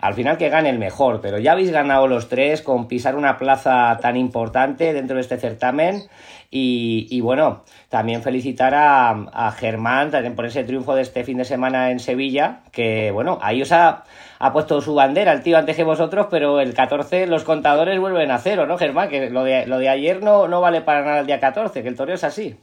al 0.00 0.14
final 0.14 0.38
que 0.38 0.48
gane 0.48 0.70
el 0.70 0.78
mejor, 0.78 1.20
pero 1.20 1.38
ya 1.38 1.52
habéis 1.52 1.72
ganado 1.72 2.06
los 2.06 2.28
tres 2.28 2.62
con 2.62 2.86
pisar 2.86 3.16
una 3.16 3.36
plaza 3.36 3.98
tan 4.00 4.16
importante 4.16 4.92
dentro 4.92 5.16
de 5.16 5.22
este 5.22 5.38
certamen 5.38 6.04
y, 6.50 7.20
bueno, 7.20 7.64
también 7.90 8.22
felicitar 8.22 8.72
a, 8.74 9.52
Germán 9.58 10.10
también 10.10 10.34
por 10.34 10.46
ese 10.46 10.64
triunfo 10.64 10.94
de 10.94 11.02
este 11.02 11.24
fin 11.24 11.38
de 11.38 11.44
semana 11.44 11.90
en 11.90 12.00
Sevilla, 12.00 12.62
que 12.72 13.10
bueno, 13.10 13.38
ahí 13.42 13.60
os 13.60 13.72
ha, 13.72 14.04
ha 14.38 14.52
puesto 14.52 14.80
su 14.80 14.94
bandera 14.94 15.32
el 15.32 15.42
tío 15.42 15.58
antes 15.58 15.76
que 15.76 15.84
vosotros, 15.84 16.28
pero 16.30 16.60
el 16.60 16.72
14 16.72 17.26
los 17.26 17.44
contadores 17.44 18.00
vuelven 18.00 18.30
a 18.30 18.38
cero, 18.38 18.66
¿no, 18.66 18.78
Germán? 18.78 19.10
Que 19.10 19.28
lo 19.28 19.44
de, 19.44 19.66
lo 19.66 19.78
de 19.78 19.90
ayer 19.90 20.22
no, 20.22 20.48
no 20.48 20.60
vale 20.60 20.80
para 20.80 21.04
nada 21.04 21.20
el 21.20 21.26
día 21.26 21.40
14, 21.40 21.82
que 21.82 21.88
el 21.88 21.96
toreo 21.96 22.14
es 22.14 22.24
así. 22.24 22.56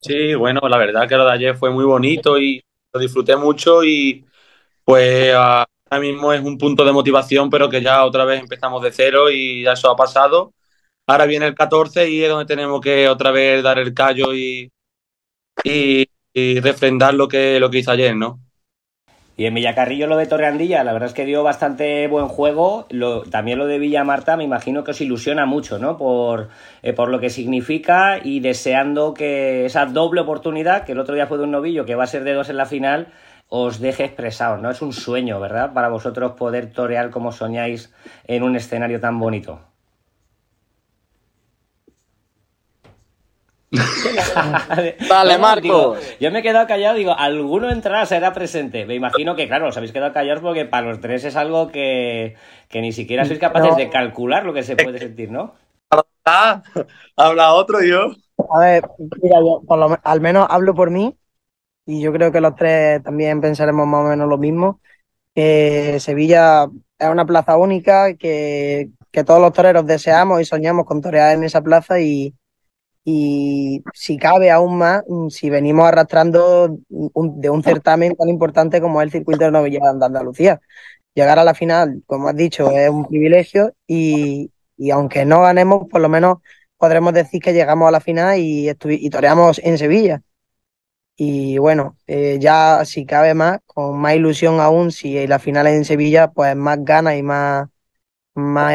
Sí, 0.00 0.34
bueno, 0.34 0.60
la 0.68 0.78
verdad 0.78 1.08
que 1.08 1.16
lo 1.16 1.24
de 1.24 1.32
ayer 1.32 1.56
fue 1.56 1.70
muy 1.70 1.84
bonito 1.84 2.38
y 2.38 2.62
lo 2.92 3.00
disfruté 3.00 3.36
mucho 3.36 3.82
y 3.82 4.24
pues 4.84 5.34
ahora 5.34 5.66
mismo 6.00 6.32
es 6.32 6.42
un 6.42 6.58
punto 6.58 6.84
de 6.84 6.92
motivación, 6.92 7.50
pero 7.50 7.68
que 7.68 7.82
ya 7.82 8.04
otra 8.04 8.24
vez 8.24 8.40
empezamos 8.40 8.82
de 8.82 8.92
cero 8.92 9.30
y 9.30 9.62
ya 9.64 9.72
eso 9.72 9.90
ha 9.90 9.96
pasado. 9.96 10.52
Ahora 11.06 11.26
viene 11.26 11.46
el 11.46 11.54
14 11.54 12.08
y 12.08 12.22
es 12.22 12.30
donde 12.30 12.46
tenemos 12.46 12.80
que 12.80 13.08
otra 13.08 13.30
vez 13.30 13.62
dar 13.62 13.78
el 13.78 13.92
callo 13.92 14.34
y, 14.34 14.72
y, 15.62 16.60
refrendar 16.60 17.14
lo 17.14 17.28
que, 17.28 17.60
lo 17.60 17.70
que 17.70 17.78
hizo 17.78 17.90
ayer, 17.90 18.16
¿no? 18.16 18.40
Y 19.36 19.46
en 19.46 19.54
Villacarrillo 19.54 20.06
lo 20.06 20.16
de 20.16 20.26
Torreandilla, 20.26 20.84
la 20.84 20.92
verdad 20.92 21.08
es 21.08 21.14
que 21.14 21.26
dio 21.26 21.42
bastante 21.42 22.06
buen 22.06 22.28
juego. 22.28 22.86
Lo, 22.90 23.22
también 23.22 23.58
lo 23.58 23.66
de 23.66 23.80
Villa 23.80 24.04
Marta, 24.04 24.36
me 24.36 24.44
imagino 24.44 24.84
que 24.84 24.92
os 24.92 25.00
ilusiona 25.00 25.44
mucho, 25.44 25.78
¿no? 25.78 25.98
Por, 25.98 26.50
eh, 26.82 26.92
por 26.92 27.08
lo 27.08 27.18
que 27.18 27.30
significa 27.30 28.20
y 28.22 28.38
deseando 28.38 29.12
que 29.12 29.66
esa 29.66 29.86
doble 29.86 30.20
oportunidad, 30.20 30.84
que 30.84 30.92
el 30.92 31.00
otro 31.00 31.16
día 31.16 31.26
fue 31.26 31.38
de 31.38 31.44
un 31.44 31.50
novillo, 31.50 31.84
que 31.84 31.96
va 31.96 32.04
a 32.04 32.06
ser 32.06 32.22
de 32.22 32.32
dos 32.32 32.48
en 32.48 32.56
la 32.56 32.66
final, 32.66 33.08
os 33.48 33.80
deje 33.80 34.04
expresado, 34.04 34.56
¿no? 34.58 34.70
Es 34.70 34.80
un 34.82 34.92
sueño, 34.92 35.40
¿verdad? 35.40 35.72
Para 35.74 35.88
vosotros 35.88 36.32
poder 36.32 36.72
torear 36.72 37.10
como 37.10 37.32
soñáis 37.32 37.92
en 38.28 38.44
un 38.44 38.54
escenario 38.54 39.00
tan 39.00 39.18
bonito. 39.18 39.73
Vale, 45.08 45.38
Marco. 45.38 45.96
yo 46.20 46.30
me 46.30 46.38
he 46.38 46.42
quedado 46.42 46.66
callado, 46.66 46.96
digo, 46.96 47.12
alguno 47.16 47.70
entrará, 47.70 48.06
será 48.06 48.32
presente. 48.32 48.86
Me 48.86 48.94
imagino 48.94 49.34
que, 49.36 49.46
claro, 49.46 49.68
os 49.68 49.76
habéis 49.76 49.92
quedado 49.92 50.12
callados 50.12 50.42
porque 50.42 50.64
para 50.64 50.86
los 50.86 51.00
tres 51.00 51.24
es 51.24 51.36
algo 51.36 51.68
que, 51.68 52.36
que 52.68 52.80
ni 52.80 52.92
siquiera 52.92 53.24
sois 53.24 53.38
capaces 53.38 53.70
no. 53.70 53.76
de 53.76 53.90
calcular 53.90 54.44
lo 54.44 54.52
que 54.52 54.62
se 54.62 54.76
puede 54.76 54.98
sentir, 54.98 55.30
¿no? 55.30 55.54
Ah, 56.24 56.62
habla 57.16 57.54
otro 57.54 57.82
yo. 57.82 58.12
A 58.54 58.60
ver, 58.60 58.84
mira, 59.22 59.38
yo 59.40 59.62
por 59.66 59.78
lo, 59.78 59.98
al 60.02 60.20
menos 60.20 60.46
hablo 60.50 60.74
por 60.74 60.90
mí 60.90 61.16
y 61.86 62.00
yo 62.00 62.12
creo 62.12 62.32
que 62.32 62.40
los 62.40 62.56
tres 62.56 63.02
también 63.02 63.40
pensaremos 63.40 63.86
más 63.86 64.04
o 64.04 64.08
menos 64.08 64.28
lo 64.28 64.38
mismo. 64.38 64.80
Que 65.34 65.98
Sevilla 66.00 66.68
es 66.98 67.08
una 67.08 67.26
plaza 67.26 67.56
única, 67.56 68.14
que 68.14 68.90
que 69.14 69.22
todos 69.22 69.40
los 69.40 69.52
toreros 69.52 69.86
deseamos 69.86 70.40
y 70.40 70.44
soñamos 70.44 70.84
con 70.84 71.00
torear 71.00 71.36
en 71.36 71.44
esa 71.44 71.62
plaza 71.62 72.00
y, 72.00 72.34
y 73.04 73.84
si 73.92 74.16
cabe 74.16 74.50
aún 74.50 74.78
más, 74.78 75.04
mm, 75.06 75.28
si 75.28 75.50
venimos 75.50 75.86
arrastrando 75.86 76.78
de 76.88 77.50
un 77.50 77.62
certamen 77.62 78.14
tan 78.16 78.28
importante 78.28 78.80
como 78.80 79.00
es 79.00 79.06
el 79.06 79.12
circuito 79.12 79.44
de 79.44 79.50
novillada 79.50 79.92
de 79.94 80.06
Andalucía. 80.06 80.60
Llegar 81.14 81.38
a 81.38 81.44
la 81.44 81.54
final, 81.54 82.02
como 82.06 82.28
has 82.28 82.36
dicho, 82.36 82.70
es 82.70 82.90
un 82.90 83.06
privilegio 83.06 83.74
y, 83.86 84.50
aunque 84.92 85.24
no 85.24 85.42
ganemos, 85.42 85.88
por 85.88 86.00
lo 86.00 86.08
menos 86.08 86.38
podremos 86.78 87.12
decir 87.14 87.40
que 87.42 87.52
llegamos 87.52 87.88
a 87.88 87.92
la 87.92 88.00
final 88.00 88.38
y, 88.38 88.70
y 88.70 89.10
toreamos 89.10 89.60
en 89.62 89.78
Sevilla. 89.78 90.22
Y 91.16 91.58
bueno, 91.58 91.96
eh, 92.06 92.38
ya 92.40 92.84
si 92.84 93.06
cabe 93.06 93.34
más, 93.34 93.60
con 93.66 93.98
más 93.98 94.16
ilusión 94.16 94.60
aún, 94.60 94.90
si 94.90 95.26
la 95.26 95.38
final 95.38 95.66
es 95.68 95.74
en 95.74 95.84
Sevilla, 95.84 96.32
pues 96.32 96.56
más 96.56 96.78
ganas 96.84 97.16
y 97.16 97.22
más, 97.22 97.68
más 98.34 98.74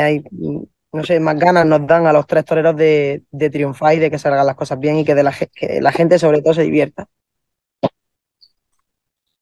no 0.92 1.04
sé, 1.04 1.20
más 1.20 1.38
ganas 1.38 1.66
nos 1.66 1.86
dan 1.86 2.08
a 2.08 2.14
los 2.14 2.26
tres 2.26 2.46
toreros 2.46 2.76
de, 2.76 3.24
triunfar 3.52 3.96
y 3.96 4.00
de 4.00 4.10
que 4.10 4.18
salgan 4.18 4.46
las 4.46 4.56
cosas 4.56 4.80
bien 4.80 4.98
y 4.98 5.06
que, 5.06 5.14
la 5.16 5.92
gente 5.92 6.20
sobre 6.20 6.42
todo 6.42 6.54
se 6.54 6.64
divierta. 6.64 7.08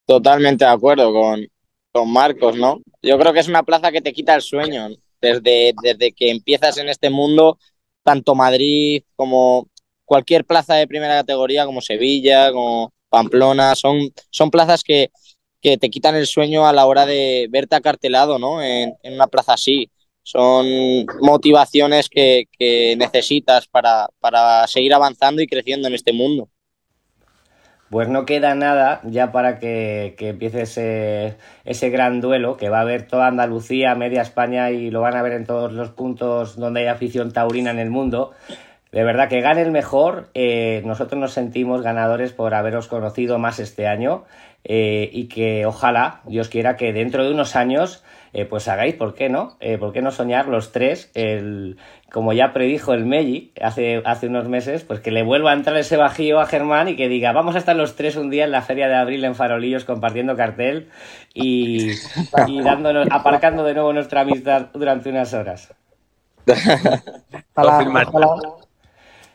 Totalmente 0.05 0.65
de 0.65 0.71
acuerdo 0.71 1.11
con, 1.13 1.45
con 1.91 2.11
Marcos, 2.11 2.55
¿no? 2.55 2.81
Yo 3.01 3.17
creo 3.17 3.33
que 3.33 3.39
es 3.39 3.47
una 3.47 3.63
plaza 3.63 3.91
que 3.91 4.01
te 4.01 4.13
quita 4.13 4.35
el 4.35 4.41
sueño. 4.41 4.89
Desde, 5.19 5.73
desde 5.81 6.11
que 6.11 6.29
empiezas 6.29 6.77
en 6.77 6.89
este 6.89 7.09
mundo, 7.09 7.57
tanto 8.03 8.35
Madrid 8.35 9.03
como 9.15 9.67
cualquier 10.05 10.45
plaza 10.45 10.75
de 10.75 10.87
primera 10.87 11.15
categoría, 11.15 11.65
como 11.65 11.81
Sevilla, 11.81 12.51
como 12.51 12.93
Pamplona, 13.09 13.75
son, 13.75 14.13
son 14.29 14.51
plazas 14.51 14.83
que, 14.83 15.09
que 15.59 15.77
te 15.77 15.89
quitan 15.89 16.15
el 16.15 16.27
sueño 16.27 16.67
a 16.67 16.73
la 16.73 16.85
hora 16.85 17.05
de 17.07 17.47
verte 17.49 17.75
acartelado, 17.75 18.37
¿no? 18.37 18.61
En, 18.61 18.93
en 19.01 19.13
una 19.13 19.27
plaza 19.27 19.53
así 19.53 19.89
son 20.27 21.05
motivaciones 21.21 22.09
que, 22.09 22.47
necesitas 22.97 23.65
para, 23.67 24.67
seguir 24.67 24.93
avanzando 24.93 25.41
y 25.41 25.47
creciendo 25.47 25.87
en 25.87 25.93
este 25.93 26.11
mundo. 26.11 26.49
Pues 27.89 28.09
no 28.09 28.25
queda 28.25 28.53
nada 28.53 28.99
ya 29.05 29.31
para 29.31 29.57
que, 29.57 30.15
empiece 30.19 30.63
ese, 30.63 31.37
ese, 31.63 31.89
gran 31.89 32.19
duelo 32.19 32.57
que 32.57 32.67
va 32.67 32.81
a 32.81 32.83
ver 32.83 33.07
toda 33.07 33.27
Andalucía, 33.27 33.95
media 33.95 34.21
España 34.21 34.69
y 34.71 34.91
lo 34.91 34.99
van 34.99 35.15
a 35.15 35.21
ver 35.21 35.31
en 35.31 35.45
todos 35.45 35.71
los 35.71 35.91
puntos 35.91 36.57
donde 36.57 36.81
hay 36.81 36.87
afición 36.87 37.31
taurina 37.31 37.71
en 37.71 37.79
el 37.79 37.89
mundo. 37.89 38.33
De 38.91 39.05
verdad 39.05 39.29
que 39.29 39.39
gane 39.39 39.61
el 39.61 39.71
mejor. 39.71 40.29
Eh, 40.33 40.81
nosotros 40.83 41.21
nos 41.21 41.31
sentimos 41.31 41.83
ganadores 41.83 42.33
por 42.33 42.53
haberos 42.53 42.89
conocido 42.89 43.39
más 43.39 43.59
este 43.59 43.87
año 43.87 44.25
eh, 44.65 45.09
y 45.13 45.29
que 45.29 45.65
ojalá, 45.65 46.19
Dios 46.25 46.49
quiera, 46.49 46.75
que 46.75 46.91
dentro 46.91 47.23
de 47.23 47.31
unos 47.31 47.55
años 47.55 48.03
eh, 48.37 48.45
pues 48.45 48.67
hagáis, 48.67 48.93
¿por 48.93 49.15
qué 49.15 49.29
no? 49.29 49.57
Eh, 49.59 49.79
¿Por 49.79 49.91
qué 49.91 50.03
no 50.03 50.11
soñar 50.11 50.47
los 50.47 50.71
tres, 50.71 51.09
el, 51.15 51.77
como 52.11 52.33
ya 52.33 52.53
predijo 52.53 52.93
el 52.93 53.03
Meji 53.03 53.51
hace, 53.59 54.03
hace 54.05 54.27
unos 54.27 54.47
meses, 54.47 54.83
pues 54.83 54.99
que 54.99 55.09
le 55.09 55.23
vuelva 55.23 55.49
a 55.49 55.53
entrar 55.55 55.75
ese 55.77 55.97
bajío 55.97 56.39
a 56.39 56.45
Germán 56.45 56.87
y 56.87 56.95
que 56.95 57.09
diga, 57.09 57.31
vamos 57.31 57.55
a 57.55 57.57
estar 57.57 57.75
los 57.75 57.95
tres 57.95 58.15
un 58.15 58.29
día 58.29 58.43
en 58.43 58.51
la 58.51 58.61
feria 58.61 58.87
de 58.89 58.95
abril 58.95 59.25
en 59.25 59.33
Farolillos 59.33 59.85
compartiendo 59.85 60.35
cartel 60.35 60.87
y, 61.33 61.93
dándonos, 62.63 63.07
aparcando 63.09 63.63
de 63.63 63.73
nuevo 63.73 63.91
nuestra 63.91 64.21
amistad 64.21 64.67
durante 64.71 65.09
unas 65.09 65.33
horas. 65.33 65.73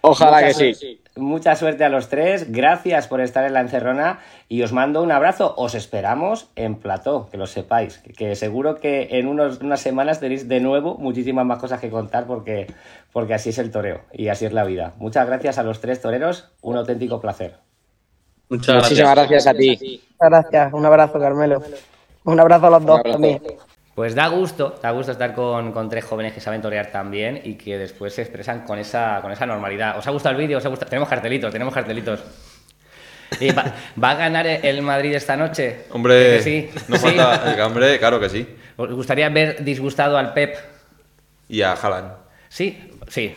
Ojalá, 0.03 0.45
que 0.45 0.55
sí. 0.55 1.02
Mucha 1.15 1.55
suerte 1.57 1.85
a 1.85 1.91
los 1.91 2.09
tres, 2.09 2.51
gracias 2.51 3.07
por 3.07 3.21
estar 3.21 3.45
en 3.45 3.53
la 3.53 3.61
encerrona 3.61 4.21
y 4.49 4.63
os 4.63 4.73
mando 4.73 5.03
un 5.03 5.13
abrazo. 5.13 5.55
Os 5.59 5.75
esperamos 5.75 6.49
en 6.57 6.77
plató, 6.77 7.29
que 7.31 7.37
lo 7.37 7.47
sepáis, 7.47 7.99
que, 8.17 8.35
seguro 8.35 8.77
que 8.77 9.09
en 9.11 9.27
unos, 9.27 9.61
unas 9.61 9.81
semanas 9.81 10.21
tenéis 10.21 10.49
de 10.49 10.61
nuevo 10.61 10.97
muchísimas 10.97 11.45
más 11.45 11.59
cosas 11.59 11.81
que 11.81 11.91
contar 11.91 12.27
porque, 12.27 12.67
porque 13.13 13.35
así 13.35 13.51
es 13.51 13.59
el 13.59 13.71
toreo 13.71 14.01
y 14.11 14.29
así 14.29 14.47
es 14.47 14.55
la 14.55 14.65
vida. 14.65 14.95
Muchas 14.97 15.27
gracias 15.27 15.59
a 15.59 15.63
los 15.63 15.83
tres 15.83 16.01
toreros, 16.01 16.51
un 16.63 16.79
auténtico 16.79 17.21
placer. 17.21 17.57
Muchas 18.49 18.83
Muchísimas 18.83 19.15
gracias, 19.15 19.47
a 19.47 19.53
ti. 19.53 20.03
gracias, 20.19 20.73
un 20.73 20.87
abrazo 20.87 21.19
Carmelo. 21.19 21.63
Un 22.25 22.41
abrazo 22.41 22.69
a 22.69 22.71
los 22.71 22.87
dos 22.87 23.03
también. 23.03 23.43
Pues 23.95 24.15
da 24.15 24.29
gusto, 24.29 24.79
da 24.83 24.91
gusto 24.91 25.13
estar 25.13 25.35
con, 25.35 25.89
tres 25.91 26.05
jóvenes 26.05 26.33
que 26.33 26.41
saben 26.41 26.63
torear 26.63 26.87
también 26.87 27.43
y 27.45 27.55
que 27.55 27.77
después 27.77 28.15
se 28.15 28.23
expresan 28.23 28.63
con 28.63 28.79
esa, 28.79 29.21
con 29.21 29.31
esa 29.31 29.45
normalidad. 29.45 29.99
¿Os 29.99 30.07
ha 30.07 30.11
gustado 30.11 30.35
el 30.35 30.41
vídeo? 30.41 30.59
¿Os 30.59 30.65
ha 30.65 30.71
gustado? 30.71 30.89
Tenemos 30.89 31.09
cartelitos, 31.09 31.53
tenemos 31.53 31.75
cartelitos. 31.75 32.21
va, 34.03 34.11
a 34.11 34.15
ganar 34.15 34.47
el 34.47 34.81
Madrid 34.81 35.15
esta 35.15 35.37
noche? 35.37 35.85
Hombre, 35.91 36.41
sí? 36.41 36.71
no 36.89 36.97
falta, 36.97 37.67
hombre, 37.67 37.99
claro 37.99 38.19
que 38.19 38.31
sí. 38.31 38.57
¿Os 38.77 38.91
gustaría 38.93 39.29
ver 39.29 39.63
disgustado 39.63 40.17
al 40.17 40.33
Pep? 40.33 40.57
Y 41.49 41.61
a 41.61 41.73
Haaland. 41.73 42.22
Sí, 42.53 42.77
Sí, 43.09 43.35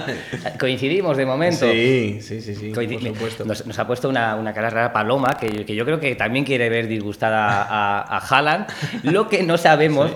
coincidimos 0.60 1.16
de 1.16 1.24
momento. 1.24 1.70
Sí, 1.70 2.18
sí, 2.20 2.40
sí, 2.40 2.54
sí 2.54 2.72
por 2.72 3.00
supuesto. 3.00 3.44
Nos, 3.44 3.78
ha 3.78 3.86
puesto 3.86 4.08
una, 4.08 4.36
una, 4.36 4.52
cara 4.52 4.70
rara 4.70 4.92
Paloma, 4.92 5.36
que, 5.40 5.64
que, 5.64 5.74
yo 5.74 5.84
creo 5.84 5.98
que 5.98 6.14
también 6.14 6.44
quiere 6.44 6.68
ver 6.68 6.86
disgustada 6.86 7.62
a, 7.62 8.02
a 8.02 8.18
Haaland. 8.18 8.66
Lo 9.04 9.28
que 9.28 9.42
no 9.42 9.56
sabemos, 9.56 10.12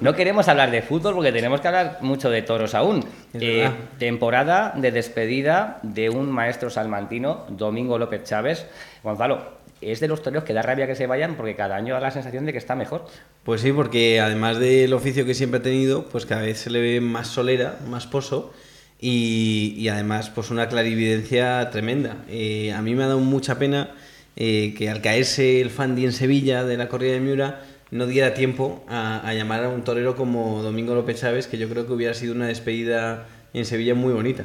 no 0.00 0.14
queremos 0.14 0.48
hablar 0.48 0.70
de 0.70 0.82
fútbol 0.82 1.14
porque 1.14 1.32
tenemos 1.32 1.60
que 1.60 1.68
hablar 1.68 1.98
mucho 2.00 2.30
de 2.30 2.42
toros 2.42 2.74
aún. 2.74 3.04
Eh, 3.34 3.70
temporada 3.98 4.72
de 4.74 4.90
despedida 4.90 5.78
de 5.82 6.10
un 6.10 6.30
maestro 6.30 6.70
salmantino, 6.70 7.44
Domingo 7.50 7.98
López 7.98 8.24
Chávez. 8.24 8.66
Gonzalo, 9.02 9.59
es 9.80 10.00
de 10.00 10.08
los 10.08 10.22
toreros 10.22 10.44
que 10.44 10.52
da 10.52 10.62
rabia 10.62 10.86
que 10.86 10.94
se 10.94 11.06
vayan 11.06 11.36
porque 11.36 11.56
cada 11.56 11.76
año 11.76 11.94
da 11.94 12.00
la 12.00 12.10
sensación 12.10 12.46
de 12.46 12.52
que 12.52 12.58
está 12.58 12.74
mejor. 12.74 13.06
Pues 13.44 13.60
sí, 13.60 13.72
porque 13.72 14.20
además 14.20 14.58
del 14.58 14.92
oficio 14.92 15.24
que 15.24 15.34
siempre 15.34 15.60
ha 15.60 15.62
tenido, 15.62 16.08
pues 16.08 16.26
cada 16.26 16.42
vez 16.42 16.58
se 16.58 16.70
le 16.70 16.80
ve 16.80 17.00
más 17.00 17.28
solera, 17.28 17.78
más 17.88 18.06
pozo 18.06 18.52
y, 19.00 19.88
además 19.88 20.30
pues 20.30 20.50
una 20.50 20.68
clarividencia 20.68 21.70
tremenda. 21.70 22.18
Eh, 22.28 22.72
a 22.72 22.82
mí 22.82 22.94
me 22.94 23.04
ha 23.04 23.06
dado 23.06 23.20
mucha 23.20 23.58
pena 23.58 23.90
eh, 24.36 24.74
que 24.76 24.90
al 24.90 25.00
caerse 25.00 25.60
el 25.60 25.70
Fandi 25.70 26.04
en 26.04 26.12
Sevilla 26.12 26.64
de 26.64 26.76
la 26.76 26.88
corrida 26.88 27.12
de 27.12 27.20
Miura 27.20 27.62
no 27.90 28.06
diera 28.06 28.34
tiempo 28.34 28.84
a, 28.88 29.26
a 29.26 29.34
llamar 29.34 29.64
a 29.64 29.68
un 29.68 29.82
torero 29.82 30.14
como 30.14 30.62
Domingo 30.62 30.94
López 30.94 31.20
Chávez, 31.20 31.46
que 31.48 31.58
yo 31.58 31.68
creo 31.68 31.86
que 31.86 31.92
hubiera 31.92 32.14
sido 32.14 32.34
una 32.34 32.46
despedida 32.46 33.26
en 33.52 33.64
Sevilla 33.64 33.94
muy 33.94 34.12
bonita. 34.12 34.44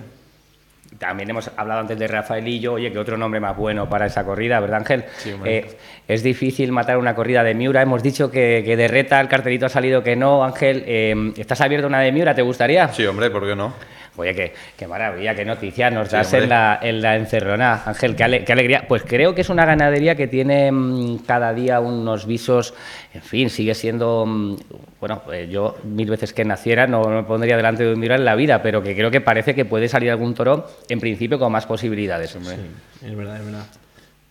También 0.99 1.29
hemos 1.29 1.51
hablado 1.57 1.81
antes 1.81 1.97
de 1.99 2.07
Rafaelillo, 2.07 2.73
oye, 2.73 2.91
que 2.91 2.99
otro 2.99 3.17
nombre 3.17 3.39
más 3.39 3.57
bueno 3.57 3.89
para 3.89 4.05
esa 4.05 4.23
corrida, 4.23 4.59
¿verdad, 4.59 4.79
Ángel? 4.79 5.05
Eh, 5.43 5.77
es 6.07 6.23
difícil 6.23 6.71
matar 6.71 6.97
una 6.97 7.15
corrida 7.15 7.43
de 7.43 7.53
Miura. 7.53 7.81
Hemos 7.81 8.01
dicho 8.03 8.31
que, 8.31 8.61
de 8.63 8.87
reta 8.87 9.19
el 9.19 9.27
cartelito 9.27 9.65
ha 9.65 9.69
salido 9.69 10.03
que 10.03 10.15
no, 10.15 10.43
Ángel. 10.43 10.83
Eh, 10.85 11.33
¿Estás 11.37 11.61
abierto 11.61 11.87
una 11.87 11.99
de 11.99 12.11
Miura? 12.11 12.33
¿Te 12.33 12.41
gustaría? 12.41 12.87
Sí, 12.89 13.05
hombre, 13.05 13.29
¿por 13.29 13.45
qué 13.45 13.55
no? 13.55 13.73
Oye, 14.17 14.33
qué, 14.33 14.53
qué 14.77 14.87
maravilla, 14.87 15.35
qué 15.35 15.43
noticia 15.43 15.89
nos 15.89 16.09
das 16.09 16.33
en 16.33 16.49
la, 16.49 16.79
en 16.81 17.01
la 17.01 17.15
encerrona, 17.15 17.83
Ángel, 17.85 18.15
qué, 18.15 18.23
alegría. 18.23 18.85
Pues 18.87 19.03
creo 19.03 19.35
que 19.35 19.41
es 19.41 19.49
una 19.49 19.65
ganadería 19.65 20.15
que 20.15 20.27
tiene 20.27 20.71
mm, 20.71 21.19
cada 21.25 21.53
día 21.53 21.79
unos 21.79 22.25
visos, 22.25 22.73
en 23.13 23.21
fin, 23.21 23.49
sigue 23.49 23.73
siendo, 23.73 24.25
mm, 24.25 24.55
bueno, 24.99 25.21
eh, 25.33 25.47
yo 25.51 25.77
mil 25.83 26.09
veces 26.09 26.33
que 26.33 26.45
naciera 26.45 26.87
no, 26.87 27.03
me 27.03 27.23
pondría 27.23 27.57
delante 27.57 27.83
de 27.83 27.93
un 27.93 27.99
mirar 27.99 28.19
en 28.19 28.25
la 28.25 28.35
vida, 28.35 28.61
pero 28.61 28.81
que 28.81 28.95
creo 28.95 29.11
que 29.11 29.21
parece 29.21 29.53
que 29.53 29.65
puede 29.65 29.89
salir 29.89 30.11
algún 30.11 30.33
toro, 30.33 30.67
en 30.87 30.99
principio, 30.99 31.37
con 31.37 31.51
más 31.51 31.65
posibilidades. 31.65 32.35
Hombre. 32.35 32.55
Sí, 32.55 33.05
es 33.07 33.15
verdad, 33.15 33.37
es 33.37 33.45
verdad. 33.45 33.65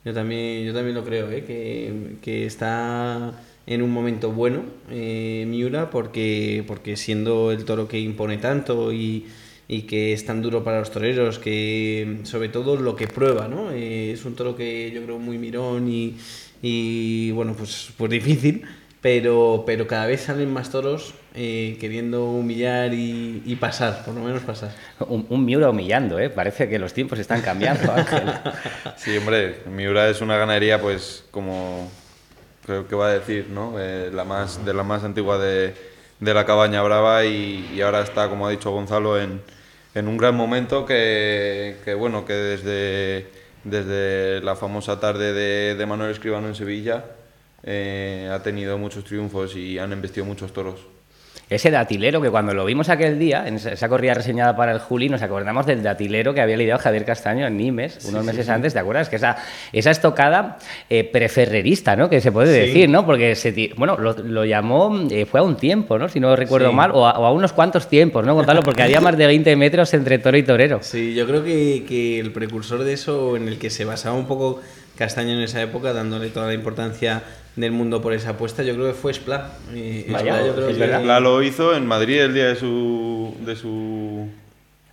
Yo 0.05 0.13
también, 0.13 0.65
yo 0.65 0.75
también 0.75 0.95
lo 0.95 1.05
creo, 1.05 1.31
¿eh? 1.31 1.45
que, 1.45 2.17
que 2.23 2.47
está 2.47 3.33
en 3.67 3.83
un 3.83 3.91
momento 3.91 4.31
bueno 4.33 4.63
eh, 4.91 5.45
Miura, 5.49 5.91
porque, 5.91 6.65
porque 6.67 6.97
siendo 6.97 7.51
el 7.51 7.65
toro 7.65 7.89
que 7.89 7.99
impone 7.99 8.37
tanto 8.39 8.93
y 8.93 9.27
y 9.69 9.83
que 9.83 10.13
es 10.13 10.27
tan 10.27 10.43
duro 10.43 10.63
para 10.65 10.81
los 10.81 10.91
toreros, 10.91 11.39
que 11.39 12.19
sobre 12.25 12.49
todo 12.49 12.77
lo 12.77 12.97
que 12.97 13.07
prueba, 13.07 13.49
¿no? 13.49 13.71
Eh, 13.71 14.13
es 14.13 14.25
un 14.25 14.35
toro 14.35 14.57
que 14.57 14.91
yo 14.91 15.03
creo 15.03 15.19
muy 15.19 15.39
mirón 15.39 15.89
y, 15.89 16.17
y 16.63 17.31
bueno, 17.31 17.55
pues, 17.57 17.91
pues 17.97 18.11
difícil, 18.11 18.65
pero, 19.01 19.65
pero 19.67 19.87
cada 19.87 20.07
vez 20.07 20.23
salen 20.23 20.53
más 20.53 20.71
toros 20.71 21.15
eh, 21.35 21.77
queriendo 21.81 22.25
humillar 22.25 22.93
y, 22.95 23.59
pasar, 23.61 24.05
por 24.05 24.15
lo 24.15 24.23
menos 24.23 24.43
pasar. 24.43 24.71
Un, 25.09 25.45
Miura 25.45 25.69
humillando, 25.71 26.19
¿eh? 26.19 26.31
Parece 26.31 26.69
que 26.69 26.79
los 26.79 26.95
tiempos 26.95 27.19
están 27.19 27.43
cambiando, 27.43 27.93
Ángel. 27.97 28.23
sí, 28.97 29.17
hombre, 29.17 29.63
Miura 29.71 30.09
es 30.09 30.21
una 30.21 30.37
ganadería, 30.37 30.81
pues, 30.81 31.25
como 31.31 31.91
creo 32.65 32.89
que 32.89 32.95
va 32.95 33.09
a 33.09 33.13
decir, 33.15 33.49
¿no? 33.51 33.75
Eh, 33.79 34.11
la 34.13 34.25
más, 34.25 34.65
de 34.65 34.73
la 34.73 34.85
más 34.85 35.05
antigua 35.05 35.39
de, 35.39 35.75
de 36.21 36.35
la 36.35 36.47
Cabaña 36.47 36.81
Brava 36.83 37.25
y, 37.25 37.73
y 37.75 37.81
ahora 37.81 38.01
está, 38.01 38.29
como 38.29 38.47
ha 38.47 38.51
dicho 38.51 38.71
Gonzalo, 38.71 39.21
en 39.21 39.43
en 39.95 40.09
un 40.09 40.17
gran 40.17 40.35
momento 40.35 40.85
que, 40.85 41.97
bueno, 41.99 42.25
que 42.25 42.33
desde, 42.33 43.27
desde 43.63 44.41
la 44.41 44.57
famosa 44.57 44.99
tarde 44.99 45.75
de, 45.75 45.87
Manuel 45.87 46.11
Escribano 46.11 46.49
en 46.49 46.55
Sevilla 46.55 47.05
eh, 47.63 48.29
ha 48.33 48.43
tenido 48.43 48.77
muchos 48.77 49.05
triunfos 49.05 49.57
y 49.57 49.79
han 49.79 49.93
embestido 49.93 50.27
muchos 50.27 50.53
toros. 50.53 50.94
Ese 51.51 51.71
datilero 51.71 52.21
que 52.21 52.31
cuando 52.31 52.55
lo 52.55 52.65
vimos 52.65 52.89
aquel 52.89 53.19
día, 53.19 53.47
en 53.47 53.57
esa 53.57 53.89
corrida 53.89 54.15
reseñada 54.15 54.57
para 54.57 54.73
el 54.73 54.79
Juli, 54.79 55.09
nos 55.09 55.23
acordamos 55.23 55.67
del 55.67 55.83
datilero 55.83 56.35
que 56.35 56.41
había 56.41 56.57
lidiado 56.57 56.81
Javier 56.81 57.05
Castaño 57.05 57.47
en 57.47 57.57
Nimes 57.57 58.05
unos 58.05 58.25
meses 58.25 58.49
antes, 58.49 58.73
¿te 58.73 58.79
acuerdas? 58.79 59.09
Que 59.09 59.17
esa, 59.17 59.37
esa 59.73 59.91
estocada 59.91 60.59
eh, 60.89 61.05
preferrerista, 61.05 61.97
¿no? 61.97 62.09
Que 62.09 62.21
se 62.21 62.33
puede 62.33 62.53
decir, 62.53 62.89
¿no? 62.89 63.05
Porque 63.05 63.35
se, 63.35 63.73
bueno, 63.77 63.97
lo, 63.99 64.45
llamó, 64.45 65.07
eh, 65.11 65.27
fue 65.27 65.41
a 65.41 65.43
un 65.43 65.57
tiempo, 65.57 65.99
¿no? 65.99 66.09
Si 66.09 66.21
no 66.21 66.35
recuerdo 66.37 66.73
mal, 66.73 66.91
o 66.93 67.07
a, 67.07 67.33
unos 67.33 67.53
cuantos 67.53 67.89
tiempos, 67.89 68.25
¿no? 68.25 68.35
Contarlo, 68.35 68.63
porque 68.63 68.83
había 68.83 69.01
más 69.01 69.17
de 69.17 69.27
20 69.27 69.57
metros 69.57 69.93
entre 69.95 70.19
toro 70.19 70.37
y 70.37 70.43
torero. 70.43 70.79
Sí, 70.83 71.15
yo 71.15 71.27
creo 71.27 71.45
que, 71.45 71.85
que 71.87 72.21
el 72.21 72.33
precursor 72.33 72.85
de 72.85 72.93
eso, 72.93 73.37
en 73.37 73.49
el 73.49 73.59
que 73.59 73.71
se 73.71 73.85
basaba 73.85 74.17
un 74.17 74.27
poco 74.27 74.61
Castaño 74.97 75.33
en 75.33 75.41
esa 75.41 75.61
época, 75.61 75.93
dándole 75.93 76.29
toda 76.29 76.47
la 76.47 76.55
importancia 76.55 77.23
del 77.57 77.73
mundo 77.73 78.03
por 78.03 78.13
esa 78.13 78.31
apuesta, 78.31 78.63
yo 78.63 78.75
creo 78.75 78.87
que 78.89 78.95
fue 78.95 79.13
Spla. 79.13 79.53
Spla, 79.71 81.21
lo 81.21 81.43
hizo 81.43 81.75
en 81.75 81.87
Madrid 81.87 82.21
el 82.21 82.35
día 82.35 82.49
de 82.49 82.57
su, 82.57 83.35
de 83.45 83.57
su 83.57 84.29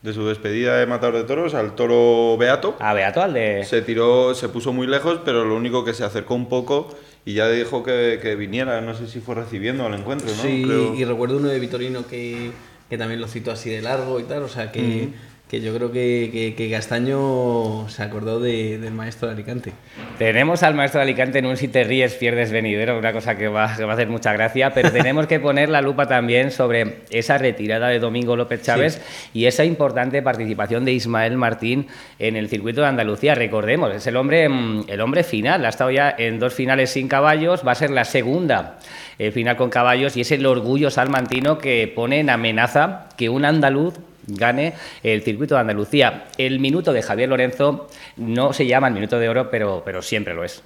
de 0.01 0.13
su 0.13 0.27
despedida 0.27 0.77
de 0.77 0.87
Matador 0.87 1.15
de 1.15 1.23
Toros 1.25 1.53
al 1.53 1.75
toro 1.75 2.35
Beato. 2.37 2.75
Ah, 2.79 2.93
Beato, 2.93 3.21
al 3.21 3.33
de. 3.33 3.63
Se 3.65 3.81
tiró, 3.81 4.33
se 4.33 4.49
puso 4.49 4.73
muy 4.73 4.87
lejos, 4.87 5.19
pero 5.23 5.45
lo 5.45 5.55
único 5.55 5.85
que 5.85 5.93
se 5.93 6.03
acercó 6.03 6.33
un 6.35 6.49
poco 6.49 6.89
y 7.23 7.33
ya 7.33 7.47
dijo 7.49 7.83
que, 7.83 8.19
que 8.21 8.35
viniera. 8.35 8.81
No 8.81 8.95
sé 8.95 9.07
si 9.07 9.19
fue 9.19 9.35
recibiendo 9.35 9.85
al 9.85 9.93
encuentro, 9.93 10.27
¿no? 10.27 10.41
Sí, 10.41 10.65
y 10.97 11.05
recuerdo 11.05 11.37
uno 11.37 11.49
de 11.49 11.59
Vitorino 11.59 12.07
que, 12.07 12.51
que, 12.89 12.97
también 12.97 13.21
lo 13.21 13.27
citó 13.27 13.51
así 13.51 13.69
de 13.69 13.81
largo 13.81 14.19
y 14.19 14.23
tal, 14.23 14.43
o 14.43 14.49
sea 14.49 14.71
que 14.71 15.09
que 15.51 15.59
yo 15.59 15.75
creo 15.75 15.91
que, 15.91 16.53
que, 16.55 16.71
Castaño 16.71 17.89
se 17.89 18.03
acordó 18.03 18.39
del 18.39 18.93
maestro 18.93 19.27
de 19.27 19.33
Alicante. 19.33 19.73
Tenemos 20.17 20.63
al 20.63 20.75
maestro 20.75 20.99
de 20.99 21.03
Alicante 21.03 21.39
en 21.39 21.45
un 21.45 21.57
si 21.57 21.67
te 21.67 21.83
ríes, 21.83 22.13
pierdes 22.13 22.53
venidero, 22.53 22.97
una 22.97 23.11
cosa 23.11 23.35
que 23.35 23.49
va, 23.49 23.65
va 23.65 23.91
a 23.91 23.93
hacer 23.93 24.07
mucha 24.07 24.31
gracia, 24.31 24.73
pero 24.73 24.91
tenemos 24.93 25.27
que 25.27 25.41
poner 25.41 25.67
la 25.67 25.81
lupa 25.81 26.07
también 26.07 26.51
sobre 26.51 26.99
esa 27.09 27.37
retirada 27.37 27.89
de 27.89 27.99
Domingo 27.99 28.37
López 28.37 28.61
Chávez 28.61 29.01
y 29.33 29.43
esa 29.43 29.65
importante 29.65 30.21
participación 30.21 30.85
de 30.85 30.93
Ismael 30.93 31.35
Martín 31.35 31.87
en 32.17 32.37
el 32.37 32.47
circuito 32.47 32.79
de 32.79 32.87
Andalucía. 32.87 33.35
Recordemos, 33.35 33.93
es 33.93 34.07
el 34.07 34.15
hombre, 34.15 34.47
mm, 34.47 34.85
el 34.87 35.01
hombre 35.01 35.25
final, 35.25 35.65
ha 35.65 35.69
estado 35.69 35.91
ya 35.91 36.15
en 36.17 36.39
dos 36.39 36.53
finales 36.53 36.91
sin 36.91 37.09
caballos, 37.09 37.67
va 37.67 37.73
a 37.73 37.75
ser 37.75 37.89
la 37.89 38.05
segunda 38.05 38.79
eh, 39.19 39.31
final 39.31 39.57
con 39.57 39.69
caballos 39.69 40.15
y 40.15 40.21
es 40.21 40.31
el 40.31 40.45
orgullo 40.45 40.89
salmantino 40.89 41.57
que 41.57 41.91
pone 41.93 42.21
en 42.21 42.29
amenaza 42.29 43.09
que 43.17 43.27
un 43.27 43.43
andaluz 43.43 43.95
gane 44.35 44.73
el 45.03 45.21
circuito 45.23 45.55
de 45.55 45.61
Andalucía. 45.61 46.25
El 46.37 46.59
minuto 46.59 46.93
de 46.93 47.01
Javier 47.01 47.29
Lorenzo 47.29 47.87
no 48.17 48.53
se 48.53 48.67
llama 48.67 48.87
el 48.87 48.93
minuto 48.93 49.19
de 49.19 49.29
oro, 49.29 49.49
pero, 49.49 49.81
pero 49.85 50.01
siempre 50.01 50.33
lo 50.33 50.43
es. 50.43 50.63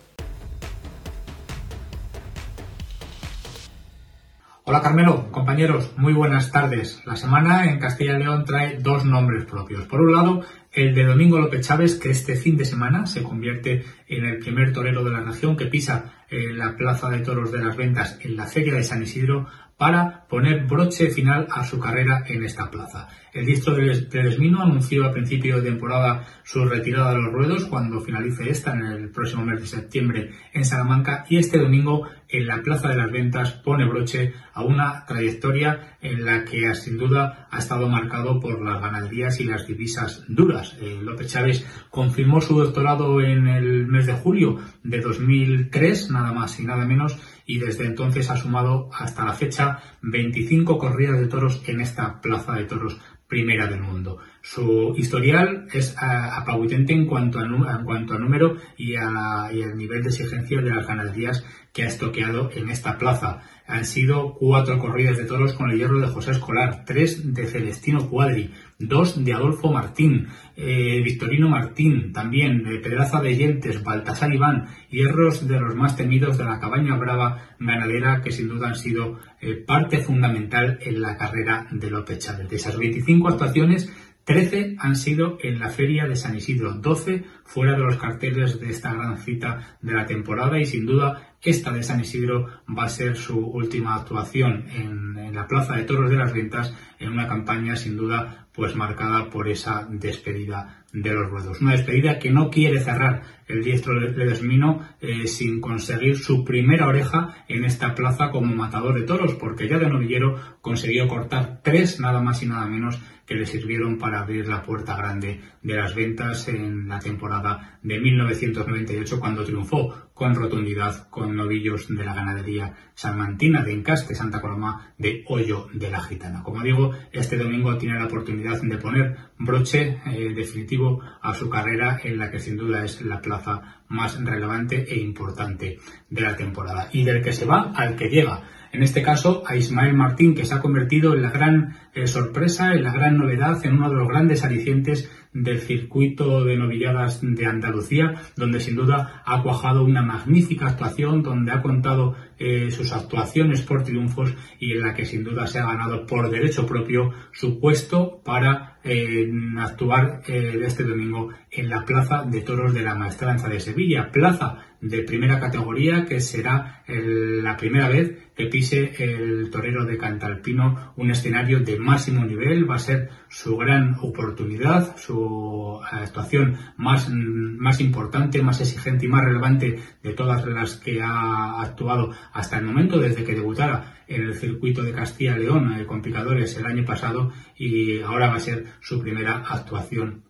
Hola 4.68 4.82
Carmelo, 4.82 5.32
compañeros, 5.32 5.94
muy 5.96 6.14
buenas 6.14 6.52
tardes. 6.52 7.04
La 7.06 7.16
semana 7.16 7.70
en 7.70 7.78
Castilla 7.78 8.18
y 8.18 8.24
León 8.24 8.46
trae 8.46 8.80
dos 8.80 9.06
nombres 9.06 9.46
propios. 9.46 9.86
Por 9.86 10.02
un 10.02 10.12
lado, 10.12 10.44
el 10.72 10.96
de 10.96 11.04
Domingo 11.04 11.38
López 11.38 11.68
Chávez, 11.68 12.00
que 12.00 12.10
este 12.10 12.36
fin 12.36 12.58
de 12.58 12.66
semana 12.66 13.06
se 13.06 13.22
convierte 13.22 13.86
en 14.08 14.26
el 14.26 14.40
primer 14.40 14.74
torero 14.74 15.04
de 15.04 15.12
la 15.12 15.20
región 15.20 15.56
que 15.56 15.68
pisa 15.68 16.16
en 16.32 16.58
la 16.58 16.76
Plaza 16.76 17.12
de 17.12 17.20
Toros 17.20 17.52
de 17.52 17.60
las 17.60 17.78
Ventas 17.78 18.18
en 18.24 18.36
la 18.36 18.48
Feria 18.48 18.74
de 18.74 18.84
San 18.84 19.04
Isidro 19.04 19.46
para 19.78 20.26
poner 20.28 20.66
broche 20.66 21.10
final 21.10 21.48
a 21.52 21.66
su 21.66 21.80
carrera 21.80 22.24
en 22.28 22.44
esta 22.44 22.72
plaza. 22.72 23.10
El 23.34 23.46
diestro 23.46 23.76
de 23.76 24.08
Desmino 24.10 24.62
anunció 24.62 25.06
a 25.06 25.12
principio 25.12 25.58
de 25.58 25.70
temporada 25.70 26.26
su 26.44 26.64
retirada 26.64 27.12
de 27.12 27.22
los 27.22 27.34
ruedos 27.34 27.66
cuando 27.66 28.00
finalice 28.00 28.50
esta 28.50 28.74
en 28.74 28.86
el 28.86 29.10
próximo 29.10 29.44
mes 29.44 29.60
de 29.60 29.68
septiembre 29.68 30.32
en 30.54 30.64
Salamanca 30.64 31.26
y 31.28 31.38
este 31.38 31.60
domingo 31.60 32.08
en 32.30 32.48
la 32.48 32.62
Plaza 32.62 32.88
de 32.90 32.96
las 32.96 33.12
Ventas 33.12 33.52
pone 33.52 33.86
broche 33.86 34.34
a 34.54 34.64
una 34.64 35.06
trayectoria 35.06 35.98
en 36.02 36.26
la 36.26 36.46
que 36.46 36.74
sin 36.76 36.98
duda 36.98 37.48
ha 37.52 37.60
estado 37.60 37.90
marcado 37.90 38.40
por 38.40 38.64
las 38.64 38.82
ganaderías 38.82 39.40
y 39.42 39.44
las 39.44 39.68
divisas 39.68 40.24
duras. 40.30 40.78
Eh, 40.80 41.00
López 41.02 41.28
Chávez 41.28 41.66
confirmó 41.90 42.40
su 42.40 42.58
doctorado 42.58 43.22
en 43.22 43.48
el 43.48 43.88
mes 43.88 44.06
de 44.06 44.14
julio 44.14 44.60
de 44.84 45.02
2003, 45.02 46.12
nada 46.12 46.32
más 46.32 46.60
y 46.60 46.64
nada 46.64 46.86
menos, 46.86 47.20
y 47.46 47.60
desde 47.60 47.86
entonces 47.86 48.30
ha 48.30 48.38
sumado 48.38 48.90
hasta 48.94 49.26
la 49.26 49.34
fecha 49.34 49.80
25 50.02 50.78
corridas 50.78 51.20
de 51.20 51.28
toros 51.28 51.62
en 51.68 51.82
esta 51.82 52.22
plaza 52.22 52.54
de 52.54 52.66
toros 52.66 53.00
primera 53.28 53.68
del 53.68 53.82
mundo. 53.82 54.20
Su 54.42 54.94
historial 54.96 55.68
es 55.74 55.94
eh, 55.94 55.96
apabullante 56.00 56.94
en 56.94 57.08
cuanto 57.08 57.40
a, 57.40 57.44
en 57.44 57.84
cuanto 57.84 58.14
a 58.14 58.20
número 58.20 58.58
y, 58.78 58.96
a, 58.96 59.50
y 59.52 59.64
al 59.64 59.76
nivel 59.76 60.04
de 60.04 60.10
exigencia 60.10 60.62
de 60.62 60.70
las 60.70 60.86
ganaderías 60.86 61.44
que 61.74 61.84
ha 61.84 61.88
estoqueado 61.88 62.52
en 62.54 62.70
esta 62.70 62.98
plaza. 62.98 63.42
Han 63.68 63.86
sido 63.86 64.36
cuatro 64.36 64.78
corridas 64.78 65.18
de 65.18 65.26
toros 65.26 65.54
con 65.54 65.72
el 65.72 65.78
hierro 65.78 66.00
de 66.00 66.08
José 66.08 66.32
Escolar, 66.32 66.86
tres 66.86 67.34
de 67.34 67.48
Celestino 67.48 68.08
Cuadri, 68.08 68.54
dos 68.78 69.24
de 69.24 69.34
Adolfo 69.34 69.72
Martín, 69.72 70.28
eh, 70.56 71.02
Victorino 71.04 71.50
Martín, 71.50 72.12
también 72.12 72.64
de 72.64 72.80
Pedraza 72.80 73.22
de 73.22 73.36
Yentes, 73.36 73.84
Baltasar 73.84 74.34
Iván, 74.34 74.66
hierros 74.90 75.48
de 75.48 75.60
los 75.60 75.76
más 75.76 75.96
temidos 75.96 76.38
de 76.38 76.46
la 76.46 76.60
cabaña 76.60 76.96
brava 76.96 77.56
ganadera 77.60 78.22
que 78.22 78.32
sin 78.32 78.48
duda 78.48 78.68
han 78.68 78.76
sido 78.76 79.20
eh, 79.40 79.56
parte 79.56 80.00
fundamental 80.00 80.80
en 80.82 81.02
la 81.02 81.18
carrera 81.18 81.68
de 81.72 81.90
López 81.90 82.20
Chávez. 82.20 82.50
De 82.50 82.56
esas 82.58 82.78
25 82.78 83.30
actuaciones, 83.30 83.92
13 84.26 84.78
han 84.80 84.96
sido 84.96 85.38
en 85.42 85.60
la 85.60 85.70
feria 85.70 86.08
de 86.08 86.16
San 86.16 86.36
Isidro, 86.36 86.74
12 86.74 87.24
fuera 87.44 87.74
de 87.74 87.84
los 87.84 87.98
carteles 87.98 88.60
de 88.60 88.72
esta 88.72 88.92
gran 88.92 89.20
cita 89.20 89.78
de 89.82 89.94
la 89.94 90.08
temporada 90.08 90.60
y 90.60 90.66
sin 90.66 90.88
duda 90.88 91.36
esta 91.44 91.72
de 91.72 91.84
San 91.84 92.00
Isidro 92.00 92.48
va 92.68 92.86
a 92.86 92.90
ser 92.90 93.18
su 93.18 93.38
última 93.38 93.96
actuación 93.96 94.66
en, 94.74 95.16
la 95.36 95.48
Plaza 95.48 95.76
de 95.76 95.84
Toros 95.84 96.10
de 96.10 96.16
las 96.16 96.34
Ventas 96.34 96.74
en 96.98 97.12
una 97.12 97.28
campaña 97.28 97.76
sin 97.76 97.98
duda 97.98 98.45
pues 98.56 98.76
marcada 98.76 99.30
por 99.30 99.48
esa 99.48 99.88
despedida 99.90 100.86
de 100.94 101.14
los 101.14 101.30
ruedos. 101.30 101.62
Una 101.62 101.74
despedida 101.74 102.20
que 102.20 102.32
no 102.32 102.50
quiere 102.50 102.80
cerrar 102.80 103.22
el 103.48 103.64
diestro 103.64 104.00
de 104.00 104.26
Desmino 104.26 104.88
eh, 105.02 105.28
sin 105.28 105.60
conseguir 105.60 106.18
su 106.18 106.44
primera 106.44 106.88
oreja 106.88 107.46
en 107.48 107.66
esta 107.66 107.94
plaza 107.94 108.32
como 108.32 108.56
matador 108.56 108.96
de 108.96 109.06
toros, 109.06 109.34
porque 109.36 109.68
ya 109.68 109.78
de 109.78 109.90
novillero 109.90 110.40
consiguió 110.62 111.08
cortar 111.08 111.60
tres 111.64 112.00
nada 112.00 112.22
más 112.22 112.42
y 112.44 112.48
nada 112.48 112.66
menos 112.66 113.00
que 113.26 113.36
le 113.36 113.46
sirvieron 113.46 113.98
para 113.98 114.22
abrir 114.22 114.48
la 114.48 114.62
puerta 114.62 114.96
grande 114.96 115.42
de 115.62 115.76
las 115.76 115.96
ventas 115.96 116.48
en 116.48 116.88
la 116.88 117.00
temporada 117.00 117.80
de 117.82 118.00
1998 118.00 119.20
cuando 119.20 119.44
triunfó 119.44 120.05
con 120.16 120.34
rotundidad 120.34 121.10
con 121.10 121.36
novillos 121.36 121.88
de 121.90 122.06
la 122.06 122.14
ganadería 122.14 122.74
salmantina 122.96 123.62
de 123.64 123.74
Encaste, 123.74 124.16
Santa 124.16 124.40
Coloma 124.40 124.94
de 124.98 125.26
Hoyo 125.28 125.68
de 125.74 125.92
la 125.92 126.02
Gitana. 126.02 126.42
Como 126.42 126.64
digo, 126.64 126.94
este 127.12 127.38
domingo 127.38 127.78
tiene 127.78 128.00
la 128.00 128.06
oportunidad 128.06 128.62
de 128.62 128.78
poner 128.78 129.18
broche 129.38 130.00
eh, 130.06 130.34
definitivo 130.34 131.02
a 131.22 131.34
su 131.34 131.50
carrera 131.50 132.00
en 132.02 132.18
la 132.18 132.32
que 132.32 132.40
sin 132.40 132.56
duda 132.56 132.86
es 132.86 133.02
la 133.02 133.22
plaza 133.22 133.84
más 133.90 134.18
relevante 134.24 134.86
e 134.90 134.98
importante 135.00 135.80
de 136.10 136.22
la 136.22 136.38
temporada 136.38 136.90
y 136.94 137.04
del 137.04 137.22
que 137.22 137.34
se 137.34 137.46
va 137.46 137.74
al 137.76 137.98
que 137.98 138.08
llega 138.08 138.42
en 138.76 138.84
este 138.84 139.02
caso 139.02 139.42
a 139.48 139.56
Ismael 139.56 139.94
Martín, 139.94 140.36
que 140.36 140.44
se 140.44 140.54
ha 140.54 140.60
convertido 140.60 141.14
en 141.14 141.22
la 141.22 141.32
gran 141.32 141.78
eh, 141.94 142.08
sorpresa, 142.08 142.74
en 142.74 142.84
la 142.84 142.92
gran 142.92 143.18
novedad, 143.18 143.66
en 143.66 143.76
uno 143.76 143.90
de 143.90 143.96
los 143.96 144.08
grandes 144.10 144.44
alicientes 144.44 145.10
del 145.36 145.60
circuito 145.60 146.46
de 146.46 146.56
novilladas 146.56 147.20
de 147.22 147.46
Andalucía, 147.46 148.14
donde 148.38 148.62
sin 148.62 148.76
duda 148.76 149.22
ha 149.26 149.44
cuajado 149.44 149.84
una 149.84 150.02
magnífica 150.02 150.68
actuación, 150.68 151.22
donde 151.22 151.52
ha 151.52 151.62
contado 151.62 152.16
eh, 152.40 152.72
sus 152.72 152.94
actuaciones 152.94 153.62
por 153.62 153.84
triunfos 153.84 154.34
y 154.60 154.72
en 154.72 154.82
la 154.82 154.94
que 154.94 155.06
sin 155.06 155.24
duda 155.24 155.46
se 155.46 155.60
ha 155.60 155.66
ganado 155.66 156.06
por 156.06 156.30
derecho 156.30 156.66
propio 156.66 157.12
su 157.34 157.60
puesto 157.60 158.22
para 158.24 158.80
eh, 158.84 159.30
actuar 159.60 160.22
este 160.26 160.84
domingo 160.84 161.30
en 161.52 161.70
la 161.70 161.84
Plaza 161.84 162.24
de 162.24 162.42
Toros 162.42 162.74
de 162.74 162.82
la 162.82 162.96
Maestranza 162.96 163.50
de 163.50 163.60
Sevilla, 163.60 164.10
plaza 164.12 164.75
de 164.88 165.04
primera 165.04 165.40
categoría 165.40 166.06
que 166.06 166.20
será 166.20 166.84
la 166.88 167.58
primera 167.58 167.90
vez 167.90 168.30
que 168.36 168.46
pise 168.46 168.94
el 169.00 169.50
torero 169.50 169.86
de 169.86 169.98
Cantalpino 169.98 170.94
un 170.98 171.10
escenario 171.10 171.62
de 171.62 171.80
máximo 171.80 172.26
nivel. 172.26 172.70
Va 172.70 172.76
a 172.76 172.80
ser 172.80 173.10
su 173.30 173.58
gran 173.58 173.96
oportunidad, 174.02 174.98
su 174.98 175.80
actuación 175.84 176.58
más, 176.78 177.10
más 177.10 177.82
importante, 177.82 178.42
más 178.42 178.62
exigente 178.62 179.06
y 179.06 179.10
más 179.10 179.24
relevante 179.24 179.80
de 180.04 180.14
todas 180.14 180.46
las 180.46 180.76
que 180.78 181.02
ha 181.02 181.62
actuado 181.62 182.12
hasta 182.34 182.60
el 182.60 182.66
momento, 182.66 183.00
desde 183.00 183.24
que 183.24 183.36
debutara 183.36 184.04
en 184.08 184.22
el 184.22 184.36
circuito 184.36 184.84
de 184.84 184.94
Castilla-León 184.94 185.74
eh, 185.74 185.86
con 185.86 186.02
picadores 186.02 186.56
el 186.58 186.66
año 186.66 186.86
pasado 186.86 187.32
y 187.58 188.02
ahora 188.02 188.30
va 188.30 188.36
a 188.36 188.40
ser 188.40 188.66
su 188.82 189.00
primera 189.02 189.38
actuación 189.48 190.24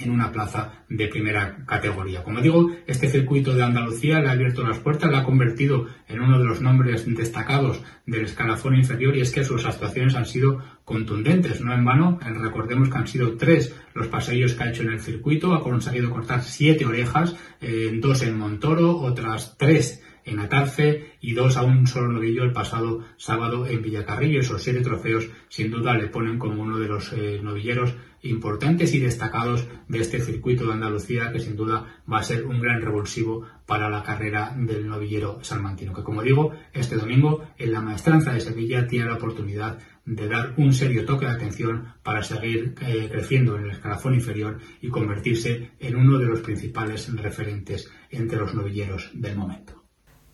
en 0.00 0.10
una 0.10 0.32
plaza 0.32 0.84
de 0.88 1.08
primera 1.08 1.64
categoría. 1.66 2.22
Como 2.22 2.40
digo, 2.40 2.70
este 2.86 3.08
circuito 3.08 3.54
de 3.54 3.62
Andalucía 3.62 4.20
le 4.20 4.28
ha 4.28 4.32
abierto 4.32 4.62
las 4.62 4.78
puertas, 4.78 5.10
le 5.10 5.16
ha 5.16 5.24
convertido 5.24 5.86
en 6.08 6.20
uno 6.20 6.38
de 6.38 6.44
los 6.44 6.60
nombres 6.60 7.04
destacados 7.06 7.82
del 8.06 8.24
escalafón 8.24 8.76
inferior 8.76 9.16
y 9.16 9.20
es 9.20 9.32
que 9.32 9.44
sus 9.44 9.64
actuaciones 9.64 10.14
han 10.14 10.26
sido 10.26 10.62
contundentes, 10.84 11.60
no 11.60 11.74
en 11.74 11.84
vano. 11.84 12.18
Recordemos 12.20 12.88
que 12.88 12.98
han 12.98 13.08
sido 13.08 13.36
tres 13.36 13.74
los 13.94 14.08
paseos 14.08 14.54
que 14.54 14.62
ha 14.62 14.70
hecho 14.70 14.82
en 14.82 14.92
el 14.92 15.00
circuito, 15.00 15.54
ha 15.54 15.62
conseguido 15.62 16.10
cortar 16.10 16.42
siete 16.42 16.86
orejas, 16.86 17.36
eh, 17.60 17.90
dos 18.00 18.22
en 18.22 18.38
Montoro, 18.38 18.98
otras 18.98 19.56
tres 19.58 20.02
en 20.26 20.40
Atarce 20.40 21.12
y 21.20 21.34
dos 21.34 21.56
a 21.56 21.62
un 21.62 21.86
solo 21.86 22.08
novillo 22.08 22.42
el 22.42 22.52
pasado 22.52 23.04
sábado 23.16 23.66
en 23.66 23.80
Villacarrillo. 23.80 24.40
Esos 24.40 24.62
siete 24.62 24.80
trofeos 24.80 25.28
sin 25.48 25.70
duda 25.70 25.94
le 25.94 26.08
ponen 26.08 26.38
como 26.38 26.62
uno 26.62 26.78
de 26.78 26.88
los 26.88 27.12
eh, 27.12 27.40
novilleros 27.42 27.94
importantes 28.28 28.94
y 28.94 29.00
destacados 29.00 29.66
de 29.88 30.00
este 30.00 30.20
circuito 30.20 30.66
de 30.66 30.72
Andalucía 30.72 31.32
que 31.32 31.40
sin 31.40 31.56
duda 31.56 32.02
va 32.10 32.18
a 32.18 32.22
ser 32.22 32.46
un 32.46 32.60
gran 32.60 32.82
revulsivo 32.82 33.46
para 33.66 33.88
la 33.88 34.02
carrera 34.02 34.54
del 34.56 34.86
novillero 34.86 35.38
salmantino 35.42 35.92
que 35.92 36.02
como 36.02 36.22
digo 36.22 36.52
este 36.72 36.96
domingo 36.96 37.42
en 37.58 37.72
la 37.72 37.80
maestranza 37.80 38.32
de 38.32 38.40
Sevilla 38.40 38.86
tiene 38.86 39.06
la 39.06 39.14
oportunidad 39.14 39.78
de 40.06 40.28
dar 40.28 40.54
un 40.56 40.72
serio 40.72 41.04
toque 41.04 41.26
de 41.26 41.32
atención 41.32 41.94
para 42.02 42.22
seguir 42.22 42.74
eh, 42.80 43.08
creciendo 43.10 43.56
en 43.56 43.64
el 43.64 43.70
escalafón 43.72 44.14
inferior 44.14 44.58
y 44.80 44.88
convertirse 44.88 45.72
en 45.80 45.96
uno 45.96 46.18
de 46.18 46.26
los 46.26 46.40
principales 46.40 47.12
referentes 47.16 47.90
entre 48.10 48.38
los 48.38 48.54
novilleros 48.54 49.10
del 49.14 49.36
momento. 49.36 49.82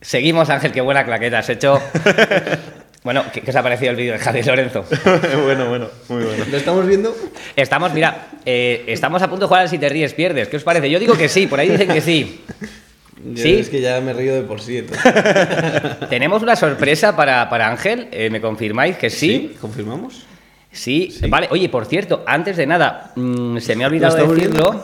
Seguimos, 0.02 0.50
Ángel, 0.50 0.72
qué 0.72 0.80
buena 0.80 1.04
claqueta 1.04 1.38
has 1.38 1.48
hecho. 1.48 1.78
Bueno, 3.04 3.24
¿qué, 3.32 3.42
os 3.48 3.56
ha 3.56 3.62
parecido 3.64 3.90
el 3.90 3.96
vídeo 3.96 4.12
de 4.12 4.20
Javi 4.20 4.42
Lorenzo? 4.42 4.84
bueno, 5.44 5.68
bueno, 5.68 5.88
muy 6.08 6.22
bueno. 6.22 6.44
¿Lo 6.48 6.56
estamos 6.56 6.86
viendo? 6.86 7.14
Estamos, 7.56 7.92
mira, 7.92 8.28
eh, 8.46 8.84
estamos 8.86 9.20
a 9.22 9.28
punto 9.28 9.46
de 9.46 9.48
jugar 9.48 9.62
al 9.62 9.68
Si 9.68 9.78
te 9.78 9.88
ríes, 9.88 10.14
pierdes. 10.14 10.46
¿Qué 10.46 10.56
os 10.56 10.62
parece? 10.62 10.88
Yo 10.88 11.00
digo 11.00 11.14
que 11.14 11.28
sí, 11.28 11.48
por 11.48 11.58
ahí 11.58 11.68
dicen 11.68 11.88
que 11.88 12.00
sí. 12.00 12.44
¿Sí? 13.36 13.54
Es 13.54 13.68
que 13.68 13.80
ya 13.80 14.00
me 14.00 14.12
río 14.12 14.34
de 14.34 14.42
por 14.42 14.60
sí. 14.60 14.84
Tenemos 16.10 16.42
una 16.42 16.54
sorpresa 16.54 17.16
para, 17.16 17.68
Ángel. 17.68 18.06
Eh, 18.12 18.30
¿Me 18.30 18.40
confirmáis 18.40 18.96
que 18.96 19.10
sí? 19.10 19.50
¿Sí? 19.50 19.56
¿Confirmamos? 19.60 20.24
Sí. 20.70 21.12
vale. 21.28 21.48
Oye, 21.50 21.68
por 21.68 21.86
cierto, 21.86 22.22
antes 22.24 22.56
de 22.56 22.66
nada, 22.66 23.12
mm, 23.16 23.58
se 23.58 23.74
me 23.74 23.82
ha 23.82 23.88
olvidado 23.88 24.16
decirlo. 24.28 24.80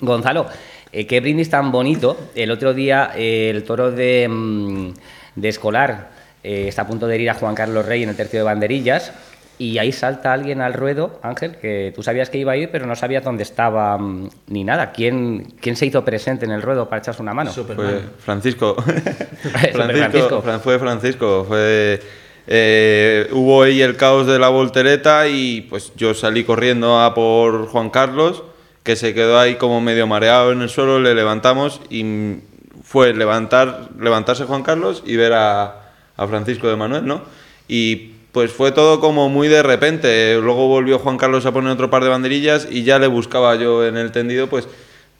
Gonzalo, 0.00 0.46
eh, 0.90 1.06
qué 1.06 1.20
brindis 1.20 1.50
tan 1.50 1.70
bonito. 1.70 2.30
El 2.34 2.50
otro 2.50 2.72
día, 2.72 3.12
el 3.14 3.62
toro 3.64 3.90
de, 3.90 4.26
mm, 4.26 4.90
de 5.36 5.48
Escolar 5.48 6.15
eh, 6.46 6.68
está 6.68 6.82
a 6.82 6.86
punto 6.86 7.08
de 7.08 7.18
ir 7.18 7.28
a 7.28 7.34
Juan 7.34 7.56
Carlos 7.56 7.84
Rey 7.84 8.04
en 8.04 8.08
el 8.08 8.14
tercio 8.14 8.38
de 8.38 8.44
banderillas 8.44 9.12
y 9.58 9.78
ahí 9.78 9.90
salta 9.90 10.32
alguien 10.32 10.60
al 10.60 10.74
ruedo, 10.74 11.18
Ángel, 11.22 11.56
que 11.56 11.92
tú 11.92 12.04
sabías 12.04 12.30
que 12.30 12.38
iba 12.38 12.52
a 12.52 12.56
ir, 12.56 12.70
pero 12.70 12.86
no 12.86 12.94
sabías 12.94 13.24
dónde 13.24 13.42
estaba 13.42 13.98
mm, 13.98 14.28
ni 14.48 14.62
nada. 14.62 14.92
¿Quién, 14.92 15.54
¿Quién 15.60 15.74
se 15.74 15.86
hizo 15.86 16.04
presente 16.04 16.44
en 16.44 16.52
el 16.52 16.62
ruedo 16.62 16.88
para 16.88 17.00
echarse 17.00 17.20
una 17.20 17.34
mano? 17.34 17.50
Fue 17.50 18.00
Francisco. 18.18 18.76
Francisco, 19.72 20.42
Fue 20.62 20.78
Francisco. 20.78 21.44
Fue, 21.48 22.00
eh, 22.46 23.28
hubo 23.32 23.64
ahí 23.64 23.82
el 23.82 23.96
caos 23.96 24.28
de 24.28 24.38
la 24.38 24.50
voltereta 24.50 25.26
y 25.26 25.62
pues 25.62 25.92
yo 25.96 26.14
salí 26.14 26.44
corriendo 26.44 27.00
a 27.00 27.12
por 27.12 27.66
Juan 27.66 27.90
Carlos, 27.90 28.44
que 28.84 28.94
se 28.94 29.14
quedó 29.14 29.40
ahí 29.40 29.56
como 29.56 29.80
medio 29.80 30.06
mareado 30.06 30.52
en 30.52 30.62
el 30.62 30.68
suelo, 30.68 31.00
le 31.00 31.12
levantamos 31.12 31.80
y 31.90 32.36
fue 32.84 33.14
levantar, 33.14 33.88
levantarse 33.98 34.44
Juan 34.44 34.62
Carlos 34.62 35.02
y 35.04 35.16
ver 35.16 35.32
a 35.32 35.85
a 36.16 36.26
Francisco 36.26 36.68
de 36.68 36.76
Manuel, 36.76 37.06
¿no? 37.06 37.22
Y 37.68 38.12
pues 38.32 38.52
fue 38.52 38.70
todo 38.70 39.00
como 39.00 39.28
muy 39.28 39.48
de 39.48 39.62
repente. 39.62 40.38
Luego 40.40 40.68
volvió 40.68 40.98
Juan 40.98 41.16
Carlos 41.16 41.46
a 41.46 41.52
poner 41.52 41.72
otro 41.72 41.88
par 41.88 42.02
de 42.04 42.10
banderillas 42.10 42.68
y 42.70 42.82
ya 42.82 42.98
le 42.98 43.06
buscaba 43.06 43.54
yo 43.56 43.86
en 43.86 43.96
el 43.96 44.12
tendido, 44.12 44.48
pues, 44.48 44.68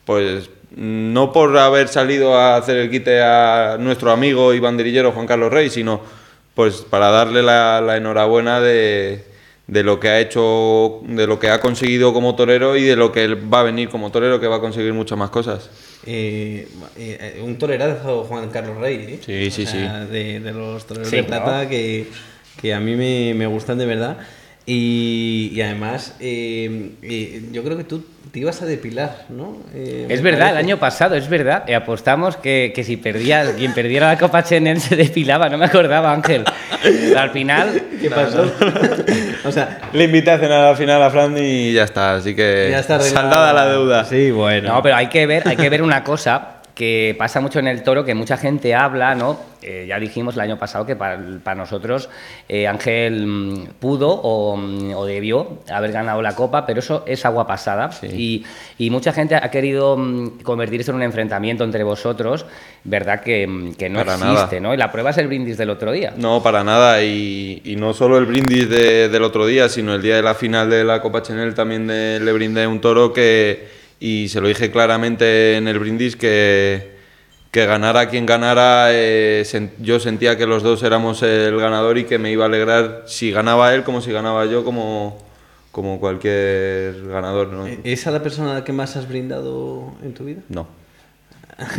pues 0.04 0.50
no 0.76 1.32
por 1.32 1.56
haber 1.56 1.88
salido 1.88 2.36
a 2.36 2.56
hacer 2.56 2.76
el 2.76 2.90
quite 2.90 3.22
a 3.22 3.78
nuestro 3.80 4.10
amigo 4.10 4.52
y 4.52 4.60
banderillero 4.60 5.12
Juan 5.12 5.26
Carlos 5.26 5.50
Rey, 5.50 5.70
sino 5.70 6.00
pues 6.54 6.86
para 6.88 7.10
darle 7.10 7.42
la, 7.42 7.96
enhorabuena 7.96 8.60
de, 8.60 9.24
de, 9.66 9.82
lo 9.82 10.00
que 10.00 10.08
ha 10.08 10.20
hecho, 10.20 11.00
de 11.04 11.26
lo 11.26 11.38
que 11.38 11.50
ha 11.50 11.60
conseguido 11.60 12.12
como 12.12 12.34
torero 12.34 12.76
y 12.76 12.82
de 12.82 12.96
lo 12.96 13.12
que 13.12 13.34
va 13.34 13.60
a 13.60 13.62
venir 13.62 13.88
como 13.88 14.10
torero, 14.10 14.40
que 14.40 14.46
va 14.46 14.56
a 14.56 14.60
conseguir 14.60 14.92
muchas 14.92 15.18
más 15.18 15.30
cosas. 15.30 15.70
Eh, 16.04 16.68
eh, 16.96 17.40
un 17.42 17.56
torerazo 17.58 18.24
Juan 18.24 18.50
Carlos 18.50 18.78
Rey, 18.78 18.96
¿eh? 18.96 19.20
Sí, 19.24 19.50
sí, 19.50 19.66
sí. 19.66 19.78
De, 19.78 20.40
los 20.52 20.86
toreros 20.86 21.10
de 21.10 21.24
plata 21.24 21.68
que, 21.68 22.06
que, 22.60 22.74
a 22.74 22.80
mí 22.80 22.94
me, 22.94 23.34
me, 23.34 23.46
gustan 23.46 23.78
de 23.78 23.86
verdad. 23.86 24.18
Y, 24.66 25.50
y 25.52 25.60
además, 25.62 26.14
eh, 26.20 27.48
yo 27.52 27.62
creo 27.64 27.76
que 27.76 27.84
tú 27.84 28.04
te 28.36 28.40
ibas 28.40 28.60
a 28.60 28.66
depilar, 28.66 29.24
¿no? 29.30 29.56
es 29.74 30.20
verdad, 30.20 30.50
el 30.50 30.58
año 30.58 30.76
pasado, 30.76 31.14
es 31.14 31.26
verdad. 31.26 31.64
apostamos 31.72 32.36
que, 32.36 32.70
que, 32.74 32.84
si 32.84 32.98
perdía, 32.98 33.54
quien 33.56 33.72
perdiera 33.72 34.08
la 34.08 34.18
Copa 34.18 34.42
Chenel 34.42 34.78
se 34.78 34.94
depilaba, 34.94 35.48
no 35.48 35.56
me 35.56 35.64
acordaba, 35.64 36.12
Ángel. 36.12 36.44
al 37.16 37.30
final. 37.30 37.82
¿Qué 37.98 38.10
pasó? 38.10 38.52
o 39.42 39.50
sea, 39.50 39.80
le 39.90 40.04
invité 40.04 40.32
a 40.32 40.38
cenar 40.38 40.66
al 40.66 40.76
final 40.76 41.02
a 41.02 41.08
Fran 41.08 41.34
y 41.38 41.72
ya 41.72 41.84
está, 41.84 42.16
así 42.16 42.36
que. 42.36 42.68
Ya 42.70 42.80
está 42.80 43.00
saldada 43.00 43.54
la 43.54 43.68
deuda. 43.68 44.04
Sí, 44.04 44.30
bueno. 44.30 44.74
No, 44.74 44.82
pero 44.82 44.96
hay 44.96 45.06
que 45.06 45.26
ver, 45.26 45.48
hay 45.48 45.56
que 45.56 45.70
ver 45.70 45.80
una 45.80 46.04
cosa 46.04 46.55
que 46.76 47.16
pasa 47.18 47.40
mucho 47.40 47.58
en 47.58 47.68
el 47.68 47.82
toro, 47.82 48.04
que 48.04 48.14
mucha 48.14 48.36
gente 48.36 48.74
habla, 48.74 49.14
¿no? 49.14 49.40
Eh, 49.62 49.86
ya 49.88 49.98
dijimos 49.98 50.34
el 50.34 50.42
año 50.42 50.58
pasado 50.58 50.84
que 50.84 50.94
para, 50.94 51.54
nosotros 51.54 52.10
eh, 52.50 52.68
Ángel 52.68 53.26
mm, 53.26 53.66
pudo 53.80 54.18
mm, 54.58 54.92
o, 54.94 55.06
debió 55.06 55.60
haber 55.70 55.92
ganado 55.92 56.20
la 56.20 56.36
copa, 56.36 56.66
pero 56.66 56.80
eso 56.80 57.02
es 57.06 57.24
agua 57.24 57.46
pasada. 57.46 57.88
Y, 58.02 58.44
mucha 58.90 59.14
gente 59.14 59.36
ha 59.36 59.50
querido 59.50 59.96
mm, 59.96 60.42
convertirse 60.42 60.90
en 60.90 60.98
un 60.98 61.02
enfrentamiento 61.02 61.64
entre 61.64 61.82
vosotros, 61.82 62.44
¿verdad? 62.84 63.22
Que, 63.22 63.46
no 63.46 64.00
existe, 64.02 64.60
¿no? 64.60 64.74
Y 64.74 64.76
la 64.76 64.92
prueba 64.92 65.10
es 65.10 65.16
el 65.16 65.28
brindis 65.28 65.56
del 65.56 65.70
otro 65.70 65.92
día. 65.92 66.12
No, 66.14 66.42
para 66.42 66.62
nada. 66.62 67.02
Y, 67.02 67.74
no 67.78 67.94
solo 67.94 68.18
el 68.18 68.26
brindis 68.26 68.68
del 68.68 69.22
otro 69.22 69.46
día, 69.46 69.70
sino 69.70 69.94
el 69.94 70.02
día 70.02 70.16
de 70.16 70.22
la 70.22 70.34
final 70.34 70.68
de 70.68 70.84
la 70.84 71.00
Copa 71.00 71.22
Chanel 71.22 71.54
también 71.54 71.86
le 71.86 72.32
brindé 72.32 72.66
un 72.66 72.82
toro 72.82 73.14
que 73.14 73.75
y 74.00 74.28
se 74.28 74.40
lo 74.40 74.48
dije 74.48 74.70
claramente 74.70 75.56
en 75.56 75.68
el 75.68 75.78
brindis 75.78 76.16
que, 76.16 76.96
que 77.50 77.66
ganara 77.66 78.08
quien 78.08 78.26
ganara, 78.26 78.88
eh, 78.90 79.44
yo 79.80 79.98
sentía 80.00 80.36
que 80.36 80.46
los 80.46 80.62
dos 80.62 80.82
éramos 80.82 81.22
el 81.22 81.56
ganador 81.58 81.98
y 81.98 82.04
que 82.04 82.18
me 82.18 82.30
iba 82.30 82.44
a 82.44 82.48
alegrar 82.48 83.04
si 83.06 83.30
ganaba 83.30 83.74
él 83.74 83.82
como 83.82 84.00
si 84.00 84.12
ganaba 84.12 84.46
yo 84.46 84.64
como, 84.64 85.18
como 85.72 85.98
cualquier 86.00 87.06
ganador. 87.08 87.48
¿no? 87.48 87.66
¿Es 87.84 88.06
a 88.06 88.10
la 88.10 88.22
persona 88.22 88.64
que 88.64 88.72
más 88.72 88.96
has 88.96 89.08
brindado 89.08 89.94
en 90.02 90.12
tu 90.14 90.24
vida? 90.24 90.40
No. 90.48 90.66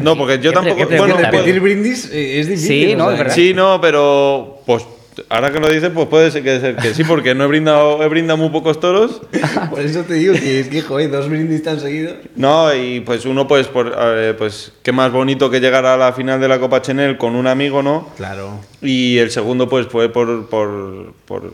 No, 0.01 0.17
porque 0.17 0.39
yo 0.39 0.51
tampoco. 0.53 0.87
bueno, 0.87 1.17
repetir 1.17 1.59
brindis 1.59 2.09
eh, 2.11 2.39
es 2.39 2.47
difícil. 2.47 2.89
Sí, 2.89 2.95
no, 2.95 3.29
sí, 3.29 3.53
no, 3.53 3.79
pero 3.79 4.61
pues 4.65 4.83
Ahora 5.29 5.51
que 5.51 5.59
lo 5.59 5.69
dices, 5.69 5.91
pues 5.93 6.07
puede 6.07 6.31
ser 6.31 6.43
que, 6.43 6.75
que 6.81 6.93
sí, 6.93 7.03
porque 7.03 7.33
no 7.33 7.43
he 7.43 7.47
brindado, 7.47 8.03
he 8.03 8.07
brindado 8.07 8.37
muy 8.37 8.49
pocos 8.49 8.79
toros. 8.79 9.21
por 9.69 9.79
eso 9.79 10.03
te 10.03 10.15
digo 10.15 10.33
que 10.33 10.59
es 10.59 10.67
que, 10.67 10.81
joder, 10.81 11.09
dos 11.09 11.29
brindis 11.29 11.63
tan 11.63 11.79
seguidos. 11.79 12.15
No, 12.35 12.73
y 12.73 13.01
pues 13.01 13.25
uno, 13.25 13.47
pues, 13.47 13.67
por, 13.67 13.95
pues, 14.37 14.73
qué 14.83 14.91
más 14.91 15.11
bonito 15.11 15.49
que 15.49 15.59
llegar 15.59 15.85
a 15.85 15.97
la 15.97 16.13
final 16.13 16.39
de 16.39 16.47
la 16.47 16.59
Copa 16.59 16.81
Chenel 16.81 17.17
con 17.17 17.35
un 17.35 17.47
amigo, 17.47 17.81
¿no? 17.81 18.09
Claro. 18.17 18.59
Y 18.81 19.17
el 19.17 19.31
segundo, 19.31 19.67
pues, 19.67 19.87
fue 19.87 20.09
por, 20.09 20.49
por, 20.49 21.13
por, 21.25 21.53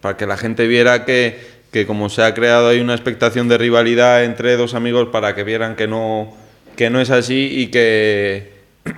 para 0.00 0.16
que 0.16 0.26
la 0.26 0.36
gente 0.36 0.66
viera 0.66 1.04
que, 1.04 1.38
que, 1.70 1.86
como 1.86 2.08
se 2.08 2.22
ha 2.22 2.34
creado 2.34 2.68
ahí 2.68 2.80
una 2.80 2.94
expectación 2.94 3.48
de 3.48 3.58
rivalidad 3.58 4.24
entre 4.24 4.56
dos 4.56 4.74
amigos, 4.74 5.08
para 5.12 5.34
que 5.34 5.44
vieran 5.44 5.76
que 5.76 5.86
no, 5.86 6.34
que 6.76 6.90
no 6.90 7.00
es 7.00 7.10
así 7.10 7.48
y 7.50 7.66
que. 7.68 8.52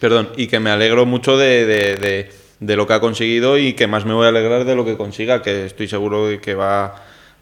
perdón, 0.00 0.30
y 0.36 0.46
que 0.46 0.60
me 0.60 0.70
alegro 0.70 1.06
mucho 1.06 1.36
de 1.36 1.66
de 1.66 2.30
lo 2.60 2.86
que 2.86 2.92
ha 2.92 3.00
conseguido 3.00 3.58
y 3.58 3.74
que 3.74 3.86
más 3.86 4.04
me 4.04 4.14
voy 4.14 4.26
a 4.26 4.28
alegrar 4.28 4.64
de 4.64 4.74
lo 4.74 4.84
que 4.84 4.96
consiga, 4.96 5.42
que 5.42 5.66
estoy 5.66 5.88
seguro 5.88 6.26
de 6.26 6.40
que 6.40 6.54
va, 6.54 6.94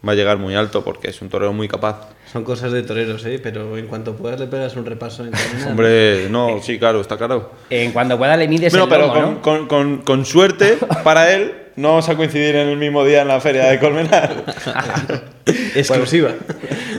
va 0.07 0.11
a 0.11 0.15
llegar 0.15 0.37
muy 0.37 0.55
alto 0.55 0.83
porque 0.83 1.09
es 1.09 1.21
un 1.21 1.29
torero 1.29 1.53
muy 1.53 1.67
capaz. 1.67 2.09
Son 2.31 2.43
cosas 2.43 2.71
de 2.71 2.83
toreros, 2.83 3.25
¿eh? 3.25 3.39
pero 3.41 3.77
en 3.77 3.87
cuanto 3.87 4.15
puedas 4.15 4.39
le 4.39 4.47
pegas 4.47 4.75
un 4.75 4.85
repaso 4.85 5.23
en 5.25 5.31
Hombre, 5.67 6.27
no, 6.29 6.61
sí, 6.61 6.77
claro, 6.77 7.01
está 7.01 7.17
claro. 7.17 7.51
En 7.69 7.91
cuando 7.91 8.17
pueda 8.17 8.35
le 8.35 8.47
mides 8.47 8.73
el 8.73 8.87
pero 8.89 9.11
con, 9.11 9.35
con, 9.37 9.67
con, 9.67 9.97
con, 9.99 10.25
suerte 10.25 10.77
para 11.03 11.33
él 11.33 11.67
no 11.77 11.89
vamos 11.89 12.09
a 12.09 12.15
coincidir 12.15 12.55
en 12.55 12.69
el 12.69 12.77
mismo 12.77 13.05
día 13.05 13.21
en 13.21 13.27
la 13.27 13.39
feria 13.39 13.65
de 13.65 13.79
Colmenar. 13.79 14.45
Exclusiva. 15.75 16.31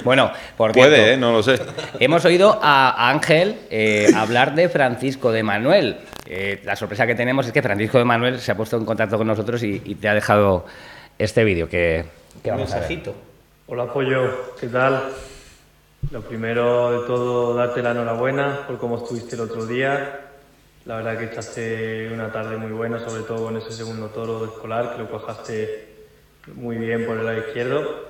Bueno, 0.04 0.30
por 0.56 0.72
Puede, 0.72 1.14
¿eh? 1.14 1.16
no 1.16 1.32
lo 1.32 1.42
sé. 1.42 1.58
Hemos 1.98 2.24
oído 2.24 2.60
a 2.62 3.10
Ángel 3.10 3.56
eh, 3.70 4.06
hablar 4.14 4.54
de 4.54 4.68
Francisco 4.68 5.32
de 5.32 5.42
Manuel. 5.42 5.96
Eh, 6.30 6.60
la 6.62 6.76
sorpresa 6.76 7.06
que 7.06 7.14
tenemos 7.14 7.46
es 7.46 7.52
que 7.52 7.62
Francisco 7.62 7.96
de 7.96 8.04
Manuel 8.04 8.38
se 8.38 8.52
ha 8.52 8.54
puesto 8.54 8.76
en 8.76 8.84
contacto 8.84 9.16
con 9.16 9.26
nosotros 9.26 9.62
y, 9.62 9.78
te 9.94 10.10
ha 10.10 10.14
dejado 10.14 10.66
este 11.18 11.42
vídeo 11.42 11.70
que, 11.70 12.04
que 12.42 12.50
vamos 12.50 12.70
a 12.74 12.80
ver. 12.80 13.00
Hola, 13.66 13.86
Pollo, 13.86 14.54
¿qué 14.60 14.66
tal? 14.66 15.04
Lo 16.10 16.20
primero 16.20 17.00
de 17.00 17.06
todo, 17.06 17.54
darte 17.54 17.82
la 17.82 17.92
enhorabuena 17.92 18.66
por 18.66 18.76
cómo 18.76 18.98
estuviste 18.98 19.36
el 19.36 19.40
otro 19.40 19.64
día. 19.64 20.20
La 20.84 20.96
verdad 20.96 21.18
que 21.18 21.24
echaste 21.24 22.10
una 22.12 22.30
tarde 22.30 22.58
muy 22.58 22.72
buena, 22.72 22.98
sobre 22.98 23.22
todo 23.22 23.44
con 23.44 23.56
ese 23.56 23.72
segundo 23.72 24.08
toro 24.08 24.44
escolar, 24.44 24.92
que 24.92 24.98
lo 24.98 25.10
cojaste 25.10 25.88
muy 26.54 26.76
bien 26.76 27.06
por 27.06 27.16
el 27.16 27.24
lado 27.24 27.38
izquierdo. 27.38 28.04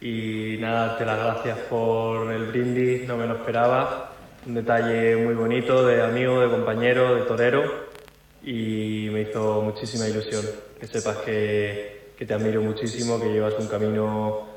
Y 0.00 0.56
nada, 0.58 0.88
darte 0.88 1.06
las 1.06 1.18
gracias 1.18 1.58
por 1.68 2.32
el 2.32 2.46
brindis, 2.46 3.06
no 3.06 3.16
me 3.16 3.28
lo 3.28 3.36
esperaba. 3.36 4.09
Un 4.46 4.54
detalle 4.54 5.16
muy 5.16 5.34
bonito 5.34 5.86
de 5.86 6.02
amigo, 6.02 6.40
de 6.40 6.48
compañero, 6.48 7.14
de 7.14 7.22
torero. 7.22 7.90
Y 8.42 9.08
me 9.12 9.22
hizo 9.22 9.60
muchísima 9.60 10.08
ilusión. 10.08 10.44
Que 10.78 10.86
sepas 10.86 11.18
que, 11.18 12.12
que 12.16 12.24
te 12.24 12.32
admiro 12.32 12.62
muchísimo, 12.62 13.20
que 13.20 13.28
llevas 13.28 13.54
un 13.58 13.68
camino 13.68 14.48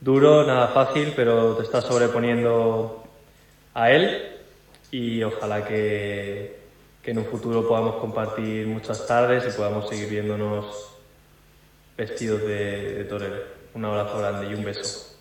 duro, 0.00 0.46
nada 0.46 0.68
fácil, 0.68 1.12
pero 1.16 1.56
te 1.56 1.64
estás 1.64 1.84
sobreponiendo 1.84 3.04
a 3.74 3.90
él 3.90 4.32
y 4.90 5.22
ojalá 5.24 5.66
que, 5.66 6.60
que 7.02 7.10
en 7.10 7.18
un 7.18 7.26
futuro 7.26 7.66
podamos 7.66 7.96
compartir 7.96 8.66
muchas 8.66 9.06
tardes 9.06 9.44
y 9.46 9.56
podamos 9.56 9.88
seguir 9.88 10.08
viéndonos 10.08 10.94
vestidos 11.96 12.42
de, 12.42 12.94
de 12.94 13.04
torero. 13.04 13.42
Un 13.74 13.84
abrazo 13.84 14.18
grande 14.18 14.46
y 14.50 14.54
un 14.54 14.64
beso. 14.64 15.16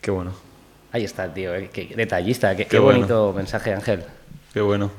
Qué 0.00 0.10
bueno. 0.10 0.51
Ahí 0.92 1.04
está, 1.04 1.32
tío, 1.32 1.54
eh, 1.54 1.70
qué 1.72 1.92
detallista, 1.96 2.54
qué, 2.54 2.64
Qué 2.64 2.70
qué 2.70 2.78
bueno. 2.78 2.98
bonito 3.00 3.32
mensaje, 3.34 3.72
Ángel. 3.72 4.04
Qué 4.52 4.60
bueno. 4.60 4.90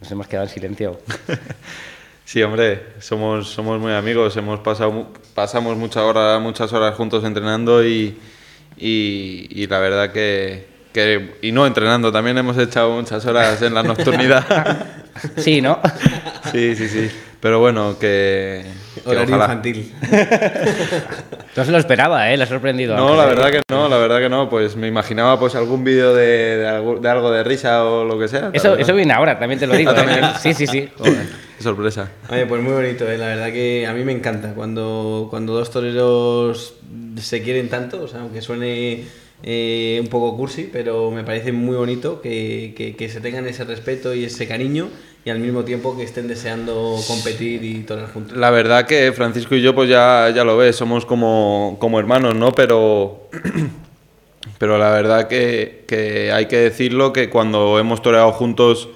Nos 0.00 0.10
hemos 0.10 0.26
quedado 0.26 0.46
en 0.46 0.52
silencio. 0.52 0.98
Sí, 2.24 2.40
hombre, 2.42 2.94
somos, 3.00 3.48
somos 3.50 3.78
muy 3.80 3.92
amigos, 3.92 4.34
hemos 4.38 4.60
pasado, 4.60 5.08
pasamos 5.34 5.76
muchas 5.76 6.02
horas, 6.04 6.40
muchas 6.40 6.72
horas 6.72 6.94
juntos 6.94 7.24
entrenando 7.24 7.84
y, 7.84 8.16
y, 8.78 9.48
y 9.50 9.66
la 9.66 9.78
verdad 9.80 10.12
que, 10.12 10.66
que- 10.94 11.34
Y 11.42 11.52
no 11.52 11.66
entrenando, 11.66 12.10
también 12.10 12.38
hemos 12.38 12.56
echado 12.56 12.92
muchas 12.92 13.26
horas 13.26 13.60
en 13.60 13.74
la 13.74 13.82
nocturnidad. 13.82 14.86
Sí, 15.36 15.60
¿no? 15.60 15.78
Sí, 16.52 16.74
sí, 16.74 16.88
sí. 16.88 17.10
Pero 17.40 17.58
bueno, 17.58 17.98
que... 17.98 18.64
Horario 19.04 19.34
ojalá. 19.36 19.44
infantil. 19.44 19.92
No 21.54 21.64
se 21.66 21.70
lo 21.70 21.76
esperaba, 21.76 22.30
¿eh? 22.32 22.36
Le 22.38 22.44
ha 22.44 22.46
sorprendido. 22.46 22.96
No, 22.96 23.14
la 23.14 23.26
verdad 23.26 23.50
que 23.50 23.60
no, 23.70 23.86
la 23.88 23.98
verdad 23.98 24.20
que 24.20 24.30
no. 24.30 24.48
Pues 24.48 24.74
me 24.74 24.88
imaginaba 24.88 25.38
pues 25.38 25.54
algún 25.54 25.84
vídeo 25.84 26.14
de, 26.14 26.56
de 26.56 26.66
algo, 26.66 26.98
de 26.98 27.08
algo 27.10 27.30
de 27.30 27.44
risa 27.44 27.84
o 27.84 28.04
lo 28.04 28.18
que 28.18 28.26
sea. 28.28 28.50
Eso, 28.54 28.74
eso 28.76 28.94
viene 28.94 29.12
ahora, 29.12 29.38
también 29.38 29.60
te 29.60 29.66
lo 29.66 29.76
digo. 29.76 29.92
¿eh? 29.96 30.22
Sí, 30.40 30.54
sí, 30.54 30.66
sí. 30.66 30.88
Joder, 30.96 31.26
sorpresa. 31.60 32.08
Oye, 32.30 32.46
pues 32.46 32.62
muy 32.62 32.72
bonito, 32.72 33.06
¿eh? 33.10 33.18
la 33.18 33.26
verdad 33.26 33.52
que 33.52 33.86
a 33.86 33.92
mí 33.92 34.02
me 34.02 34.12
encanta 34.12 34.54
cuando, 34.54 35.26
cuando 35.28 35.52
dos 35.52 35.70
toreros 35.70 36.74
se 37.20 37.42
quieren 37.42 37.68
tanto, 37.68 38.02
o 38.04 38.08
sea, 38.08 38.20
aunque 38.20 38.40
suene 38.40 39.04
eh, 39.42 39.98
un 40.00 40.08
poco 40.08 40.34
cursi, 40.38 40.70
pero 40.72 41.10
me 41.10 41.22
parece 41.22 41.52
muy 41.52 41.76
bonito 41.76 42.22
que, 42.22 42.72
que- 42.74 42.96
que 42.96 43.08
se 43.10 43.20
tengan 43.20 43.46
ese 43.46 43.64
respeto 43.64 44.14
y 44.14 44.24
ese 44.24 44.48
cariño 44.48 44.88
y 45.24 45.30
al 45.30 45.38
mismo 45.38 45.64
tiempo 45.64 45.96
que 45.96 46.02
estén 46.02 46.26
deseando 46.26 46.96
competir 47.06 47.62
y 47.62 47.82
torear 47.82 48.12
juntos. 48.12 48.36
La 48.36 48.50
verdad 48.50 48.86
que 48.86 49.12
Francisco 49.12 49.54
y 49.54 49.62
yo, 49.62 49.74
pues 49.74 49.88
ya, 49.88 50.30
ya 50.34 50.44
lo 50.44 50.56
ves, 50.56 50.76
somos 50.76 51.06
como, 51.06 51.76
como 51.78 52.00
hermanos, 52.00 52.34
¿no? 52.34 52.52
Pero, 52.52 53.28
pero 54.58 54.78
la 54.78 54.90
verdad 54.90 55.28
que, 55.28 55.84
que 55.86 56.32
hay 56.32 56.46
que 56.46 56.56
decirlo 56.56 57.12
que 57.12 57.30
cuando 57.30 57.78
hemos 57.78 58.02
toreado 58.02 58.32
juntos 58.32 58.88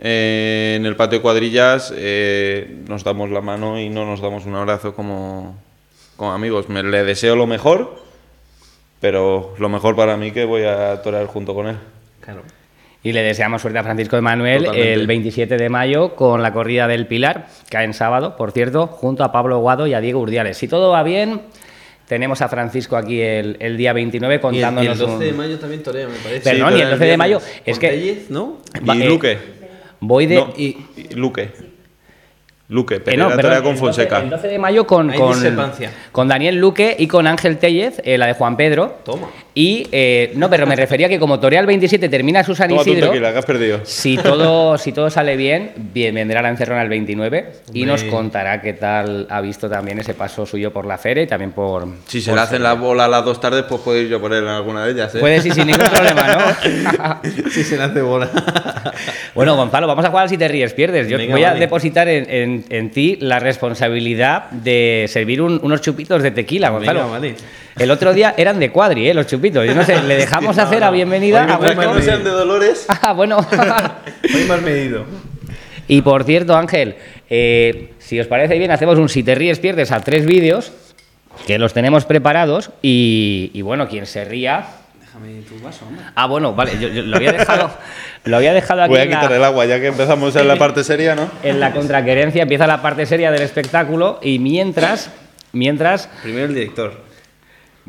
eh, 0.00 0.74
en 0.76 0.86
el 0.86 0.96
patio 0.96 1.18
de 1.18 1.22
cuadrillas, 1.22 1.92
eh, 1.94 2.82
nos 2.88 3.04
damos 3.04 3.30
la 3.30 3.40
mano 3.40 3.78
y 3.78 3.90
no 3.90 4.04
nos 4.04 4.20
damos 4.20 4.46
un 4.46 4.56
abrazo 4.56 4.94
como, 4.94 5.56
como 6.16 6.32
amigos. 6.32 6.68
Me, 6.68 6.82
le 6.82 7.04
deseo 7.04 7.36
lo 7.36 7.46
mejor, 7.46 7.96
pero 8.98 9.54
lo 9.58 9.68
mejor 9.68 9.94
para 9.94 10.16
mí 10.16 10.32
que 10.32 10.44
voy 10.46 10.64
a 10.64 11.00
torear 11.02 11.26
junto 11.26 11.54
con 11.54 11.68
él. 11.68 11.76
Claro. 12.22 12.42
Y 13.02 13.12
le 13.12 13.22
deseamos 13.22 13.62
suerte 13.62 13.78
a 13.78 13.82
Francisco 13.82 14.16
de 14.16 14.22
Manuel 14.22 14.64
Totalmente. 14.64 14.92
el 14.92 15.06
27 15.06 15.56
de 15.56 15.68
mayo 15.70 16.14
con 16.14 16.42
la 16.42 16.52
corrida 16.52 16.86
del 16.86 17.06
Pilar, 17.06 17.46
cae 17.70 17.84
en 17.86 17.94
sábado, 17.94 18.36
por 18.36 18.52
cierto, 18.52 18.86
junto 18.88 19.24
a 19.24 19.32
Pablo 19.32 19.58
Guado 19.60 19.86
y 19.86 19.94
a 19.94 20.00
Diego 20.02 20.20
Urdiales. 20.20 20.58
Si 20.58 20.68
todo 20.68 20.90
va 20.90 21.02
bien, 21.02 21.40
tenemos 22.06 22.42
a 22.42 22.48
Francisco 22.48 22.96
aquí 22.98 23.20
el, 23.22 23.56
el 23.60 23.78
día 23.78 23.94
29 23.94 24.34
Y 24.34 24.36
el, 24.36 24.40
y 24.40 24.42
contándonos 24.42 25.00
el 25.00 25.06
12 25.06 25.24
de 25.24 25.32
mayo 25.32 25.58
también 25.58 25.82
torea, 25.82 26.08
me 26.08 26.14
parece. 26.16 26.50
Perdón, 26.50 26.72
Sí, 26.74 26.78
y 26.78 26.82
el 26.82 26.88
torea 26.90 26.92
el 26.92 26.98
12 26.98 27.04
de 27.06 27.16
mayo 27.16 27.40
es 27.64 27.78
que 27.78 28.22
¿no? 28.28 28.58
Y 28.84 28.90
eh, 29.02 29.06
Luque. 29.08 29.38
voy 30.00 30.26
de... 30.26 30.34
No, 30.34 30.52
y- 30.58 30.76
y 30.96 31.14
Luque. 31.14 31.70
Luque, 32.68 32.96
Eh, 32.96 33.00
Pereira 33.00 33.28
no, 33.30 33.34
perdón, 33.34 33.50
con 33.50 33.58
el 33.58 33.64
12 33.74 33.78
Fonseca. 33.80 34.18
El 34.20 34.30
12 34.30 34.46
de 34.46 34.58
mayo 34.60 34.86
con, 34.86 35.10
con, 35.12 35.34
con 36.12 36.28
Daniel 36.28 36.56
Luque 36.56 36.94
y 36.98 37.08
con 37.08 37.26
Ángel 37.26 37.58
Tellez, 37.58 38.00
eh, 38.04 38.16
la 38.16 38.26
de 38.26 38.34
Juan 38.34 38.56
Pedro. 38.56 38.98
Toma. 39.04 39.28
Y, 39.60 39.86
eh, 39.92 40.32
no, 40.36 40.48
pero 40.48 40.66
me 40.66 40.74
refería 40.74 41.06
que 41.08 41.18
como 41.18 41.38
Torea 41.38 41.60
el 41.60 41.66
27 41.66 42.08
termina 42.08 42.42
su 42.42 42.54
San 42.54 42.68
Toma 42.70 42.82
tu 42.82 42.90
Isidro, 42.90 43.08
tequila, 43.08 43.30
que 43.32 43.38
has 43.40 43.44
perdido. 43.44 43.80
si 43.84 44.16
todo, 44.16 44.78
si 44.78 44.92
todo 44.92 45.10
sale 45.10 45.36
bien, 45.36 45.72
bien, 45.92 46.14
vendrá 46.14 46.40
la 46.40 46.48
encerrona 46.48 46.80
el 46.82 46.88
29 46.88 47.52
y 47.74 47.84
nos 47.84 48.02
contará 48.04 48.62
qué 48.62 48.72
tal 48.72 49.26
ha 49.28 49.40
visto 49.42 49.68
también 49.68 49.98
ese 49.98 50.14
paso 50.14 50.46
suyo 50.46 50.72
por 50.72 50.86
la 50.86 50.96
feria 50.96 51.24
y 51.24 51.26
también 51.26 51.52
por... 51.52 51.86
Si 52.06 52.22
se 52.22 52.30
por 52.30 52.38
le 52.38 52.42
hacen 52.44 52.62
la 52.62 52.72
bola 52.72 53.04
a 53.04 53.08
las 53.08 53.22
dos 53.22 53.38
tardes, 53.38 53.64
pues 53.68 53.82
puedo 53.82 54.00
ir 54.00 54.08
yo 54.08 54.18
por 54.18 54.32
él 54.32 54.44
en 54.44 54.48
alguna 54.48 54.86
de 54.86 54.92
ellas. 54.92 55.14
¿eh? 55.14 55.18
Puedes 55.20 55.44
ir 55.44 55.52
sin 55.52 55.66
ningún 55.66 55.84
problema, 55.88 56.26
¿no? 56.36 57.20
Sí, 57.50 57.62
se 57.62 57.76
le 57.76 57.82
hace 57.82 58.00
bola. 58.00 58.30
Bueno, 59.34 59.54
Gonzalo, 59.56 59.86
vamos 59.86 60.04
a 60.04 60.10
jugar 60.10 60.28
si 60.28 60.36
te 60.36 60.48
ríes, 60.48 60.74
pierdes. 60.74 61.08
Yo 61.08 61.16
Venga, 61.16 61.34
voy 61.34 61.44
a 61.44 61.48
vale. 61.50 61.60
depositar 61.60 62.08
en, 62.08 62.28
en- 62.28 62.64
en 62.68 62.90
ti 62.90 63.16
la 63.20 63.38
responsabilidad 63.38 64.50
de 64.50 65.06
servir 65.08 65.40
un- 65.40 65.60
unos 65.62 65.80
chupitos 65.80 66.20
de 66.22 66.32
tequila, 66.32 66.70
Gonzalo. 66.70 67.00
Venga, 67.04 67.12
vale. 67.12 67.34
El 67.78 67.90
otro 67.90 68.12
día 68.12 68.34
eran 68.36 68.58
de 68.58 68.70
cuadri, 68.70 69.08
¿eh? 69.08 69.14
los 69.14 69.26
chupitos. 69.26 69.64
Yo 69.66 69.74
no 69.74 69.84
sé, 69.84 70.02
le 70.02 70.16
dejamos 70.16 70.56
No, 70.56 70.62
hacer 70.62 70.82
a 70.84 70.90
bienvenida. 70.90 71.44
Hoy 71.58 71.66
a 71.68 71.74
que 71.76 71.86
no 71.86 72.00
sean 72.00 72.24
de 72.24 72.30
Dolores. 72.30 72.86
Ah, 73.02 73.12
bueno. 73.12 73.38
Hoy 74.34 74.44
más 74.44 74.60
medido. 74.62 75.04
y 75.88 76.02
por 76.02 76.24
cierto, 76.24 76.56
Ángel, 76.56 76.96
eh, 77.30 77.92
si 77.98 78.18
os 78.20 78.26
parece 78.26 78.58
bien, 78.58 78.70
hacemos 78.70 78.98
un 78.98 79.08
si 79.08 79.22
te 79.22 79.34
ríes, 79.34 79.58
pierdes 79.60 79.92
a 79.92 80.00
tres 80.00 80.26
vídeos 80.26 80.72
que 81.46 81.58
los 81.58 81.72
tenemos 81.72 82.04
preparados 82.04 82.70
y, 82.82 83.50
y 83.54 83.62
bueno, 83.62 83.88
quien 83.88 84.04
se 84.06 84.24
ría. 84.24 84.64
Déjame 85.00 85.40
tu 85.42 85.58
vaso, 85.64 85.86
hombre. 85.86 86.04
Ah, 86.14 86.26
bueno, 86.26 86.54
vale, 86.54 86.72
yo, 86.78 86.88
yo 86.88 87.02
lo 87.02 87.16
había 87.16 87.32
dejado, 87.32 87.70
lo 88.24 88.36
había 88.36 88.52
dejado 88.52 88.82
aquí 88.82 88.90
Voy 88.90 89.00
a 89.00 89.04
la- 89.06 89.10
quitar 89.20 89.32
el 89.32 89.42
agua 89.44 89.64
ya 89.66 89.80
que 89.80 89.86
empezamos 89.86 90.34
en 90.36 90.46
la 90.48 90.56
parte 90.56 90.84
seria, 90.84 91.14
¿no? 91.14 91.28
en 91.42 91.58
la 91.60 91.72
contraquerencia 91.72 92.42
empieza 92.42 92.66
la 92.66 92.82
parte 92.82 93.06
seria 93.06 93.30
del 93.30 93.42
espectáculo 93.42 94.18
y 94.22 94.38
mientras, 94.38 95.10
mientras, 95.52 96.08
Primero 96.22 96.46
el 96.46 96.54
director. 96.54 97.09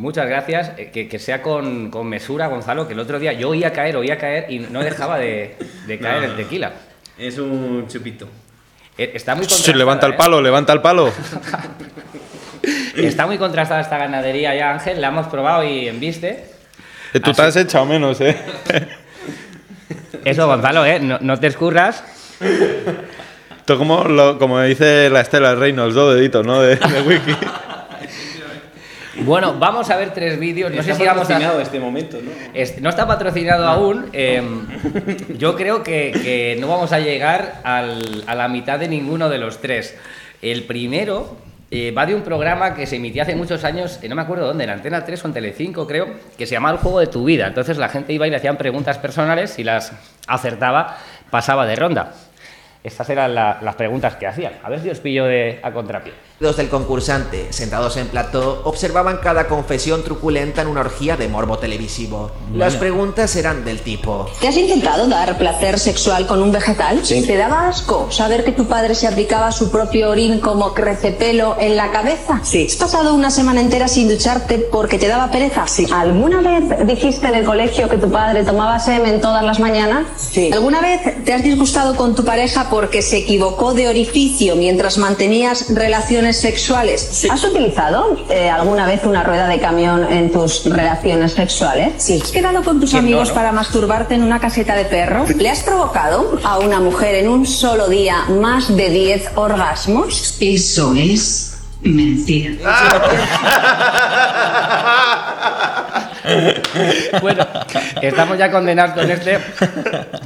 Muchas 0.02 0.28
gracias, 0.28 0.72
eh, 0.78 0.90
que, 0.92 1.08
que 1.08 1.20
sea 1.20 1.42
con, 1.42 1.90
con 1.92 2.08
mesura, 2.08 2.48
Gonzalo, 2.48 2.88
que 2.88 2.94
el 2.94 3.00
otro 3.00 3.20
día 3.20 3.34
yo 3.34 3.50
oía 3.50 3.72
caer, 3.72 3.96
oía 3.96 4.18
caer 4.18 4.52
y 4.52 4.60
no 4.60 4.82
dejaba 4.84 5.18
de, 5.18 5.56
de 5.88 6.00
caer 6.00 6.24
No, 6.24 6.28
el 6.32 6.36
tequila. 6.36 6.72
Es 7.18 7.38
un 7.38 7.86
chupito. 7.88 8.28
Eh, 8.98 9.12
Está 9.14 9.36
muy 9.36 9.46
contrastada, 9.46 9.78
levanta 9.78 10.08
el 10.08 10.14
¿eh? 10.14 10.18
palo, 10.18 10.42
levanta 10.42 10.74
el 10.74 10.82
palo. 10.82 11.12
Está 12.96 13.26
muy 13.26 13.38
contrastada 13.38 13.82
esta 13.82 13.98
ganadería 13.98 14.54
ya, 14.56 14.72
Ángel, 14.72 15.00
la 15.02 15.08
hemos 15.08 15.28
probado 15.28 15.64
y 15.64 15.88
en 15.88 16.00
viste. 16.00 16.46
Eh, 17.14 17.20
Tú 17.20 17.32
te 17.34 17.42
has 17.42 17.56
echado 17.56 17.86
menos, 17.86 18.20
¿eh? 18.22 18.38
Eso, 20.26 20.46
Gonzalo, 20.48 20.86
¿eh? 20.86 21.00
no, 21.00 21.18
no 21.22 21.40
te 21.40 21.48
escurras. 21.48 22.04
Esto 23.58 23.78
como, 23.78 24.04
lo- 24.04 24.38
como 24.38 24.60
dice 24.62 25.10
la 25.10 25.22
Estela 25.22 25.56
Reynolds, 25.56 25.96
dos 25.96 26.16
deditos, 26.16 26.46
¿no? 26.46 26.62
De, 26.62 26.76
de 26.76 27.02
wiki. 27.02 27.32
Bueno, 29.20 29.56
vamos 29.60 29.90
a 29.90 29.98
ver 29.98 30.14
tres 30.14 30.40
vídeos. 30.40 30.72
No 30.72 30.82
sé 30.84 30.96
si 30.96 31.04
vamos 31.06 31.24
a... 31.24 31.28
patrocinado 31.28 31.60
este 31.62 31.80
momento, 31.80 32.18
¿no? 32.24 32.32
No 32.82 32.90
está 32.90 33.06
patrocinado 33.08 33.68
aún. 33.68 34.10
eh, 34.14 34.42
yo 35.38 35.56
creo 35.56 35.84
que, 35.84 36.12
que 36.12 36.58
no 36.60 36.68
vamos 36.68 36.94
a 36.94 37.00
llegar 37.00 37.60
al- 37.64 38.24
a 38.28 38.36
la 38.36 38.48
mitad 38.48 38.80
de 38.80 38.88
ninguno 38.88 39.28
de 39.30 39.38
los 39.38 39.60
tres. 39.60 39.98
El 40.42 40.64
primero 40.64 41.36
eh, 41.72 41.92
va 41.92 42.06
de 42.06 42.16
un 42.16 42.22
programa 42.22 42.74
que 42.74 42.86
se 42.88 42.96
emitía 42.96 43.24
hace 43.24 43.36
muchos 43.36 43.64
años, 43.66 44.00
eh, 44.02 44.08
no 44.10 44.16
me 44.16 44.22
acuerdo 44.22 44.48
dónde, 44.48 44.64
en 44.64 44.70
Antena 44.70 45.04
3 45.06 45.24
o 45.24 45.28
en 45.28 45.34
Telecinco 45.34 45.86
creo, 45.88 46.08
que 46.38 46.46
se 46.48 46.54
llamaba 46.54 46.76
El 46.78 46.82
Juego 46.82 47.00
de 47.00 47.08
tu 47.08 47.24
Vida. 47.26 47.48
Entonces 47.48 47.78
la 47.78 47.90
gente 47.90 48.14
iba 48.14 48.28
y 48.28 48.30
le 48.30 48.38
hacían 48.38 48.58
preguntas 48.58 48.98
personales 48.98 49.60
y 49.60 49.64
las 49.66 49.92
acertaba, 50.28 50.98
pasaba 51.30 51.66
de 51.66 51.76
ronda. 51.76 52.14
Estas 52.84 53.10
eran 53.10 53.36
la- 53.36 53.60
las 53.62 53.76
preguntas 53.76 54.16
que 54.16 54.26
hacían. 54.26 54.54
A 54.64 54.70
ver 54.70 54.80
si 54.80 54.90
os 54.90 55.00
pillo 55.00 55.26
de, 55.26 55.60
a 55.62 55.72
contrapié. 55.72 56.14
Los 56.42 56.58
del 56.58 56.70
concursante, 56.70 57.54
sentados 57.54 57.98
en 57.98 58.08
plató, 58.08 58.64
observaban 58.64 59.20
cada 59.22 59.48
confesión 59.48 60.04
truculenta 60.04 60.64
en 60.64 60.70
una 60.70 60.82
orgía 60.82 61.16
de 61.16 61.28
morbo 61.28 61.60
televisivo. 61.60 62.32
Las 62.56 62.78
preguntas 62.78 63.36
eran 63.36 63.64
del 63.64 63.82
tipo... 63.82 64.28
¿Te 64.40 64.48
has 64.48 64.58
intentado 64.58 65.06
dar 65.06 65.38
placer 65.38 65.78
sexual 65.78 66.26
con 66.26 66.42
un 66.42 66.52
vegetal? 66.52 67.02
Sí. 67.04 67.22
¿Te 67.22 67.38
daba 67.38 67.68
asco 67.68 68.12
saber 68.12 68.44
que 68.44 68.54
tu 68.54 68.66
padre 68.66 68.96
se 68.96 69.08
aplicaba 69.08 69.52
su 69.52 69.70
propio 69.70 70.10
orín 70.10 70.40
como 70.40 70.74
crecepelo 70.74 71.58
en 71.60 71.78
la 71.78 71.92
cabeza? 71.92 72.40
Sí. 72.42 72.66
¿Has 72.68 72.76
pasado 72.76 73.14
una 73.14 73.30
semana 73.30 73.62
entera 73.62 73.88
sin 73.88 74.10
ducharte 74.10 74.58
porque 74.58 74.98
te 74.98 75.08
daba 75.08 75.30
pereza? 75.30 75.68
Sí. 75.68 75.86
¿Alguna 75.94 76.42
vez 76.42 76.88
dijiste 76.88 77.28
en 77.28 77.36
el 77.36 77.46
colegio 77.46 77.88
que 77.88 77.98
tu 77.98 78.10
padre 78.10 78.44
tomaba 78.44 78.80
semen 78.80 79.22
todas 79.22 79.44
las 79.44 79.60
mañanas? 79.60 80.08
Sí. 80.18 80.50
¿Alguna 80.52 80.82
vez 80.82 81.24
te 81.24 81.34
has 81.34 81.44
disgustado 81.44 81.96
con 81.96 82.16
tu 82.16 82.26
pareja 82.26 82.68
porque 82.72 83.04
se 83.04 83.18
equivocó 83.18 83.76
de 83.76 83.88
orificio 83.88 84.56
mientras 84.56 84.98
mantenías 84.98 85.72
relaciones 85.76 86.31
sexuales? 86.38 87.26
¿Has 87.30 87.44
utilizado 87.44 88.18
eh, 88.30 88.50
alguna 88.50 88.86
vez 88.86 89.04
una 89.04 89.24
rueda 89.24 89.48
de 89.48 89.60
camión 89.60 90.12
en 90.12 90.32
tus 90.32 90.66
relaciones 90.66 91.34
sexuales? 91.34 91.94
Sí. 91.98 92.20
¿Has 92.22 92.32
quedado 92.32 92.64
con 92.64 92.80
tus 92.80 92.92
¿Quién 92.92 93.04
no, 93.04 93.08
amigos 93.08 93.30
no? 93.30 93.36
para 93.36 93.52
masturbarte 93.52 94.16
en 94.16 94.24
una 94.24 94.40
caseta 94.40 94.76
de 94.76 94.86
perro? 94.86 95.26
¿Le 95.38 95.50
has 95.50 95.64
provocado 95.64 96.40
a 96.44 96.60
una 96.60 96.80
mujer 96.80 97.16
en 97.16 97.30
un 97.30 97.46
solo 97.46 97.88
día 97.88 98.26
más 98.30 98.76
de 98.76 98.90
10 98.90 99.32
orgasmos? 99.36 100.38
Eso 100.40 100.94
es 100.96 101.58
mentira. 101.82 102.54
bueno, 107.22 107.46
estamos 108.02 108.38
ya 108.38 108.52
condenados 108.52 108.94
con 108.94 109.10
este. 109.10 109.40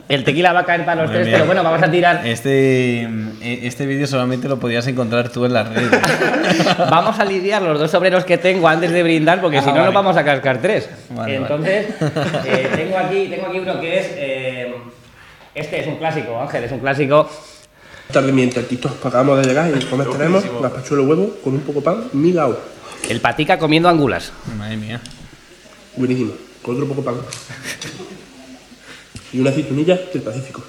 El 0.10 0.24
tequila 0.24 0.54
va 0.54 0.62
a 0.62 0.66
caer 0.66 0.86
para 0.86 1.04
los 1.04 1.12
tres, 1.12 1.28
pero 1.32 1.46
bueno, 1.46 1.64
vamos 1.64 1.82
a 1.82 1.90
tirar. 1.90 2.26
Este, 2.26 3.02
eh, 3.04 3.60
este 3.64 3.86
vídeo 3.86 4.08
solamente 4.08 4.48
lo 4.48 4.60
podías 4.60 4.86
encontrar 4.88 5.30
tú 5.30 5.46
en 5.46 5.54
las 5.54 5.70
redes. 5.70 5.92
Vamos 6.90 7.20
a 7.20 7.26
lidiar 7.26 7.62
los 7.62 7.80
dos 7.80 7.94
obreros 7.94 8.24
que 8.26 8.38
tengo 8.38 8.68
antes 8.68 8.92
de 8.92 9.04
brindar, 9.04 9.42
porque 9.42 9.58
Ah, 9.58 9.62
si 9.62 9.68
no, 9.68 9.74
vale. 9.76 9.86
nos 9.86 9.94
vamos 9.94 10.18
a 10.18 10.24
cascar 10.24 10.60
tres. 10.62 10.90
Vale, 11.10 11.36
Entonces, 11.36 11.88
eh, 12.46 12.70
tengo, 12.76 12.98
aquí, 12.98 13.28
tengo 13.28 13.48
aquí 13.48 13.60
uno 13.60 13.80
que 13.80 14.00
es. 14.00 14.06
eh, 14.16 14.76
este 15.54 15.80
es 15.82 15.88
un 15.88 15.96
clásico, 15.98 16.40
Ángel, 16.40 16.64
es 16.66 16.72
un 16.72 16.80
clásico. 16.80 17.30
Tarde 18.12 18.32
mientras 18.32 18.66
Tito 18.68 18.90
acabamos 19.04 19.40
de 19.42 19.48
llegar 19.48 19.70
y 19.76 19.84
comer 19.86 20.08
tenemos 20.10 20.44
gazpachuelo 20.62 21.04
huevo 21.06 21.38
con 21.44 21.54
un 21.54 21.62
poco 21.62 21.80
de 21.80 21.86
pan, 21.86 22.04
milao. 22.14 22.58
El 23.10 23.20
patica 23.22 23.58
comiendo 23.58 23.90
angulas. 23.90 24.32
Madre 24.58 24.78
mía. 24.78 25.00
Buenísimo, 25.98 26.34
con 26.62 26.76
otro 26.76 26.88
poco 26.88 27.04
pan. 27.04 27.16
Y 29.32 29.40
una 29.40 29.50
aceitunilla 29.50 29.96
del 30.14 30.22
Pacífico. 30.22 30.64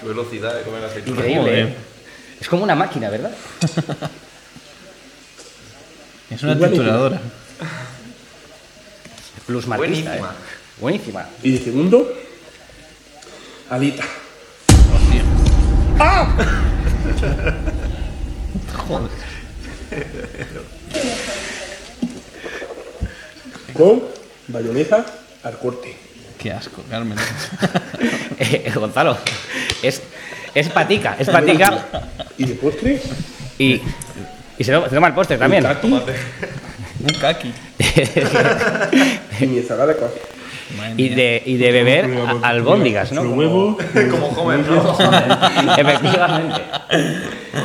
Qué 0.00 0.06
velocidad 0.06 0.54
de 0.56 0.62
comer 0.62 0.84
aceitunas. 0.84 1.18
Increíble. 1.18 1.62
¿eh? 1.62 1.76
Es 2.40 2.48
como 2.48 2.64
una 2.64 2.74
máquina, 2.74 3.10
¿verdad? 3.10 3.32
Es 6.30 6.42
una 6.42 6.54
Buenísimo. 6.54 6.82
trituradora. 6.82 7.20
Plus 9.46 9.66
marquista, 9.66 10.16
¿eh? 10.16 10.22
Buenísima. 10.80 11.26
Y 11.42 11.52
de 11.52 11.58
segundo, 11.62 12.10
alita. 13.68 14.02
Con 23.74 24.02
bayonesa 24.48 25.04
al 25.42 25.58
corte. 25.58 25.96
Qué 26.38 26.52
asco, 26.52 26.82
Carmen. 26.90 27.18
Eh, 28.38 28.72
Gonzalo, 28.74 29.16
es, 29.82 30.02
es 30.52 30.68
patica, 30.68 31.14
es 31.16 31.28
patica. 31.28 31.86
Y 32.36 32.44
de 32.46 32.54
postre, 32.54 33.00
Y, 33.56 33.80
y 34.58 34.64
se, 34.64 34.72
toma, 34.72 34.88
se 34.88 34.94
toma 34.96 35.06
el 35.08 35.14
postre 35.14 35.38
también. 35.38 35.64
Un 35.64 37.20
kaki. 37.20 37.52
y 39.40 39.46
mi 39.46 39.58
ensalada 39.58 39.94
con 39.96 40.08
y, 40.96 41.08
de, 41.10 41.42
y 41.44 41.56
de 41.56 41.72
beber 41.72 42.10
a- 42.42 42.48
albóndigas, 42.48 43.12
¿no? 43.12 43.22
Huevo. 43.22 43.76
Como 44.10 44.26
Homer, 44.28 44.60
¿no? 44.60 44.96
Efectivamente. 45.78 46.60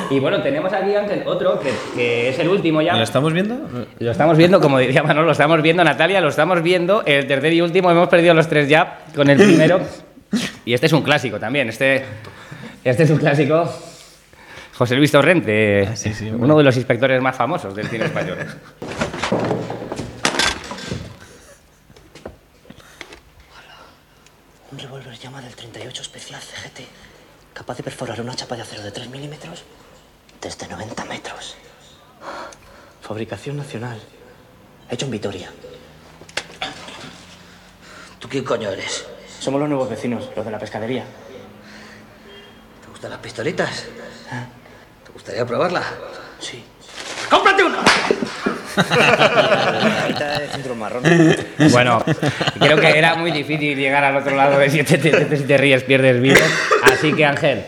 Y 0.10 0.20
bueno, 0.20 0.42
tenemos 0.42 0.72
aquí, 0.74 0.96
Ángel, 0.96 1.24
otro 1.26 1.60
que, 1.60 1.72
que 1.96 2.30
es 2.30 2.40
el 2.40 2.50
último 2.50 2.82
ya. 2.82 2.96
¿Lo 2.96 3.04
estamos 3.04 3.34
viendo? 3.34 3.58
Lo 4.00 4.12
estamos 4.12 4.38
viendo, 4.38 4.60
como 4.62 4.80
diría 4.80 5.04
Manolo, 5.04 5.26
lo 5.28 5.32
estamos 5.32 5.62
viendo, 5.62 5.84
Natalia, 5.84 6.22
lo 6.22 6.30
estamos 6.30 6.62
viendo. 6.62 7.04
El 7.06 7.28
tercer 7.28 7.54
y 7.54 7.62
último, 7.62 7.92
hemos 7.92 8.08
perdido 8.10 8.34
los 8.34 8.48
tres 8.48 8.68
ya 8.70 9.00
con 9.16 9.30
el 9.30 9.38
primero. 9.38 9.80
Y 10.66 10.74
este 10.74 10.88
es 10.88 10.94
un 10.94 11.02
clásico 11.04 11.40
también. 11.40 11.70
Este, 11.70 12.04
este 12.84 13.04
es 13.04 13.10
un 13.10 13.18
clásico. 13.18 13.70
José 14.78 14.96
Luis 14.96 15.12
Torrente, 15.12 15.90
sí, 15.96 16.14
sí, 16.14 16.30
uno 16.30 16.56
de 16.56 16.64
los 16.64 16.76
inspectores 16.78 17.20
más 17.20 17.36
famosos 17.36 17.74
del 17.76 17.88
cine 17.88 18.06
español. 18.06 18.38
Un 24.72 24.80
revólver 24.80 25.18
llama 25.18 25.42
del 25.42 25.56
38 26.28 26.36
especial 26.36 26.42
CGT, 26.42 26.80
capaz 27.54 27.78
de 27.78 27.84
perforar 27.84 28.20
una 28.22 28.36
chapa 28.36 28.56
de 28.56 28.62
acero 28.62 28.84
de 28.84 28.92
3 28.92 29.10
milímetros 29.10 29.64
desde 30.42 30.68
90 30.68 31.06
metros. 31.06 31.56
Fabricación 33.02 33.58
nacional. 33.58 34.02
Hecho 34.90 35.06
en 35.06 35.12
Vitoria. 35.12 35.52
¿Tú 38.20 38.28
quién 38.28 38.44
coño 38.44 38.70
eres? 38.70 39.06
Somos 39.40 39.60
los 39.60 39.70
nuevos 39.70 39.90
vecinos, 39.90 40.30
los 40.36 40.46
de 40.46 40.52
la 40.52 40.60
pescadería. 40.60 41.06
¿Te 42.82 42.88
gustan 42.90 43.12
las 43.12 43.20
pistolitas? 43.20 43.86
¿Te 45.06 45.12
gustaría 45.14 45.46
probarla? 45.46 45.84
Sí. 46.40 46.64
¡Cómprate 47.30 47.64
marrón. 50.78 51.04
Bueno, 51.72 52.04
creo 52.60 52.80
que 52.80 52.98
era 52.98 53.16
muy 53.16 53.32
difícil 53.32 53.78
llegar 53.78 54.04
al 54.04 54.16
otro 54.18 54.36
lado 54.36 54.58
de 54.60 54.70
si 54.70 54.84
te, 54.84 54.98
te- 54.98 55.12
te- 55.26 55.38
si 55.38 55.44
te 55.44 55.58
ríes, 55.58 55.84
pierdes 55.84 56.22
vivo. 56.22 56.38
Así 56.84 57.14
que, 57.14 57.26
Ángel, 57.26 57.66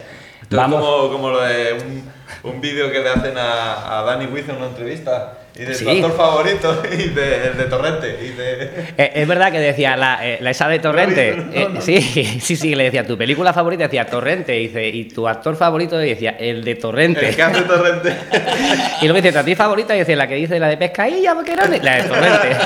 vamos. 0.52 0.80
es 0.80 0.86
como, 0.86 1.12
como 1.12 1.30
lo 1.32 1.42
de 1.42 1.74
un, 1.74 2.12
un 2.52 2.62
vídeo 2.62 2.92
que 2.92 3.00
le 3.00 3.10
hacen 3.10 3.38
a, 3.38 4.00
a 4.00 4.04
Danny 4.04 4.28
Wiz 4.28 4.48
en 4.50 4.58
una 4.58 4.68
entrevista. 4.68 5.34
Y 5.60 5.66
de 5.66 5.74
Sí. 5.74 5.84
su 5.84 5.90
actor 5.90 6.16
favorito, 6.16 6.84
y 6.92 7.10
de, 7.10 7.48
el 7.48 7.58
de 7.58 7.64
Torrente. 7.66 8.18
Y 8.24 8.30
de... 8.30 8.64
Eh, 8.98 9.12
es 9.16 9.28
verdad 9.28 9.52
que 9.52 9.60
decía 9.60 9.98
la, 9.98 10.26
eh, 10.26 10.38
la 10.40 10.52
esa 10.52 10.70
de 10.70 10.80
Torrente. 10.80 11.36
eh, 11.54 11.68
sí, 11.80 12.02
sí, 12.42 12.56
sí, 12.56 12.76
le 12.76 12.86
decía 12.86 13.06
tu 13.06 13.18
película 13.18 13.52
favorita, 13.52 13.84
decía 13.84 14.06
Torrente. 14.06 14.58
Y, 14.58 14.68
dice, 14.68 14.88
y 14.88 15.04
tu 15.06 15.28
actor 15.28 15.58
favorito 15.58 15.98
decía 15.98 16.38
el 16.40 16.64
de 16.64 16.76
Torrente. 16.76 17.28
El 17.30 17.36
que 17.36 17.44
hace 17.44 17.62
Torrente. 17.64 18.16
Y 19.02 19.06
luego 19.06 19.18
dice, 19.18 19.32
¿tu 19.32 19.40
actriz 19.40 19.58
favorita? 19.58 19.96
Y 19.96 20.00
dice, 20.00 20.16
la 20.16 20.28
que 20.28 20.36
dice 20.36 20.60
la 20.60 20.68
de 20.68 20.78
pescadilla, 20.78 21.34
boquerones, 21.34 21.84
la 21.84 21.96
de 21.98 22.04
Torrente. 22.04 22.58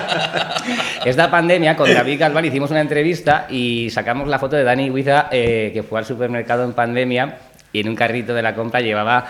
Esta 1.05 1.29
pandemia, 1.29 1.75
con 1.75 1.93
David 1.93 2.19
Galván 2.19 2.45
hicimos 2.45 2.71
una 2.71 2.81
entrevista 2.81 3.47
y 3.49 3.89
sacamos 3.89 4.27
la 4.27 4.39
foto 4.39 4.55
de 4.55 4.63
Dani 4.63 4.89
Huiza, 4.89 5.29
que 5.29 5.83
fue 5.87 5.99
al 5.99 6.05
supermercado 6.05 6.63
en 6.63 6.73
pandemia 6.73 7.37
y 7.71 7.81
en 7.81 7.89
un 7.89 7.95
carrito 7.95 8.33
de 8.33 8.41
la 8.41 8.53
compra 8.55 8.79
llevaba 8.81 9.25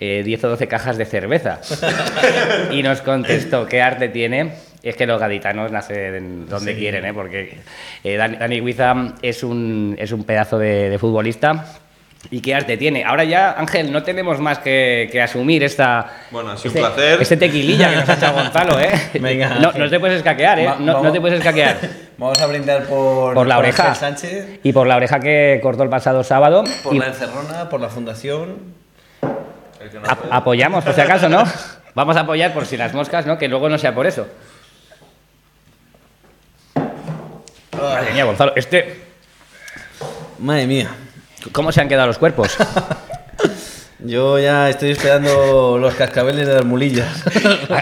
eh, 0.00 0.22
10 0.24 0.44
o 0.44 0.48
12 0.50 0.68
cajas 0.68 0.96
de 0.98 1.04
cerveza. 1.06 1.60
Y 2.70 2.82
nos 2.82 3.00
contestó, 3.02 3.66
¿qué 3.66 3.82
arte 3.82 4.08
tiene? 4.08 4.52
Es 4.82 4.94
que 4.96 5.06
los 5.06 5.18
gaditanos 5.20 5.72
nacen 5.72 6.46
donde 6.48 6.74
Sí. 6.74 6.78
quieren, 6.78 7.04
¿eh? 7.06 7.12
porque 7.14 7.58
eh, 8.04 8.16
Dani, 8.16 8.36
Dani 8.36 8.60
Huiza 8.60 9.14
es 9.22 9.42
un, 9.42 9.96
es 9.98 10.12
un 10.12 10.24
pedazo 10.24 10.58
de, 10.58 10.90
de 10.90 10.98
futbolista. 10.98 11.64
¿Y 12.30 12.40
qué 12.40 12.54
arte 12.56 12.76
tiene? 12.76 13.04
Ahora 13.04 13.22
ya, 13.24 13.52
Ángel, 13.52 13.92
no 13.92 14.02
tenemos 14.02 14.40
más 14.40 14.58
que, 14.58 15.08
que 15.12 15.22
asumir 15.22 15.62
esta, 15.62 16.10
Bueno, 16.32 16.50
ha 16.50 16.56
sido 16.56 16.72
un 16.72 16.78
este, 16.78 16.88
placer. 16.96 17.22
este 17.22 17.36
tequililla 17.36 17.90
que 17.90 17.96
nos 17.96 18.08
ha 18.08 18.14
echado 18.14 18.34
Gonzalo, 18.42 18.80
¿eh? 18.80 18.90
Venga, 19.20 19.58
No, 19.60 19.70
no 19.72 19.88
te 19.88 20.00
puedes 20.00 20.16
escaquear, 20.18 20.58
¿eh? 20.58 20.66
Va- 20.66 20.76
No, 20.80 21.02
no 21.04 21.12
te 21.12 21.20
puedes 21.20 21.38
escaquear. 21.38 21.76
Vamos 22.18 22.40
a 22.40 22.46
brindar 22.46 22.84
por, 22.84 23.34
Por 23.34 23.46
la 23.46 23.56
por 23.56 23.64
oreja. 23.64 23.94
Sánchez, 23.94 24.58
Y 24.64 24.72
por 24.72 24.86
la 24.88 24.96
oreja 24.96 25.20
que 25.20 25.60
cortó 25.62 25.82
el 25.84 25.88
pasado 25.88 26.24
sábado. 26.24 26.64
por 26.82 26.94
y 26.94 26.98
la 26.98 27.06
encerrona, 27.08 27.68
por 27.68 27.80
la 27.80 27.88
fundación. 27.90 28.75
Ap- 30.06 30.26
apoyamos, 30.30 30.84
por 30.84 30.94
si 30.94 31.00
acaso, 31.00 31.28
¿no? 31.28 31.44
Vamos 31.94 32.16
a 32.16 32.20
apoyar 32.20 32.52
por 32.52 32.66
si 32.66 32.76
las 32.76 32.92
moscas, 32.92 33.24
¿no? 33.26 33.38
Que 33.38 33.48
luego 33.48 33.68
no 33.68 33.78
sea 33.78 33.94
por 33.94 34.06
eso. 34.06 34.26
Madre 37.72 38.12
mía, 38.12 38.24
Gonzalo, 38.24 38.52
este... 38.56 39.00
Madre 40.38 40.66
mía. 40.66 40.88
¿Cómo 41.52 41.72
se 41.72 41.80
han 41.80 41.88
quedado 41.88 42.06
los 42.06 42.18
cuerpos? 42.18 42.56
Yo 43.98 44.38
ya 44.38 44.68
estoy 44.68 44.90
esperando 44.90 45.78
los 45.78 45.94
cascabeles 45.94 46.46
de 46.46 46.54
las 46.54 46.64
mulillas. 46.64 47.08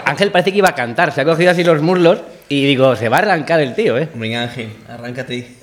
Ángel 0.05 0.31
parece 0.31 0.51
que 0.51 0.57
iba 0.59 0.69
a 0.69 0.75
cantar, 0.75 1.11
se 1.11 1.21
ha 1.21 1.25
cogido 1.25 1.51
así 1.51 1.63
los 1.63 1.81
muslos 1.81 2.19
y 2.47 2.65
digo, 2.65 2.95
se 2.95 3.09
va 3.09 3.17
a 3.17 3.19
arrancar 3.19 3.59
el 3.59 3.75
tío, 3.75 3.97
¿eh? 3.97 4.09
Venga, 4.13 4.43
Ángel, 4.43 4.73
arráncate 4.89 5.33
ahí. 5.33 5.57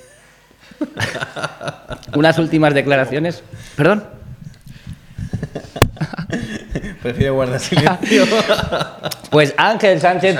Unas 2.15 2.37
últimas 2.37 2.73
declaraciones. 2.73 3.43
¿Perdón? 3.75 4.05
Prefiero 7.03 7.33
guardar 7.35 7.59
silencio. 7.59 8.25
Pues 9.29 9.53
Ángel 9.57 9.99
Sánchez. 9.99 10.37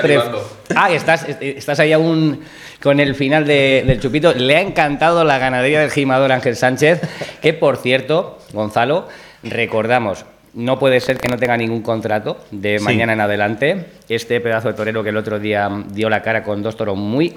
Ah, 0.76 0.92
estás, 0.92 1.26
estás 1.42 1.80
ahí 1.80 1.92
aún 1.94 2.42
con 2.80 3.00
el 3.00 3.16
final 3.16 3.44
de- 3.46 3.84
del 3.88 4.00
chupito. 4.00 4.34
Le 4.36 4.56
ha 4.56 4.62
encantado 4.62 5.24
la 5.24 5.40
ganadería 5.40 5.80
del 5.82 5.90
gimador 5.90 6.32
Ángel 6.32 6.56
Sánchez, 6.56 7.02
que 7.42 7.54
por 7.54 7.78
cierto, 7.78 8.38
Gonzalo, 8.54 9.08
recordamos. 9.42 10.26
No 10.54 10.78
puede 10.78 11.00
ser 11.00 11.18
que 11.18 11.28
no 11.28 11.38
tenga 11.38 11.58
ningún 11.58 11.82
contrato 11.82 12.38
de 12.52 12.78
Sí. 12.78 12.84
mañana 12.86 13.14
en 13.14 13.22
adelante. 13.22 13.88
Este 14.10 14.40
pedazo 14.40 14.68
de 14.68 14.76
torero 14.76 15.02
que 15.02 15.10
el 15.10 15.18
otro 15.18 15.40
día 15.40 15.72
dio 15.90 16.08
la 16.12 16.22
cara 16.22 16.44
con 16.44 16.62
dos 16.62 16.78
toros 16.78 16.96
muy, 16.96 17.34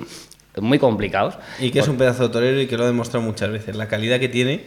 muy 0.60 0.78
complicados. 0.78 1.38
Y 1.58 1.70
que 1.70 1.78
es 1.78 1.88
un 1.88 1.96
pedazo 1.96 2.24
de 2.24 2.28
torero 2.34 2.60
y 2.60 2.66
que 2.66 2.76
lo 2.76 2.84
ha 2.84 2.86
demostrado 2.88 3.24
muchas 3.24 3.50
veces. 3.50 3.74
La 3.76 3.88
calidad 3.88 4.20
que 4.20 4.28
tiene 4.28 4.64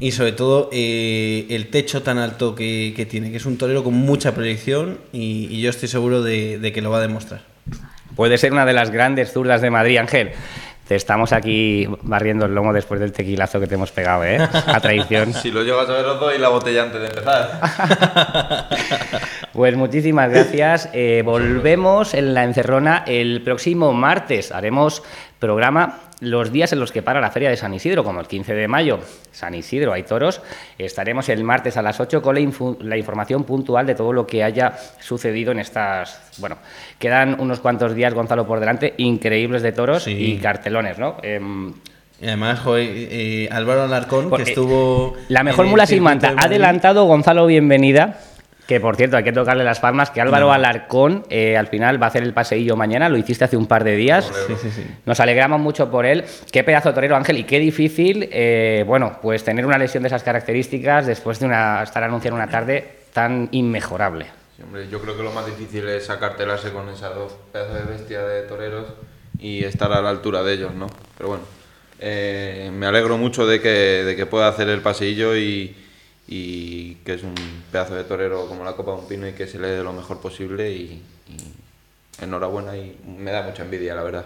y 0.00 0.12
sobre 0.12 0.32
todo 0.32 0.68
eh, 0.72 1.46
el 1.50 1.68
techo 1.68 2.02
tan 2.02 2.18
alto 2.18 2.54
que, 2.54 2.92
que 2.96 3.06
tiene, 3.06 3.30
que 3.30 3.36
es 3.36 3.46
un 3.46 3.58
torero 3.58 3.84
con 3.84 3.94
mucha 3.94 4.34
proyección 4.34 4.98
y, 5.12 5.48
y 5.50 5.60
yo 5.60 5.70
estoy 5.70 5.88
seguro 5.88 6.22
de, 6.22 6.58
de 6.58 6.72
que 6.72 6.82
lo 6.82 6.90
va 6.90 6.98
a 6.98 7.02
demostrar. 7.02 7.42
Puede 8.16 8.38
ser 8.38 8.52
una 8.52 8.66
de 8.66 8.72
las 8.72 8.90
grandes 8.90 9.32
zurdas 9.32 9.62
de 9.62 9.70
Madrid, 9.70 9.98
Ángel. 9.98 10.32
Te 10.86 10.96
estamos 10.96 11.32
aquí 11.32 11.88
barriendo 12.02 12.44
el 12.44 12.54
lomo 12.54 12.72
después 12.72 13.00
del 13.00 13.12
tequilazo 13.12 13.60
que 13.60 13.66
te 13.66 13.76
hemos 13.76 13.92
pegado, 13.92 14.24
¿eh? 14.24 14.36
A 14.36 14.80
traición. 14.80 15.32
Si 15.42 15.50
lo 15.50 15.62
llegas 15.62 15.88
a 15.88 15.92
ver, 15.92 16.04
os 16.04 16.20
doy 16.20 16.38
la 16.38 16.48
botella 16.48 16.82
antes 16.82 17.00
de 17.00 17.06
empezar. 17.06 17.60
Pues 19.52 19.76
muchísimas 19.76 20.30
gracias. 20.30 20.88
Eh, 20.94 21.20
volvemos 21.22 22.14
en 22.14 22.32
la 22.32 22.42
encerrona 22.44 23.04
el 23.06 23.42
próximo 23.42 23.92
martes. 23.92 24.50
Haremos 24.50 25.02
programa 25.38 25.98
los 26.22 26.52
días 26.52 26.72
en 26.72 26.78
los 26.78 26.92
que 26.92 27.02
para 27.02 27.20
la 27.20 27.32
Feria 27.32 27.50
de 27.50 27.56
San 27.56 27.74
Isidro, 27.74 28.04
como 28.04 28.20
el 28.20 28.28
15 28.28 28.54
de 28.54 28.68
mayo, 28.68 29.00
San 29.32 29.54
Isidro, 29.54 29.92
hay 29.92 30.04
toros, 30.04 30.40
estaremos 30.78 31.28
el 31.28 31.42
martes 31.42 31.76
a 31.76 31.82
las 31.82 31.98
8 31.98 32.22
con 32.22 32.36
la, 32.36 32.96
información 32.96 33.42
puntual 33.42 33.86
de 33.86 33.96
todo 33.96 34.12
lo 34.12 34.24
que 34.24 34.44
haya 34.44 34.72
sucedido 35.00 35.50
en 35.50 35.58
estas... 35.58 36.20
Bueno, 36.38 36.58
quedan 37.00 37.40
unos 37.40 37.58
cuantos 37.58 37.96
días, 37.96 38.14
Gonzalo, 38.14 38.46
por 38.46 38.60
delante, 38.60 38.94
increíbles 38.98 39.62
de 39.62 39.72
toros 39.72 40.06
y 40.06 40.36
cartelones, 40.36 40.96
¿no? 40.96 41.16
Em, 41.22 41.72
y 42.20 42.26
además, 42.28 42.60
joder, 42.60 42.88
eh, 42.88 43.48
Álvaro 43.50 43.82
Alarcón, 43.82 44.30
que 44.30 44.42
estuvo... 44.42 45.16
La 45.28 45.42
mejor 45.42 45.66
mula 45.66 45.86
sin 45.86 46.04
manta. 46.04 46.34
Ha 46.36 46.44
adelantado 46.44 47.04
Gonzalo 47.04 47.46
Bienvenida 47.46 48.20
que 48.72 48.80
por 48.80 48.96
cierto, 48.96 49.18
hay 49.18 49.24
que 49.24 49.32
tocarle 49.32 49.64
las 49.64 49.80
palmas, 49.80 50.10
que 50.10 50.20
Álvaro 50.20 50.50
Alarcón 50.50 51.24
eh, 51.28 51.58
al 51.58 51.66
final 51.66 52.00
va 52.00 52.06
a 52.06 52.08
hacer 52.08 52.22
el 52.22 52.32
paseillo 52.32 52.74
mañana, 52.74 53.10
lo 53.10 53.18
hiciste 53.18 53.44
hace 53.44 53.56
un 53.56 53.66
par 53.66 53.84
de 53.84 53.96
días. 53.96 54.32
Nos 55.04 55.20
alegramos 55.20 55.60
mucho 55.60 55.90
por 55.90 56.06
él. 56.06 56.24
Qué 56.50 56.64
pedazo 56.64 56.88
de 56.88 56.94
torero, 56.94 57.14
Ángel, 57.16 57.38
y 57.38 57.44
qué 57.44 57.58
difícil, 57.58 58.28
eh, 58.32 58.82
bueno, 58.86 59.18
pues 59.20 59.44
tener 59.44 59.66
una 59.66 59.76
lesión 59.76 60.02
de 60.02 60.06
esas 60.06 60.22
características 60.22 61.06
después 61.06 61.38
de 61.38 61.46
una, 61.46 61.82
estar 61.82 62.02
anunciando 62.02 62.36
una 62.36 62.48
tarde 62.48 63.00
tan 63.12 63.48
inmejorable. 63.52 64.26
hombre, 64.64 64.88
yo 64.88 65.00
creo 65.02 65.16
que 65.16 65.22
lo 65.22 65.32
más 65.32 65.44
difícil 65.44 65.86
es 65.88 66.08
acartelarse 66.08 66.72
con 66.72 66.88
esas 66.88 67.14
dos 67.14 67.34
pedazos 67.52 67.74
de 67.74 67.92
bestia 67.92 68.22
de 68.22 68.42
toreros 68.42 68.86
y 69.38 69.64
estar 69.64 69.92
a 69.92 70.00
la 70.00 70.08
altura 70.08 70.42
de 70.42 70.54
ellos, 70.54 70.74
¿no? 70.74 70.86
Pero 71.18 71.28
bueno, 71.28 71.44
eh, 71.98 72.70
me 72.72 72.86
alegro 72.86 73.18
mucho 73.18 73.46
de 73.46 73.60
que, 73.60 73.68
de 73.68 74.16
que 74.16 74.24
pueda 74.24 74.48
hacer 74.48 74.70
el 74.70 74.80
paseillo 74.80 75.36
y 75.36 75.76
y 76.34 76.94
que 77.04 77.14
es 77.14 77.22
un 77.22 77.34
pedazo 77.70 77.94
de 77.94 78.04
torero 78.04 78.46
como 78.46 78.64
la 78.64 78.72
Copa 78.72 78.92
de 78.92 78.98
un 78.98 79.06
Pino 79.06 79.28
y 79.28 79.32
que 79.32 79.46
se 79.46 79.58
le 79.58 79.68
dé 79.68 79.82
lo 79.82 79.92
mejor 79.92 80.18
posible 80.18 80.70
y, 80.70 81.02
enhorabuena 82.22 82.74
y 82.74 82.96
me 83.18 83.30
da 83.30 83.42
mucha 83.42 83.64
envidia, 83.64 83.94
la 83.94 84.02
verdad. 84.02 84.24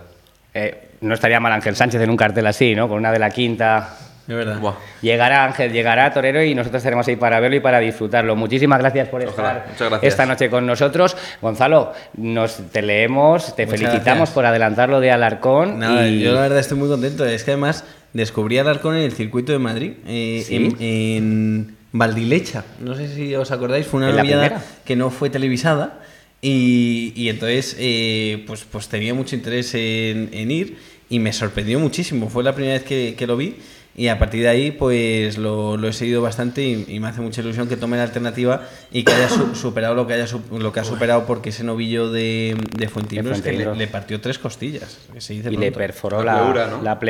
Eh, 0.54 0.90
no 1.00 1.14
estaría 1.14 1.40
mal 1.40 1.52
Ángel 1.52 1.74
Sánchez 1.74 2.00
en 2.00 2.11
un 2.11 2.16
cartel 2.16 2.46
así, 2.46 2.76
¿no? 2.76 2.88
Con 2.88 2.98
una 2.98 3.11
de 3.11 3.18
la 3.18 3.30
quinta. 3.30 3.98
De 4.26 4.34
verdad. 4.34 4.61
Llegará 5.02 5.44
Ángel, 5.44 5.72
llegará 5.72 6.12
Torero 6.12 6.42
y 6.44 6.54
nosotros 6.54 6.80
estaremos 6.80 7.09
ahí 7.09 7.16
para 7.16 7.40
verlo 7.40 7.57
y 7.57 7.61
para 7.61 7.80
disfrutarlo. 7.80 8.36
Muchísimas 8.36 8.78
gracias 8.78 9.09
por 9.09 9.22
estar 9.22 9.66
esta 10.02 10.26
noche 10.26 10.48
con 10.48 10.64
nosotros. 10.64 11.16
Gonzalo, 11.42 11.92
nos 12.16 12.57
te 12.70 12.82
leemos, 12.82 13.57
te 13.57 13.66
felicitamos 13.66 14.30
por 14.30 14.46
adelantarlo 14.46 15.00
de 15.00 15.11
Alarcón. 15.11 15.80
Yo 16.20 16.34
la 16.34 16.42
verdad 16.42 16.59
estoy 16.59 16.78
muy 16.78 16.88
contento. 16.88 17.24
Es 17.24 17.42
que 17.42 17.52
además 17.52 17.84
descubrí 18.12 18.59
Alarcón 18.59 18.96
en 18.96 19.02
el 19.02 19.12
circuito 19.12 19.52
de 19.52 19.59
Madrid. 19.59 19.92
Eh, 20.07 20.44
en 20.78 21.76
Valdilecha. 21.99 22.64
No 22.80 22.94
sé 22.94 23.14
si 23.14 23.34
os 23.34 23.51
acordáis, 23.51 23.86
fue 23.86 23.99
una 23.99 24.12
novillada 24.12 24.62
que 24.84 24.97
no 24.97 25.11
fue 25.11 25.30
televisada. 25.30 26.01
Y, 26.42 27.28
entonces, 27.28 27.76
eh, 27.78 28.44
pues, 28.47 28.64
pues 28.70 28.88
tenía 28.88 29.14
mucho 29.14 29.34
interés 29.34 29.74
en, 29.74 30.51
ir 30.51 30.78
y 31.09 31.18
me 31.18 31.32
sorprendió 31.32 31.80
muchísimo. 31.80 32.28
Fue 32.28 32.44
la 32.44 32.55
primera 32.55 32.74
vez 32.74 32.84
que, 32.84 33.26
lo 33.26 33.36
vi 33.36 33.57
y 33.97 34.09
a 34.09 34.18
partir 34.18 34.42
de 34.42 34.49
ahí, 34.49 34.70
pues 34.70 35.38
lo, 35.38 35.82
he 35.88 35.92
seguido 35.92 36.20
bastante 36.22 36.62
y, 36.62 37.01
me 37.01 37.09
hace 37.09 37.20
mucha 37.20 37.40
ilusión 37.40 37.68
que 37.68 37.76
tome 37.76 37.97
la 37.97 38.05
alternativa 38.05 38.62
y 38.92 39.03
que 39.03 39.12
haya 39.12 39.28
superado 39.55 39.94
lo 39.94 40.07
que 40.07 40.12
haya 40.12 40.26
lo 40.53 40.72
que 40.72 40.80
ha 40.80 40.84
superado 40.84 41.26
porque 41.26 41.49
ese 41.49 41.64
novillo 41.64 42.12
de, 42.12 42.57
de 42.76 42.84
es 42.84 43.42
que 43.42 43.53
le, 43.53 43.86
partió 43.88 44.20
tres 44.20 44.38
costillas. 44.38 44.99
y 45.30 45.57
le 45.57 45.72
perforó 45.72 46.22
la 46.22 46.42
pleura. 46.42 46.80
La 46.82 47.01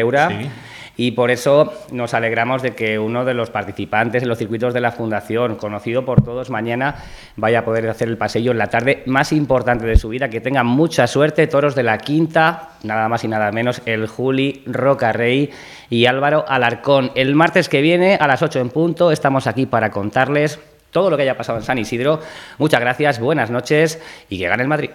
y 0.97 1.13
por 1.13 1.31
eso 1.31 1.73
nos 1.93 2.15
alegramos 2.15 2.63
de 2.63 2.75
que 2.75 2.99
uno 2.99 3.25
de 3.25 3.35
los 3.35 3.51
participantes 3.51 4.23
en 4.23 4.29
los 4.29 4.39
circuitos 4.39 4.73
de 4.73 4.81
la 4.81 4.93
Fundación, 4.93 5.57
conocido 5.57 6.05
por 6.05 6.23
todos, 6.23 6.51
mañana 6.51 6.97
vaya 7.37 7.61
a 7.61 7.65
poder 7.65 7.89
hacer 7.89 8.09
el 8.09 8.17
paseo 8.17 8.53
en 8.53 8.59
la 8.59 8.69
tarde 8.69 9.03
más 9.07 9.33
importante 9.33 9.87
de 9.87 9.97
su 9.97 10.09
vida. 10.09 10.31
Que 10.31 10.41
tenga 10.41 10.65
mucha 10.65 11.07
suerte, 11.07 11.47
toros 11.47 11.75
de 11.75 11.83
la 11.83 11.99
quinta, 11.99 12.71
nada 12.83 13.09
más 13.09 13.25
y 13.25 13.29
nada 13.29 13.53
menos, 13.53 13.83
el 13.85 14.07
Juli 14.07 14.63
Rocarrey 14.67 15.51
y 15.91 16.07
Álvaro 16.07 16.45
Alarcón. 16.49 17.13
El 17.15 17.35
martes 17.35 17.69
que 17.69 17.83
viene, 17.83 18.17
a 18.19 18.27
las 18.27 18.43
8 18.43 18.61
en 18.61 18.71
punto, 18.71 19.13
estamos 19.13 19.47
aquí 19.47 19.67
para 19.67 19.91
contarles 19.91 20.59
todo 20.91 21.11
lo 21.11 21.17
que 21.17 21.25
haya 21.25 21.37
pasado 21.37 21.59
en 21.59 21.65
San 21.65 21.79
Isidro. 21.79 22.21
Muchas 22.57 22.81
gracias, 22.81 23.21
buenas 23.21 23.51
noches 23.51 24.01
y 24.31 24.39
que 24.39 24.49
gane 24.49 24.63
el 24.63 24.69
Madrid. 24.69 24.91